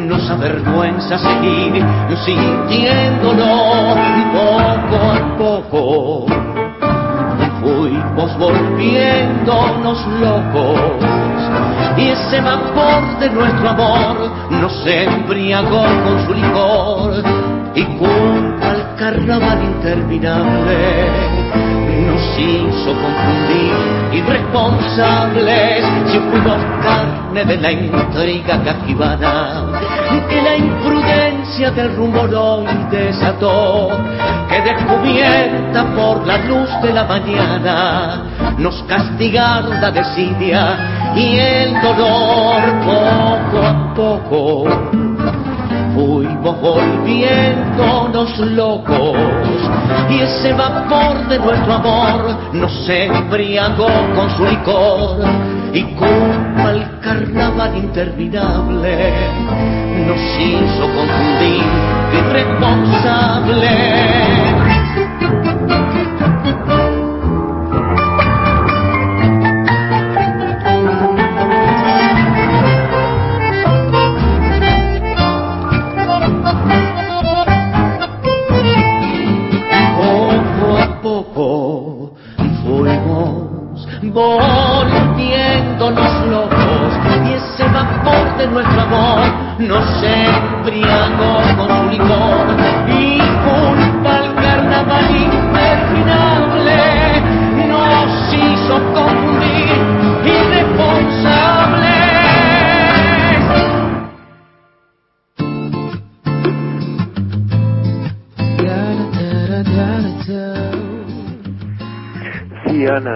nos 0.06 0.30
avergüenza 0.30 1.16
seguir 1.16 1.82
sintiéndolo 2.22 3.96
poco 4.34 4.98
a 5.10 5.36
poco. 5.38 6.26
Fuimos 7.62 8.38
volviendo 8.38 9.52
locos 10.20 11.11
y 11.96 12.08
ese 12.08 12.40
vapor 12.40 13.18
de 13.18 13.30
nuestro 13.30 13.68
amor 13.68 14.30
nos 14.50 14.86
embriagó 14.86 15.82
con 15.82 16.26
su 16.26 16.34
licor. 16.34 17.22
Y 17.74 17.84
culpa 17.84 18.70
al 18.70 18.96
carnaval 18.96 19.62
interminable 19.62 21.06
nos 22.06 22.38
hizo 22.38 22.92
confundir 22.92 23.72
irresponsables. 24.12 25.84
Si 26.10 26.18
fuimos 26.18 26.58
carne 26.82 27.44
de 27.44 27.56
la 27.56 27.72
intriga 27.72 28.62
cajibana 28.62 29.62
que 30.28 30.42
la 30.42 30.56
imprudencia 30.56 31.70
del 31.70 31.94
rumor 31.96 32.34
hoy 32.34 32.66
desató 32.90 33.90
que 34.48 34.60
descubierta 34.60 35.84
por 35.94 36.26
la 36.26 36.38
luz 36.38 36.68
de 36.82 36.92
la 36.92 37.04
mañana 37.04 38.22
nos 38.58 38.82
castigaron 38.84 39.80
la 39.80 39.90
desidia 39.90 40.91
y 41.14 41.38
el 41.38 41.80
dolor 41.82 42.62
poco 42.84 43.62
a 43.62 43.94
poco. 43.94 44.64
Fuimos 45.94 46.60
volviéndonos 46.60 48.36
locos 48.38 49.16
y 50.08 50.20
ese 50.20 50.54
vapor 50.54 51.28
de 51.28 51.38
nuestro 51.38 51.74
amor 51.74 52.34
nos 52.52 52.88
embriagó 52.88 53.90
con 54.14 54.30
su 54.36 54.46
licor. 54.46 55.18
Y 55.74 55.82
culpa 55.94 56.68
al 56.68 57.00
carnaval 57.00 57.76
interminable 57.76 59.12
nos 60.06 60.20
hizo 60.38 60.82
confundir 60.82 61.62
irresponsable 62.12 64.51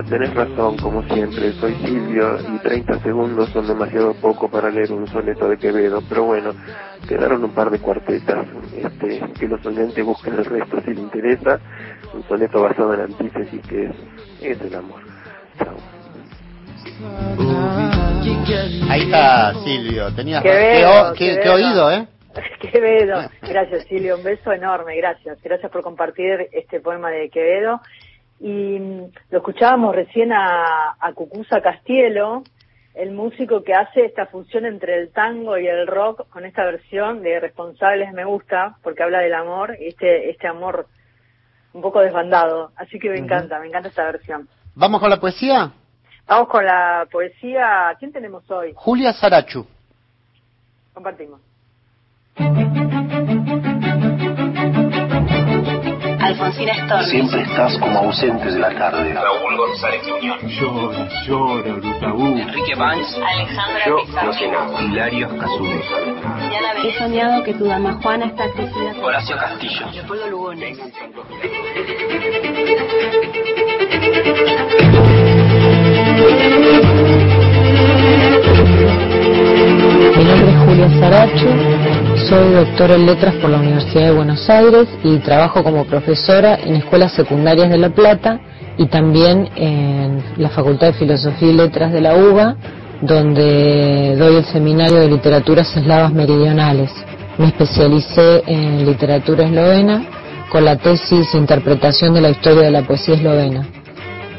tenés 0.09 0.35
razón, 0.35 0.77
como 0.79 1.03
siempre. 1.05 1.53
Soy 1.55 1.75
Silvio 1.85 2.39
y 2.55 2.59
30 2.59 2.99
segundos 3.01 3.49
son 3.51 3.67
demasiado 3.67 4.15
poco 4.21 4.49
para 4.51 4.71
leer 4.71 4.93
un 4.93 5.07
soneto 5.09 5.49
de 5.49 5.59
Quevedo. 5.59 6.01
Pero 6.09 6.25
bueno, 6.25 6.53
quedaron 7.09 7.45
un 7.45 7.53
par 7.55 7.71
de 7.71 7.79
cuartetas. 7.79 8.47
Este, 8.77 9.21
que 9.39 9.49
los 9.49 9.65
oyentes 9.67 10.05
busquen 10.05 10.35
el 10.35 10.45
resto 10.45 10.81
si 10.83 10.91
les 10.91 10.99
interesa. 10.99 11.61
Un 12.15 12.23
soneto 12.29 12.61
basado 12.63 12.95
en 12.95 13.01
antítesis 13.01 13.61
que 13.67 13.85
es, 13.87 13.97
es 14.43 14.61
el 14.61 14.75
amor. 14.75 15.01
Chao. 15.59 15.77
Ahí 18.89 19.03
está 19.03 19.53
Silvio, 19.65 20.15
tenías 20.15 20.43
Quevedo, 20.43 21.13
qué, 21.15 21.19
qué- 21.19 21.35
qué 21.37 21.41
Quevedo. 21.41 21.55
oído, 21.55 21.91
¿eh? 21.93 22.07
Quevedo. 22.73 23.29
Gracias, 23.43 23.87
Silvio. 23.89 24.17
Un 24.17 24.23
beso 24.25 24.53
enorme. 24.53 24.97
Gracias. 24.97 25.39
Gracias 25.43 25.71
por 25.73 25.83
compartir 25.83 26.49
este 26.53 26.81
poema 26.81 27.11
de 27.11 27.29
Quevedo. 27.31 27.81
Y 28.41 28.79
mm, 28.79 29.11
lo 29.31 29.39
escuchábamos 29.39 29.95
recién 29.95 30.33
a, 30.33 30.97
a 30.99 31.13
Cucuza 31.13 31.61
Castielo, 31.61 32.43
el 32.95 33.13
músico 33.13 33.63
que 33.63 33.75
hace 33.75 34.07
esta 34.07 34.27
fusión 34.27 34.65
entre 34.65 34.99
el 34.99 35.13
tango 35.13 35.59
y 35.59 35.67
el 35.67 35.87
rock 35.87 36.29
con 36.31 36.45
esta 36.45 36.65
versión 36.65 37.23
de 37.23 37.41
Responsables 37.41 38.13
Me 38.13 38.25
Gusta, 38.25 38.77
porque 38.83 39.03
habla 39.03 39.21
del 39.21 39.35
amor 39.35 39.77
y 39.79 39.89
este, 39.89 40.31
este 40.31 40.49
amor 40.49 40.87
un 41.75 41.83
poco 41.83 42.01
desbandado. 42.01 42.73
Así 42.77 42.99
que 42.99 43.11
me 43.11 43.19
encanta, 43.19 43.61
me 43.61 43.67
encanta 43.67 43.91
esta 43.91 44.05
versión. 44.05 44.49
¿Vamos 44.75 45.01
con 45.01 45.11
la 45.11 45.21
poesía? 45.21 45.73
Vamos 46.27 46.49
con 46.49 46.65
la 46.65 47.07
poesía. 47.11 47.95
¿Quién 47.99 48.13
tenemos 48.13 48.51
hoy? 48.51 48.73
Julia 48.75 49.13
Sarachu. 49.13 49.67
Compartimos. 50.95 51.41
Alfonsina 56.27 56.73
Storm. 56.73 57.05
Siempre 57.05 57.43
estás 57.43 57.79
como 57.79 57.99
ausente 58.01 58.51
de 58.51 58.59
la 58.59 58.71
tarde. 58.71 59.13
Raúl 59.15 59.57
González 59.57 60.03
Muñoz. 60.09 60.43
Llora, 60.43 61.09
llora, 61.27 61.73
Brutaú. 61.75 62.37
Enrique 62.39 62.75
Banks. 62.75 63.19
Alejandra 63.19 63.87
Yo 63.87 63.97
Pizarro. 64.07 64.27
no 64.27 64.33
sé 64.33 64.49
nada. 64.49 64.83
Hilario 64.83 65.39
Cazune. 65.39 65.83
He 66.85 66.99
soñado 66.99 67.43
que 67.43 67.55
tu 67.55 67.65
dama 67.65 67.99
Juana 68.03 68.27
está 68.27 68.51
crecida. 68.53 68.93
Horacio 69.03 69.37
Castillo. 69.37 69.87
Leopoldo 69.93 70.27
Lugones. 70.29 70.79
Nombre 80.27 80.51
es 80.51 80.59
Julia 80.59 80.91
Saracho, 80.99 81.47
soy 82.29 82.53
doctora 82.53 82.95
en 82.97 83.07
letras 83.07 83.35
por 83.37 83.49
la 83.49 83.59
Universidad 83.59 84.07
de 84.07 84.11
Buenos 84.11 84.51
Aires 84.51 84.89
y 85.05 85.19
trabajo 85.19 85.63
como 85.63 85.85
profesora 85.85 86.57
en 86.57 86.75
escuelas 86.77 87.13
secundarias 87.13 87.71
de 87.71 87.79
La 87.79 87.91
Plata 87.91 88.41
y 88.77 88.87
también 88.87 89.49
en 89.55 90.23
la 90.37 90.49
Facultad 90.49 90.89
de 90.89 90.93
Filosofía 90.95 91.49
y 91.49 91.53
Letras 91.53 91.93
de 91.93 92.01
la 92.01 92.17
UBA, 92.17 92.57
donde 93.03 94.17
doy 94.19 94.37
el 94.37 94.45
seminario 94.47 94.99
de 94.99 95.09
literaturas 95.09 95.77
eslavas 95.77 96.13
meridionales. 96.13 96.91
Me 97.39 97.47
especialicé 97.47 98.43
en 98.47 98.85
literatura 98.85 99.45
eslovena 99.45 100.03
con 100.51 100.65
la 100.65 100.77
tesis 100.77 101.35
Interpretación 101.35 102.15
de 102.15 102.21
la 102.23 102.31
historia 102.31 102.63
de 102.63 102.71
la 102.73 102.83
poesía 102.83 103.15
eslovena. 103.15 103.65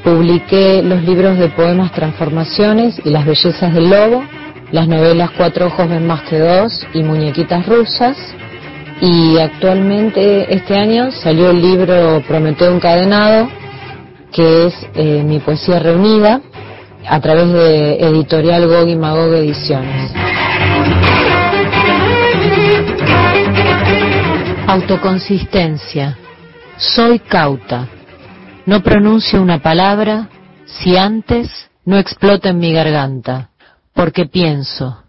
Publiqué 0.03 0.81
los 0.83 1.01
libros 1.03 1.37
de 1.37 1.49
poemas 1.49 1.91
Transformaciones 1.93 2.99
y 3.05 3.09
Las 3.09 3.25
bellezas 3.25 3.73
del 3.73 3.89
lobo, 3.89 4.23
las 4.71 4.87
novelas 4.87 5.31
Cuatro 5.37 5.67
ojos 5.67 5.87
ven 5.89 6.05
más 6.05 6.23
que 6.23 6.39
dos 6.39 6.85
y 6.93 7.03
Muñequitas 7.03 7.65
rusas. 7.65 8.17
Y 8.99 9.37
actualmente 9.37 10.53
este 10.53 10.75
año 10.75 11.11
salió 11.11 11.51
el 11.51 11.61
libro 11.61 12.21
Prometeo 12.27 12.73
encadenado, 12.73 13.47
que 14.31 14.67
es 14.67 14.73
eh, 14.95 15.23
mi 15.23 15.39
poesía 15.39 15.79
reunida 15.79 16.41
a 17.07 17.19
través 17.21 17.51
de 17.53 17.99
editorial 17.99 18.67
Gog 18.67 18.87
y 18.89 18.95
Magog 18.95 19.33
Ediciones. 19.35 20.11
Autoconsistencia. 24.67 26.17
Soy 26.77 27.19
cauta. 27.19 27.87
No 28.65 28.81
pronuncio 28.81 29.41
una 29.41 29.59
palabra 29.59 30.29
si 30.65 30.97
antes 30.97 31.69
no 31.85 31.97
explota 31.97 32.49
en 32.49 32.57
mi 32.57 32.73
garganta, 32.73 33.49
porque 33.97 34.27
pienso, 34.27 35.03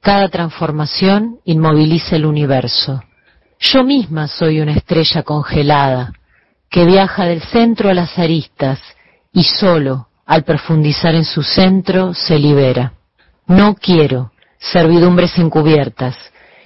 cada 0.00 0.28
transformación 0.28 1.40
inmoviliza 1.44 2.14
el 2.14 2.24
universo. 2.24 3.02
Yo 3.58 3.82
misma 3.82 4.28
soy 4.28 4.60
una 4.60 4.70
estrella 4.70 5.24
congelada 5.24 6.12
que 6.70 6.84
viaja 6.84 7.24
del 7.24 7.42
centro 7.42 7.90
a 7.90 7.94
las 7.94 8.16
aristas 8.20 8.78
y 9.32 9.42
solo 9.42 10.06
al 10.26 10.44
profundizar 10.44 11.12
en 11.16 11.24
su 11.24 11.42
centro 11.42 12.14
se 12.14 12.38
libera. 12.38 12.92
No 13.48 13.74
quiero 13.74 14.30
servidumbres 14.60 15.36
encubiertas, 15.36 16.16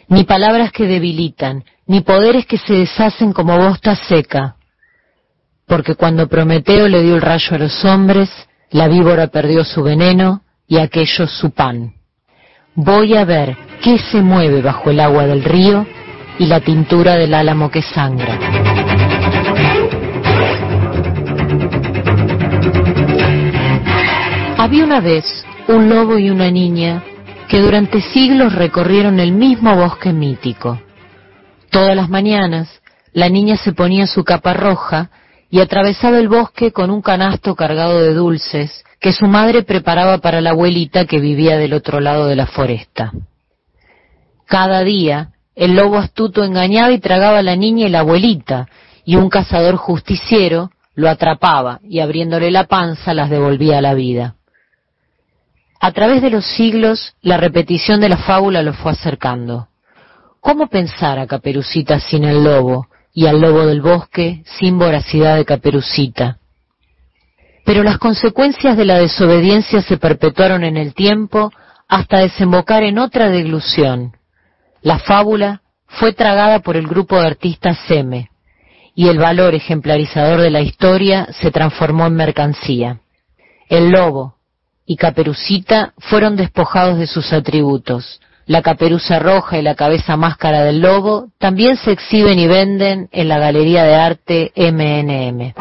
ni 0.09 0.25
palabras 0.25 0.71
que 0.71 0.85
debilitan, 0.85 1.65
ni 1.87 2.03
poderes 2.03 2.45
que 2.45 2.59
se 2.59 2.75
deshacen 2.75 3.33
como 3.33 3.57
bosta 3.57 3.97
seca, 3.97 4.57
porque 5.67 5.95
cuando 5.95 6.29
Prometeo 6.29 6.89
le 6.89 7.03
dio 7.03 7.17
el 7.17 7.23
rayo 7.23 7.57
a 7.57 7.59
los 7.59 7.83
hombres, 7.87 8.29
la 8.71 8.87
víbora 8.87 9.29
perdió 9.29 9.65
su 9.65 9.83
veneno 9.83 10.44
y 10.75 10.79
aquello 10.79 11.29
su 11.29 11.53
pan. 11.53 11.95
Voy 12.75 13.15
a 13.15 13.25
ver 13.25 13.57
qué 13.81 13.97
se 13.97 14.21
mueve 14.21 14.61
bajo 14.61 14.91
el 14.91 14.99
agua 14.99 15.25
del 15.25 15.45
río 15.45 15.87
y 16.37 16.47
la 16.47 16.59
tintura 16.59 17.15
del 17.15 17.33
álamo 17.33 17.71
que 17.71 17.81
sangra. 17.81 18.37
Había 24.59 24.85
una 24.85 25.01
vez 25.01 25.47
un 25.69 25.89
lobo 25.89 26.19
y 26.19 26.29
una 26.31 26.51
niña 26.51 27.05
que 27.47 27.61
durante 27.61 28.01
siglos 28.01 28.53
recorrieron 28.53 29.21
el 29.21 29.31
mismo 29.31 29.77
bosque 29.77 30.13
mítico. 30.13 30.81
Todas 31.71 31.95
las 31.95 32.09
mañanas 32.09 32.83
la 33.13 33.29
niña 33.29 33.57
se 33.57 33.73
ponía 33.73 34.09
su 34.09 34.25
capa 34.25 34.55
roja 34.55 35.11
y 35.55 35.61
atravesaba 35.61 36.19
el 36.19 36.27
bosque 36.27 36.73
con 36.73 36.91
un 36.91 37.01
canasto 37.01 37.55
cargado 37.55 38.01
de 38.01 38.13
dulces 38.13 38.85
que 38.99 39.13
su 39.13 39.29
madre 39.29 39.63
preparaba 39.63 40.19
para 40.19 40.41
la 40.41 40.51
abuelita 40.51 41.05
que 41.05 41.21
vivía 41.21 41.57
del 41.57 41.75
otro 41.75 42.01
lado 42.01 42.27
de 42.27 42.35
la 42.35 42.47
foresta. 42.47 43.13
Cada 44.47 44.83
día, 44.83 45.29
el 45.55 45.77
lobo 45.77 45.99
astuto 45.99 46.43
engañaba 46.43 46.91
y 46.91 46.99
tragaba 46.99 47.39
a 47.39 47.43
la 47.45 47.55
niña 47.55 47.87
y 47.87 47.91
la 47.91 48.01
abuelita, 48.01 48.67
y 49.05 49.15
un 49.15 49.31
cazador 49.31 49.77
justiciero 49.77 50.73
lo 50.97 51.09
atrapaba 51.09 51.79
y 51.85 52.01
abriéndole 52.01 52.51
la 52.51 52.65
panza 52.65 53.15
las 53.15 53.31
devolvía 53.31 53.79
a 53.79 53.83
la 53.83 53.95
vida. 53.95 54.35
A 55.81 55.93
través 55.93 56.21
de 56.21 56.31
los 56.31 56.45
siglos, 56.45 57.15
la 57.23 57.37
repetición 57.37 58.01
de 58.01 58.09
la 58.09 58.17
fábula 58.17 58.61
lo 58.61 58.73
fue 58.73 58.91
acercando. 58.91 59.69
¿Cómo 60.41 60.67
pensar 60.67 61.21
a 61.21 61.29
Caperucita 61.29 62.01
sin 62.01 62.25
el 62.25 62.43
lobo 62.43 62.89
y 63.15 63.27
al 63.27 63.41
lobo 63.41 63.65
del 63.65 63.81
bosque 63.81 64.43
sin 64.59 64.79
voracidad 64.79 65.37
de 65.37 65.45
Caperucita? 65.45 66.39
Pero 67.65 67.83
las 67.83 67.99
consecuencias 67.99 68.77
de 68.77 68.85
la 68.85 68.99
desobediencia 68.99 69.81
se 69.81 69.97
perpetuaron 69.97 70.65
en 70.65 70.77
el 70.77 70.93
tiempo 70.93 71.51
hasta 71.89 72.19
desembocar 72.19 72.83
en 72.83 72.99
otra 72.99 73.31
deglución. 73.31 74.17
La 74.83 74.99
fábula 74.99 75.63
fue 75.87 76.13
tragada 76.13 76.59
por 76.59 76.77
el 76.77 76.87
grupo 76.87 77.19
de 77.19 77.27
artistas 77.27 77.79
Seme, 77.87 78.31
y 78.95 79.09
el 79.09 79.19
valor 79.19 79.55
ejemplarizador 79.55 80.41
de 80.41 80.51
la 80.51 80.61
historia 80.61 81.29
se 81.41 81.51
transformó 81.51 82.07
en 82.07 82.15
mercancía. 82.15 83.01
El 83.69 83.91
lobo 83.91 84.37
y 84.87 84.97
Caperucita 84.97 85.95
fueron 85.99 86.37
despojados 86.37 86.99
de 86.99 87.07
sus 87.07 87.33
atributos. 87.33 88.21
La 88.47 88.61
caperuza 88.61 89.19
roja 89.19 89.59
y 89.59 89.63
la 89.63 89.75
cabeza 89.75 90.19
máscara 90.19 90.63
del 90.65 90.81
lobo 90.81 91.29
también 91.39 91.79
se 91.79 91.93
exhiben 91.93 92.39
y 92.39 92.47
venden 92.47 93.09
en 93.11 93.29
la 93.29 93.39
Galería 93.39 93.85
de 93.85 93.95
Arte 93.95 94.53
MNM. 94.55 95.55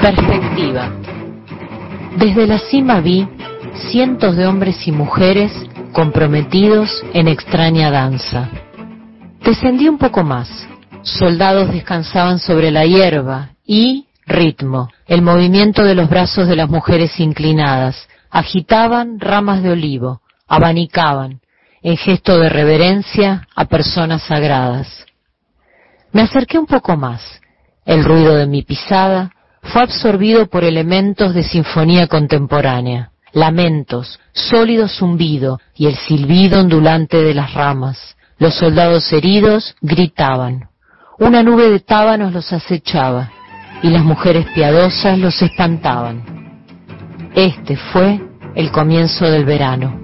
Perspectiva. 0.00 0.92
Desde 2.18 2.46
la 2.46 2.58
cima 2.58 3.00
vi 3.00 3.26
cientos 3.90 4.36
de 4.36 4.46
hombres 4.46 4.86
y 4.86 4.92
mujeres 4.92 5.50
comprometidos 5.92 7.02
en 7.14 7.26
extraña 7.26 7.90
danza. 7.90 8.48
Descendí 9.44 9.88
un 9.88 9.98
poco 9.98 10.22
más. 10.22 10.68
Soldados 11.02 11.72
descansaban 11.72 12.38
sobre 12.38 12.70
la 12.70 12.86
hierba 12.86 13.50
y 13.66 14.06
ritmo, 14.26 14.90
el 15.06 15.22
movimiento 15.22 15.84
de 15.84 15.94
los 15.94 16.08
brazos 16.08 16.48
de 16.48 16.56
las 16.56 16.68
mujeres 16.68 17.18
inclinadas, 17.20 18.08
agitaban 18.30 19.20
ramas 19.20 19.62
de 19.62 19.70
olivo, 19.70 20.20
abanicaban, 20.48 21.40
en 21.82 21.96
gesto 21.96 22.38
de 22.38 22.48
reverencia, 22.48 23.46
a 23.54 23.66
personas 23.66 24.22
sagradas. 24.22 25.04
Me 26.12 26.22
acerqué 26.22 26.58
un 26.58 26.66
poco 26.66 26.96
más. 26.96 27.40
El 27.84 28.04
ruido 28.04 28.34
de 28.34 28.46
mi 28.46 28.62
pisada 28.62 29.32
fue 29.62 29.82
absorbido 29.82 30.46
por 30.46 30.64
elementos 30.64 31.34
de 31.34 31.42
sinfonía 31.42 32.06
contemporánea 32.06 33.10
lamentos, 33.34 34.20
sólido 34.32 34.88
zumbido 34.88 35.60
y 35.74 35.86
el 35.86 35.96
silbido 35.96 36.60
ondulante 36.60 37.22
de 37.22 37.34
las 37.34 37.52
ramas. 37.52 38.16
Los 38.38 38.54
soldados 38.54 39.12
heridos 39.12 39.76
gritaban. 39.82 40.70
Una 41.18 41.42
nube 41.42 41.68
de 41.68 41.80
tábanos 41.80 42.32
los 42.32 42.52
acechaba 42.52 43.30
y 43.84 43.90
las 43.90 44.02
mujeres 44.02 44.46
piadosas 44.54 45.18
los 45.18 45.42
espantaban. 45.42 46.22
Este 47.34 47.76
fue 47.76 48.18
el 48.54 48.72
comienzo 48.72 49.30
del 49.30 49.44
verano. 49.44 50.00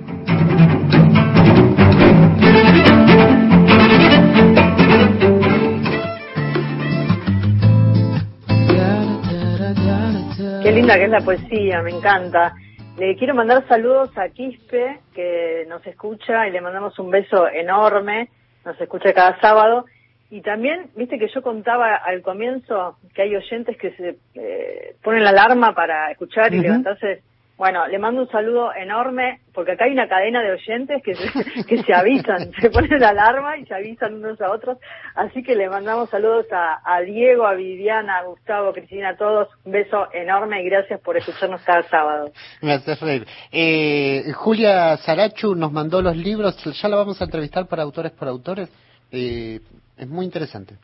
Qué 10.62 10.72
linda 10.72 10.97
que 10.97 11.05
es 11.05 11.11
la 11.11 11.20
poesía, 11.24 11.81
me 11.81 11.93
encanta. 11.93 12.53
Le 12.99 13.16
quiero 13.16 13.35
mandar 13.35 13.66
saludos 13.66 14.11
a 14.18 14.28
Quispe, 14.28 15.01
que 15.14 15.64
nos 15.70 15.87
escucha, 15.87 16.47
y 16.47 16.51
le 16.51 16.61
mandamos 16.61 16.99
un 16.99 17.11
beso 17.11 17.49
enorme, 17.49 18.28
nos 18.62 18.78
escucha 18.78 19.14
cada 19.14 19.41
sábado. 19.41 19.87
Y 20.31 20.43
también, 20.43 20.91
viste 20.95 21.18
que 21.18 21.28
yo 21.28 21.43
contaba 21.43 21.97
al 21.97 22.22
comienzo 22.22 22.97
que 23.14 23.22
hay 23.22 23.35
oyentes 23.35 23.76
que 23.76 23.91
se 23.93 24.16
eh, 24.35 24.95
ponen 25.03 25.24
la 25.24 25.31
alarma 25.31 25.74
para 25.74 26.11
escuchar 26.11 26.55
y 26.55 26.61
levantarse 26.61 27.22
bueno, 27.61 27.87
le 27.89 27.99
mando 27.99 28.22
un 28.22 28.31
saludo 28.31 28.74
enorme, 28.74 29.41
porque 29.53 29.72
acá 29.72 29.85
hay 29.85 29.93
una 29.93 30.09
cadena 30.09 30.41
de 30.41 30.53
oyentes 30.53 31.03
que 31.03 31.14
se, 31.14 31.64
que 31.66 31.83
se 31.83 31.93
avisan, 31.93 32.51
se 32.59 32.70
ponen 32.70 32.99
la 32.99 33.11
alarma 33.11 33.59
y 33.59 33.66
se 33.66 33.74
avisan 33.74 34.14
unos 34.14 34.41
a 34.41 34.51
otros. 34.51 34.78
Así 35.14 35.43
que 35.43 35.55
le 35.55 35.68
mandamos 35.68 36.09
saludos 36.09 36.47
a, 36.53 36.81
a 36.83 37.03
Diego, 37.03 37.47
a 37.47 37.53
Viviana, 37.53 38.16
a 38.16 38.24
Gustavo, 38.24 38.70
a 38.70 38.72
Cristina, 38.72 39.11
a 39.11 39.16
todos. 39.18 39.49
Un 39.64 39.72
beso 39.72 40.09
enorme 40.14 40.62
y 40.62 40.70
gracias 40.70 41.03
por 41.03 41.18
escucharnos 41.18 41.61
cada 41.61 41.83
sábado. 41.83 42.33
Rey. 42.62 43.24
Eh, 43.53 44.33
Julia 44.33 44.97
Sarachu 44.97 45.55
nos 45.55 45.70
mandó 45.70 46.01
los 46.01 46.16
libros, 46.16 46.57
ya 46.64 46.89
la 46.89 46.97
vamos 46.97 47.20
a 47.20 47.24
entrevistar 47.24 47.66
para 47.66 47.83
autores 47.83 48.12
por 48.12 48.26
autores. 48.26 48.70
Eh, 49.12 49.61
es 49.96 50.08
muy 50.08 50.24
interesante. 50.24 50.74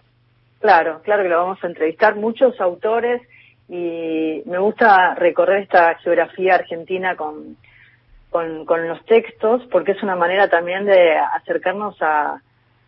Claro, 0.61 1.01
claro 1.03 1.23
que 1.23 1.29
lo 1.29 1.39
vamos 1.39 1.63
a 1.63 1.67
entrevistar. 1.67 2.17
Muchos 2.17 2.61
autores 2.61 3.23
y 3.69 4.43
me 4.47 4.59
gusta 4.59 5.15
recorrer 5.15 5.63
esta 5.63 5.95
geografía 5.97 6.55
argentina 6.55 7.17
con, 7.17 7.57
con, 8.31 8.89
los 8.89 9.05
textos 9.07 9.63
porque 9.71 9.93
es 9.93 10.03
una 10.03 10.17
manera 10.17 10.49
también 10.49 10.85
de 10.85 11.17
acercarnos 11.17 11.97
a, 12.01 12.41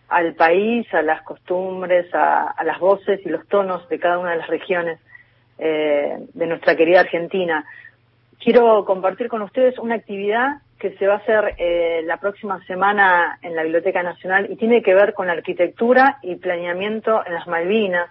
al 0.09 0.35
país, 0.35 0.87
a 0.93 1.03
las 1.03 1.23
costumbres, 1.23 2.13
a, 2.15 2.55
las 2.65 2.79
voces 2.79 3.21
y 3.25 3.29
los 3.29 3.47
tonos 3.49 3.89
de 3.89 3.99
cada 3.99 4.19
una 4.19 4.33
de 4.33 4.39
las 4.39 4.49
regiones 4.49 5.01
eh, 5.59 6.19
de 6.35 6.47
nuestra 6.47 6.77
querida 6.77 7.01
Argentina. 7.01 7.65
Quiero 8.39 8.85
compartir 8.85 9.29
con 9.29 9.43
ustedes 9.43 9.79
una 9.79 9.97
actividad 9.97 10.59
que 10.79 10.97
se 10.97 11.07
va 11.07 11.15
a 11.15 11.19
hacer 11.19 11.55
eh, 11.59 12.03
la 12.05 12.19
próxima 12.19 12.65
semana 12.67 13.39
en 13.43 13.57
la 13.57 13.63
Biblioteca 13.63 14.03
Nacional 14.03 14.47
y 14.51 14.57
tiene 14.57 14.83
que 14.83 14.95
ver 14.95 15.15
con 15.15 15.27
la 15.27 15.33
arquitectura 15.33 16.19
y 16.23 16.37
planeamiento 16.37 17.25
en 17.27 17.35
las 17.35 17.47
Malvinas, 17.47 18.11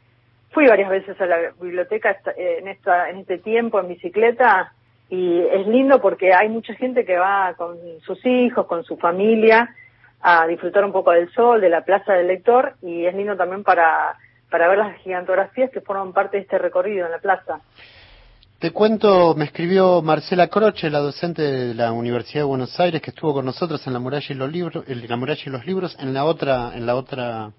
fui 0.51 0.67
varias 0.67 0.91
veces 0.91 1.19
a 1.23 1.25
la 1.25 1.39
biblioteca 1.59 2.19
en, 2.37 2.69
esta, 2.69 3.09
en 3.09 3.21
este 3.21 3.39
tiempo 3.39 3.81
en 3.81 3.89
bicicleta 3.89 4.75
y 5.09 5.41
es 5.41 5.67
lindo 5.67 6.03
porque 6.03 6.35
hay 6.35 6.51
mucha 6.51 6.75
gente 6.75 7.07
que 7.07 7.17
va 7.17 7.55
con 7.57 7.79
sus 8.03 8.23
hijos, 8.27 8.67
con 8.67 8.85
su 8.85 8.99
familia 8.99 9.75
a 10.21 10.47
disfrutar 10.47 10.85
un 10.85 10.93
poco 10.93 11.13
del 11.13 11.33
sol, 11.33 11.63
de 11.63 11.71
la 11.71 11.83
Plaza 11.83 12.13
del 12.13 12.27
Lector 12.27 12.75
y 12.83 13.07
es 13.07 13.15
lindo 13.15 13.39
también 13.39 13.65
para, 13.65 14.19
para 14.51 14.69
ver 14.69 14.77
las 14.77 14.99
gigantografías 14.99 15.71
que 15.71 15.81
forman 15.81 16.13
parte 16.13 16.37
de 16.37 16.43
este 16.43 16.59
recorrido 16.59 17.07
en 17.07 17.13
la 17.13 17.21
plaza. 17.21 17.63
Te 18.63 18.71
cuento, 18.71 19.35
me 19.35 19.47
escribió 19.47 20.03
Marcela 20.03 20.47
Croce, 20.47 20.89
la 20.89 21.01
docente 21.01 21.43
de 21.43 21.75
la 21.75 21.91
Universidad 21.91 22.43
de 22.43 22.45
Buenos 22.45 22.79
Aires, 22.79 23.03
que 23.03 23.11
estuvo 23.11 23.35
con 23.35 23.45
nosotros 23.45 23.85
en 23.89 23.93
la 23.93 23.99
muralla 23.99 24.25
y 24.29 24.35
los 24.35 24.53
libros, 24.53 24.85
en 24.87 25.09
la 25.09 25.17
muralla 25.17 25.43
y 25.45 25.51
los 25.51 25.67
libros, 25.67 25.97
en 25.99 26.15
la 26.15 26.25
otra, 26.25 26.71
en 26.73 26.87
la 26.87 26.95
otra, 26.95 27.51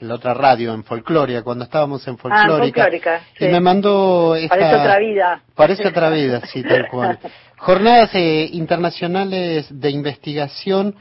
en 0.00 0.08
la 0.08 0.14
otra 0.16 0.34
radio, 0.34 0.74
en 0.74 0.82
Folcloria, 0.82 1.42
cuando 1.42 1.62
estábamos 1.62 2.04
en 2.08 2.18
Folclórica. 2.18 2.88
Ah, 3.06 3.20
y 3.38 3.46
me 3.46 3.60
mandó 3.60 4.34
esta, 4.34 4.56
Parece 4.56 4.74
otra 4.74 4.98
vida. 4.98 5.42
Parece 5.54 5.86
otra 5.86 6.10
vida, 6.10 6.40
sí, 6.52 6.64
tal 6.64 6.88
cual. 6.88 7.20
Jornadas 7.56 8.10
eh, 8.14 8.50
internacionales 8.52 9.68
de 9.70 9.90
investigación 9.90 10.96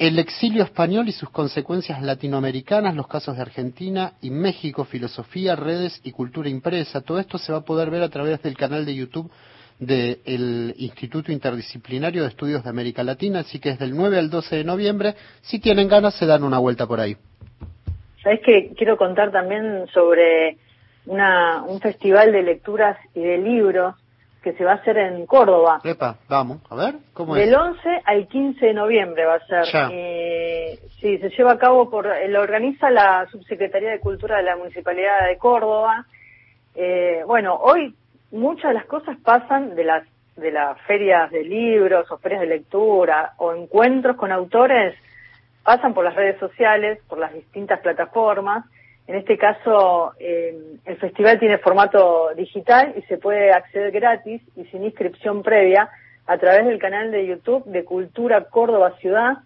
El 0.00 0.18
exilio 0.18 0.62
español 0.62 1.10
y 1.10 1.12
sus 1.12 1.28
consecuencias 1.28 2.00
latinoamericanas, 2.00 2.96
los 2.96 3.06
casos 3.06 3.36
de 3.36 3.42
Argentina 3.42 4.14
y 4.22 4.30
México, 4.30 4.86
filosofía, 4.86 5.56
redes 5.56 6.00
y 6.02 6.12
cultura 6.12 6.48
impresa. 6.48 7.02
Todo 7.02 7.18
esto 7.18 7.36
se 7.36 7.52
va 7.52 7.58
a 7.58 7.64
poder 7.66 7.90
ver 7.90 8.02
a 8.02 8.08
través 8.08 8.40
del 8.40 8.56
canal 8.56 8.86
de 8.86 8.94
YouTube 8.94 9.30
del 9.78 10.74
Instituto 10.78 11.30
Interdisciplinario 11.32 12.22
de 12.22 12.28
Estudios 12.28 12.64
de 12.64 12.70
América 12.70 13.04
Latina, 13.04 13.40
así 13.40 13.58
que 13.60 13.68
es 13.68 13.78
del 13.78 13.94
9 13.94 14.18
al 14.18 14.30
12 14.30 14.56
de 14.56 14.64
noviembre. 14.64 15.16
Si 15.42 15.58
tienen 15.58 15.86
ganas, 15.86 16.14
se 16.14 16.24
dan 16.24 16.44
una 16.44 16.58
vuelta 16.58 16.86
por 16.86 16.98
ahí. 16.98 17.18
Sabes 18.22 18.40
que 18.40 18.72
quiero 18.78 18.96
contar 18.96 19.30
también 19.30 19.86
sobre 19.92 20.56
una, 21.04 21.62
un 21.64 21.78
festival 21.78 22.32
de 22.32 22.42
lecturas 22.42 22.96
y 23.14 23.20
de 23.20 23.36
libros 23.36 23.96
que 24.42 24.52
se 24.54 24.64
va 24.64 24.72
a 24.72 24.76
hacer 24.76 24.96
en 24.96 25.26
Córdoba. 25.26 25.80
Epa, 25.84 26.16
vamos, 26.28 26.58
a 26.70 26.74
ver, 26.74 26.94
¿cómo 27.12 27.34
Del 27.34 27.50
es? 27.50 27.56
11 27.56 28.02
al 28.04 28.26
15 28.28 28.66
de 28.66 28.74
noviembre 28.74 29.24
va 29.26 29.34
a 29.34 29.46
ser. 29.46 29.64
Ya. 29.72 29.88
Eh, 29.92 30.78
sí, 31.00 31.18
se 31.18 31.30
lleva 31.30 31.52
a 31.52 31.58
cabo 31.58 31.90
por, 31.90 32.06
eh, 32.06 32.28
lo 32.28 32.40
organiza 32.40 32.90
la 32.90 33.26
Subsecretaría 33.30 33.90
de 33.90 34.00
Cultura 34.00 34.38
de 34.38 34.44
la 34.44 34.56
Municipalidad 34.56 35.26
de 35.26 35.38
Córdoba. 35.38 36.06
Eh, 36.74 37.22
bueno, 37.26 37.54
hoy 37.54 37.94
muchas 38.30 38.70
de 38.70 38.74
las 38.74 38.86
cosas 38.86 39.16
pasan 39.22 39.74
de 39.74 39.84
las 39.84 40.06
de 40.36 40.52
las 40.52 40.80
ferias 40.82 41.30
de 41.30 41.44
libros 41.44 42.10
o 42.10 42.16
ferias 42.16 42.40
de 42.40 42.46
lectura 42.46 43.34
o 43.36 43.52
encuentros 43.52 44.16
con 44.16 44.32
autores 44.32 44.94
pasan 45.62 45.92
por 45.92 46.04
las 46.04 46.14
redes 46.14 46.38
sociales, 46.38 46.98
por 47.08 47.18
las 47.18 47.32
distintas 47.32 47.80
plataformas. 47.80 48.64
En 49.10 49.16
este 49.16 49.36
caso, 49.36 50.12
eh, 50.20 50.56
el 50.84 50.96
festival 50.98 51.40
tiene 51.40 51.58
formato 51.58 52.28
digital 52.36 52.94
y 52.96 53.02
se 53.02 53.18
puede 53.18 53.50
acceder 53.50 53.90
gratis 53.90 54.40
y 54.54 54.62
sin 54.66 54.84
inscripción 54.84 55.42
previa 55.42 55.88
a 56.28 56.38
través 56.38 56.64
del 56.64 56.78
canal 56.78 57.10
de 57.10 57.26
YouTube 57.26 57.64
de 57.64 57.84
Cultura 57.84 58.44
Córdoba 58.44 58.92
Ciudad, 59.00 59.38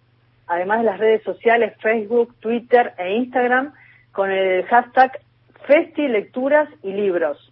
además 0.45 0.77
de 0.81 0.83
las 0.83 0.99
redes 0.99 1.23
sociales 1.23 1.73
Facebook, 1.79 2.35
Twitter 2.41 2.93
e 2.99 3.15
Instagram, 3.15 3.73
con 4.11 4.29
el 4.29 4.65
hashtag 4.65 5.19
Festi 5.65 6.09
Lecturas 6.09 6.69
y 6.83 6.91
Libros. 6.93 7.51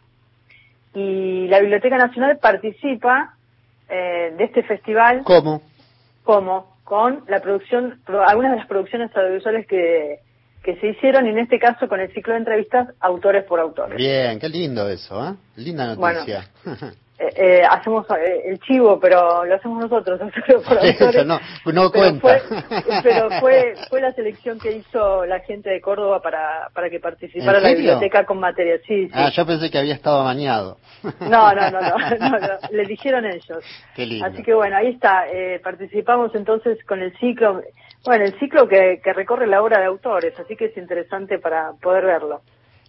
Y 0.93 1.47
la 1.47 1.61
Biblioteca 1.61 1.97
Nacional 1.97 2.37
participa 2.37 3.33
eh, 3.89 4.35
de 4.37 4.43
este 4.43 4.61
festival. 4.61 5.23
¿Cómo? 5.23 5.63
¿Cómo? 6.23 6.75
Con 6.83 7.23
la 7.27 7.39
producción, 7.39 7.99
pro- 8.05 8.23
algunas 8.23 8.51
de 8.51 8.57
las 8.57 8.67
producciones 8.67 9.09
audiovisuales 9.17 9.65
que, 9.65 10.19
que 10.63 10.77
se 10.77 10.87
hicieron, 10.87 11.27
en 11.27 11.37
este 11.37 11.59
caso 11.59 11.87
con 11.87 11.99
el 11.99 12.11
ciclo 12.13 12.33
de 12.33 12.39
entrevistas 12.39 12.87
autores 13.01 13.43
por 13.43 13.59
autores. 13.59 13.97
Bien, 13.97 14.39
qué 14.39 14.47
lindo 14.49 14.87
eso, 14.89 15.27
¿eh? 15.27 15.35
Linda 15.57 15.93
noticia. 15.95 16.49
eh, 17.35 17.63
hacemos 17.69 18.05
eh, 18.11 18.43
el 18.45 18.59
chivo, 18.59 18.99
pero 18.99 19.45
lo 19.45 19.55
hacemos 19.55 19.79
nosotros, 19.79 20.19
por. 20.67 20.77
Eso 20.85 21.23
no, 21.23 21.39
no 21.65 21.91
pero 21.91 22.19
cuenta. 22.19 22.19
Fue, 22.21 22.41
pero 23.03 23.29
fue, 23.39 23.75
fue 23.89 24.01
la 24.01 24.11
selección 24.13 24.59
que 24.59 24.71
hizo 24.71 25.25
la 25.25 25.39
gente 25.39 25.69
de 25.69 25.81
Córdoba 25.81 26.21
para, 26.21 26.69
para 26.73 26.89
que 26.89 26.99
participara 26.99 27.57
¿En 27.57 27.63
la 27.63 27.69
biblioteca 27.69 28.25
con 28.25 28.39
material. 28.39 28.79
Sí, 28.87 29.07
sí. 29.07 29.11
Ah, 29.13 29.29
yo 29.33 29.45
pensé 29.45 29.69
que 29.69 29.77
había 29.77 29.93
estado 29.93 30.23
bañado. 30.23 30.77
No, 31.19 31.53
no, 31.53 31.71
no, 31.71 31.81
no, 31.81 31.97
no, 31.97 32.29
no, 32.39 32.47
le 32.71 32.81
eligieron 32.83 33.25
ellos. 33.25 33.63
Qué 33.95 34.05
lindo. 34.05 34.25
Así 34.25 34.43
que 34.43 34.53
bueno, 34.53 34.77
ahí 34.77 34.87
está. 34.87 35.27
eh, 35.27 35.59
participamos 35.63 36.33
entonces 36.35 36.77
con 36.85 37.01
el 37.01 37.17
ciclo, 37.17 37.61
bueno, 38.05 38.25
el 38.25 38.37
ciclo 38.39 38.67
que, 38.67 39.01
que 39.03 39.13
recorre 39.13 39.47
la 39.47 39.61
obra 39.61 39.79
de 39.79 39.85
autores, 39.85 40.37
así 40.39 40.55
que 40.55 40.65
es 40.65 40.77
interesante 40.77 41.39
para 41.39 41.71
poder 41.81 42.05
verlo. 42.05 42.41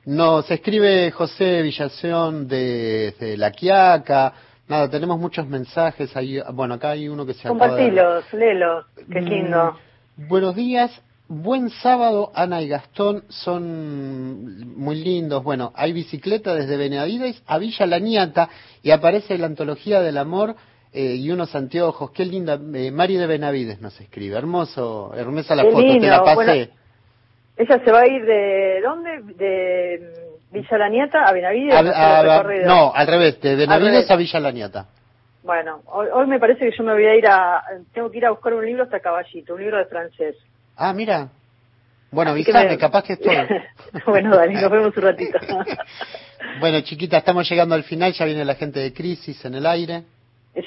Nos 0.06 0.50
escribe 0.50 1.10
José 1.12 1.62
Villación 1.62 2.46
de, 2.46 3.14
de 3.18 3.36
La 3.38 3.50
Quiaca. 3.52 4.34
Nada, 4.68 4.88
tenemos 4.90 5.18
muchos 5.18 5.46
mensajes. 5.48 6.14
Ahí, 6.16 6.40
bueno, 6.52 6.74
acá 6.74 6.90
hay 6.90 7.08
uno 7.08 7.24
que 7.24 7.32
se 7.34 7.48
acaba 7.48 7.74
de... 7.76 7.90
Compartilos, 7.90 8.24
léelos, 8.32 8.84
qué 9.10 9.20
Mm, 9.20 9.24
lindo. 9.28 9.76
Buenos 10.16 10.54
días, 10.54 10.90
buen 11.26 11.70
sábado, 11.70 12.30
Ana 12.34 12.60
y 12.62 12.68
Gastón 12.68 13.24
son 13.28 14.76
muy 14.76 14.96
lindos. 15.02 15.42
Bueno, 15.42 15.72
hay 15.74 15.92
bicicleta 15.92 16.54
desde 16.54 16.76
Benavides 16.76 17.42
a 17.46 17.58
Villa 17.58 17.86
La 17.86 17.98
Niata 17.98 18.48
y 18.82 18.90
aparece 18.90 19.36
la 19.38 19.46
antología 19.46 20.00
del 20.02 20.18
amor 20.18 20.54
eh, 20.92 21.16
y 21.16 21.30
unos 21.30 21.54
anteojos. 21.54 22.10
Qué 22.12 22.24
linda. 22.26 22.60
Eh, 22.74 22.90
Mari 22.90 23.16
de 23.16 23.26
Benavides 23.26 23.80
nos 23.80 23.98
escribe. 24.00 24.36
Hermoso, 24.36 25.12
hermosa 25.16 25.54
la 25.54 25.62
Qué 25.64 25.70
foto, 25.70 25.82
te 25.82 25.92
lindo, 25.94 26.06
la 26.08 26.22
pasé. 26.22 26.34
bueno, 26.34 26.66
Ella 27.56 27.80
se 27.84 27.92
va 27.92 28.00
a 28.00 28.06
ir 28.06 28.24
de, 28.24 28.80
¿dónde? 28.82 29.20
De 29.34 30.12
Villa 30.50 30.78
La 30.78 30.88
Nieta 30.88 31.24
a 31.24 31.32
Benavides. 31.32 31.74
A- 31.74 31.78
a 31.78 31.80
hacer 31.80 31.94
a- 31.94 32.20
el 32.20 32.38
recorrido. 32.42 32.66
no, 32.66 32.92
al 32.94 33.06
revés, 33.06 33.40
de 33.40 33.56
Benavides 33.56 34.10
a 34.10 34.16
Villa 34.16 34.40
La 34.40 34.50
Niata. 34.50 34.86
Bueno, 35.42 35.82
hoy, 35.86 36.08
hoy 36.12 36.26
me 36.26 36.40
parece 36.40 36.68
que 36.70 36.76
yo 36.76 36.82
me 36.84 36.94
voy 36.94 37.04
a 37.04 37.14
ir 37.16 37.26
a, 37.26 37.62
tengo 37.92 38.10
que 38.10 38.18
ir 38.18 38.26
a 38.26 38.30
buscar 38.30 38.54
un 38.54 38.64
libro 38.64 38.82
hasta 38.84 39.00
Caballito, 39.00 39.54
un 39.54 39.60
libro 39.60 39.76
de 39.78 39.84
francés. 39.84 40.36
Ah, 40.76 40.92
mira. 40.92 41.28
Bueno, 42.10 42.30
Así 42.32 42.44
que 42.44 42.50
avísame, 42.52 42.70
me- 42.72 42.78
capaz 42.78 43.02
que 43.04 43.12
estoy. 43.14 43.36
bueno, 44.06 44.34
dale, 44.36 44.54
nos 44.54 44.70
vemos 44.70 44.96
un 44.96 45.02
ratito. 45.02 45.38
bueno, 46.60 46.80
chiquita, 46.80 47.18
estamos 47.18 47.48
llegando 47.48 47.74
al 47.74 47.84
final, 47.84 48.12
ya 48.12 48.24
viene 48.24 48.44
la 48.44 48.54
gente 48.54 48.80
de 48.80 48.92
Crisis 48.92 49.44
en 49.44 49.54
el 49.54 49.66
aire. 49.66 50.02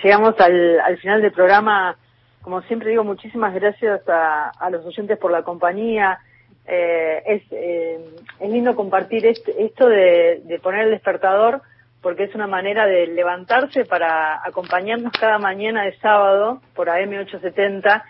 Llegamos 0.03 0.35
al, 0.39 0.79
al 0.81 0.97
final 0.97 1.21
del 1.21 1.31
programa. 1.31 1.95
Como 2.41 2.61
siempre 2.63 2.89
digo, 2.91 3.03
muchísimas 3.03 3.53
gracias 3.53 4.07
a, 4.07 4.49
a 4.59 4.69
los 4.69 4.85
oyentes 4.85 5.17
por 5.17 5.31
la 5.31 5.43
compañía. 5.43 6.19
Eh, 6.67 7.23
es, 7.25 7.43
eh, 7.51 7.99
es 8.41 8.49
lindo 8.49 8.75
compartir 8.75 9.25
este- 9.25 9.63
esto 9.63 9.87
de, 9.87 10.59
poner 10.61 10.85
el 10.85 10.91
despertador 10.91 11.61
porque 12.01 12.23
es 12.25 12.35
una 12.35 12.47
manera 12.47 12.85
de 12.85 13.07
levantarse 13.07 13.85
para 13.85 14.45
acompañarnos 14.45 15.13
cada 15.13 15.39
mañana 15.39 15.83
de 15.83 15.97
sábado 15.97 16.61
por 16.75 16.89
AM870 16.89 18.03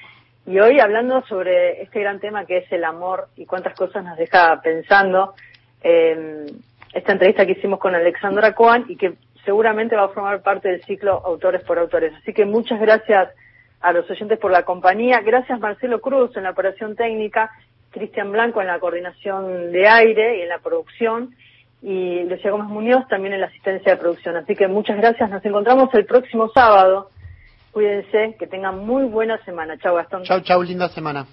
y 0.47 0.60
hoy 0.60 0.80
hablando 0.80 1.22
sobre 1.28 1.82
este 1.84 1.99
gran 2.01 2.20
tema 2.20 2.45
que 2.45 2.58
es 2.58 2.72
el 2.72 2.84
amor 2.84 3.28
y 3.36 3.45
cuántas 3.45 3.76
cosas 3.76 4.03
nos 4.03 4.18
deja 4.18 4.60
pensando. 4.62 5.34
eh, 5.84 6.47
esta 6.93 7.12
entrevista 7.12 7.45
que 7.45 7.51
hicimos 7.51 7.80
con 7.80 7.93
Alexandra 7.93 8.53
Coan 8.53 8.86
y 8.88 8.95
que 8.95 9.14
seguramente 9.45 9.95
va 9.95 10.05
a 10.05 10.10
formar 10.10 10.41
parte 10.41 10.70
del 10.70 10.84
ciclo 10.84 11.22
Autores 11.26 11.62
por 11.64 11.78
Autores. 11.78 12.14
Así 12.16 12.34
que 12.34 12.45
muchas 12.45 12.80
gracias 12.80 13.30
a 13.82 13.93
los 13.93 14.10
oyentes 14.10 14.39
por 14.39 14.51
la 14.51 14.64
compañía. 14.64 15.22
Gracias 15.22 15.60
Marcelo 15.60 16.01
Cruz 16.01 16.36
en 16.36 16.43
la 16.43 16.49
operación 16.51 16.95
técnica, 16.95 17.51
Cristian 17.92 18.32
Blanco 18.32 18.62
en 18.62 18.68
la 18.68 18.80
coordinación 18.80 19.72
de 19.72 19.88
aire 19.88 20.40
y 20.40 20.42
en 20.42 20.50
la 20.50 20.60
producción 20.60 21.36
y 21.82 22.24
Lucía 22.24 22.52
Gómez 22.52 22.68
Muñoz 22.68 23.08
también 23.08 23.34
en 23.34 23.42
la 23.42 23.48
asistencia 23.48 23.94
de 23.94 23.98
producción. 23.98 24.36
Así 24.36 24.56
que 24.56 24.68
muchas 24.68 24.98
gracias. 24.98 25.30
Nos 25.30 25.46
encontramos 25.46 25.94
el 25.94 26.06
próximo 26.06 26.50
sábado. 26.50 27.10
Cuídense, 27.72 28.36
que 28.40 28.48
tengan 28.48 28.86
muy 28.86 29.06
buena 29.06 29.38
semana. 29.46 29.78
Chao 29.78 29.96
Gastón. 29.96 30.24
Chau, 30.24 30.42
chau, 30.42 30.64
linda 30.64 30.90
semana. 30.90 31.28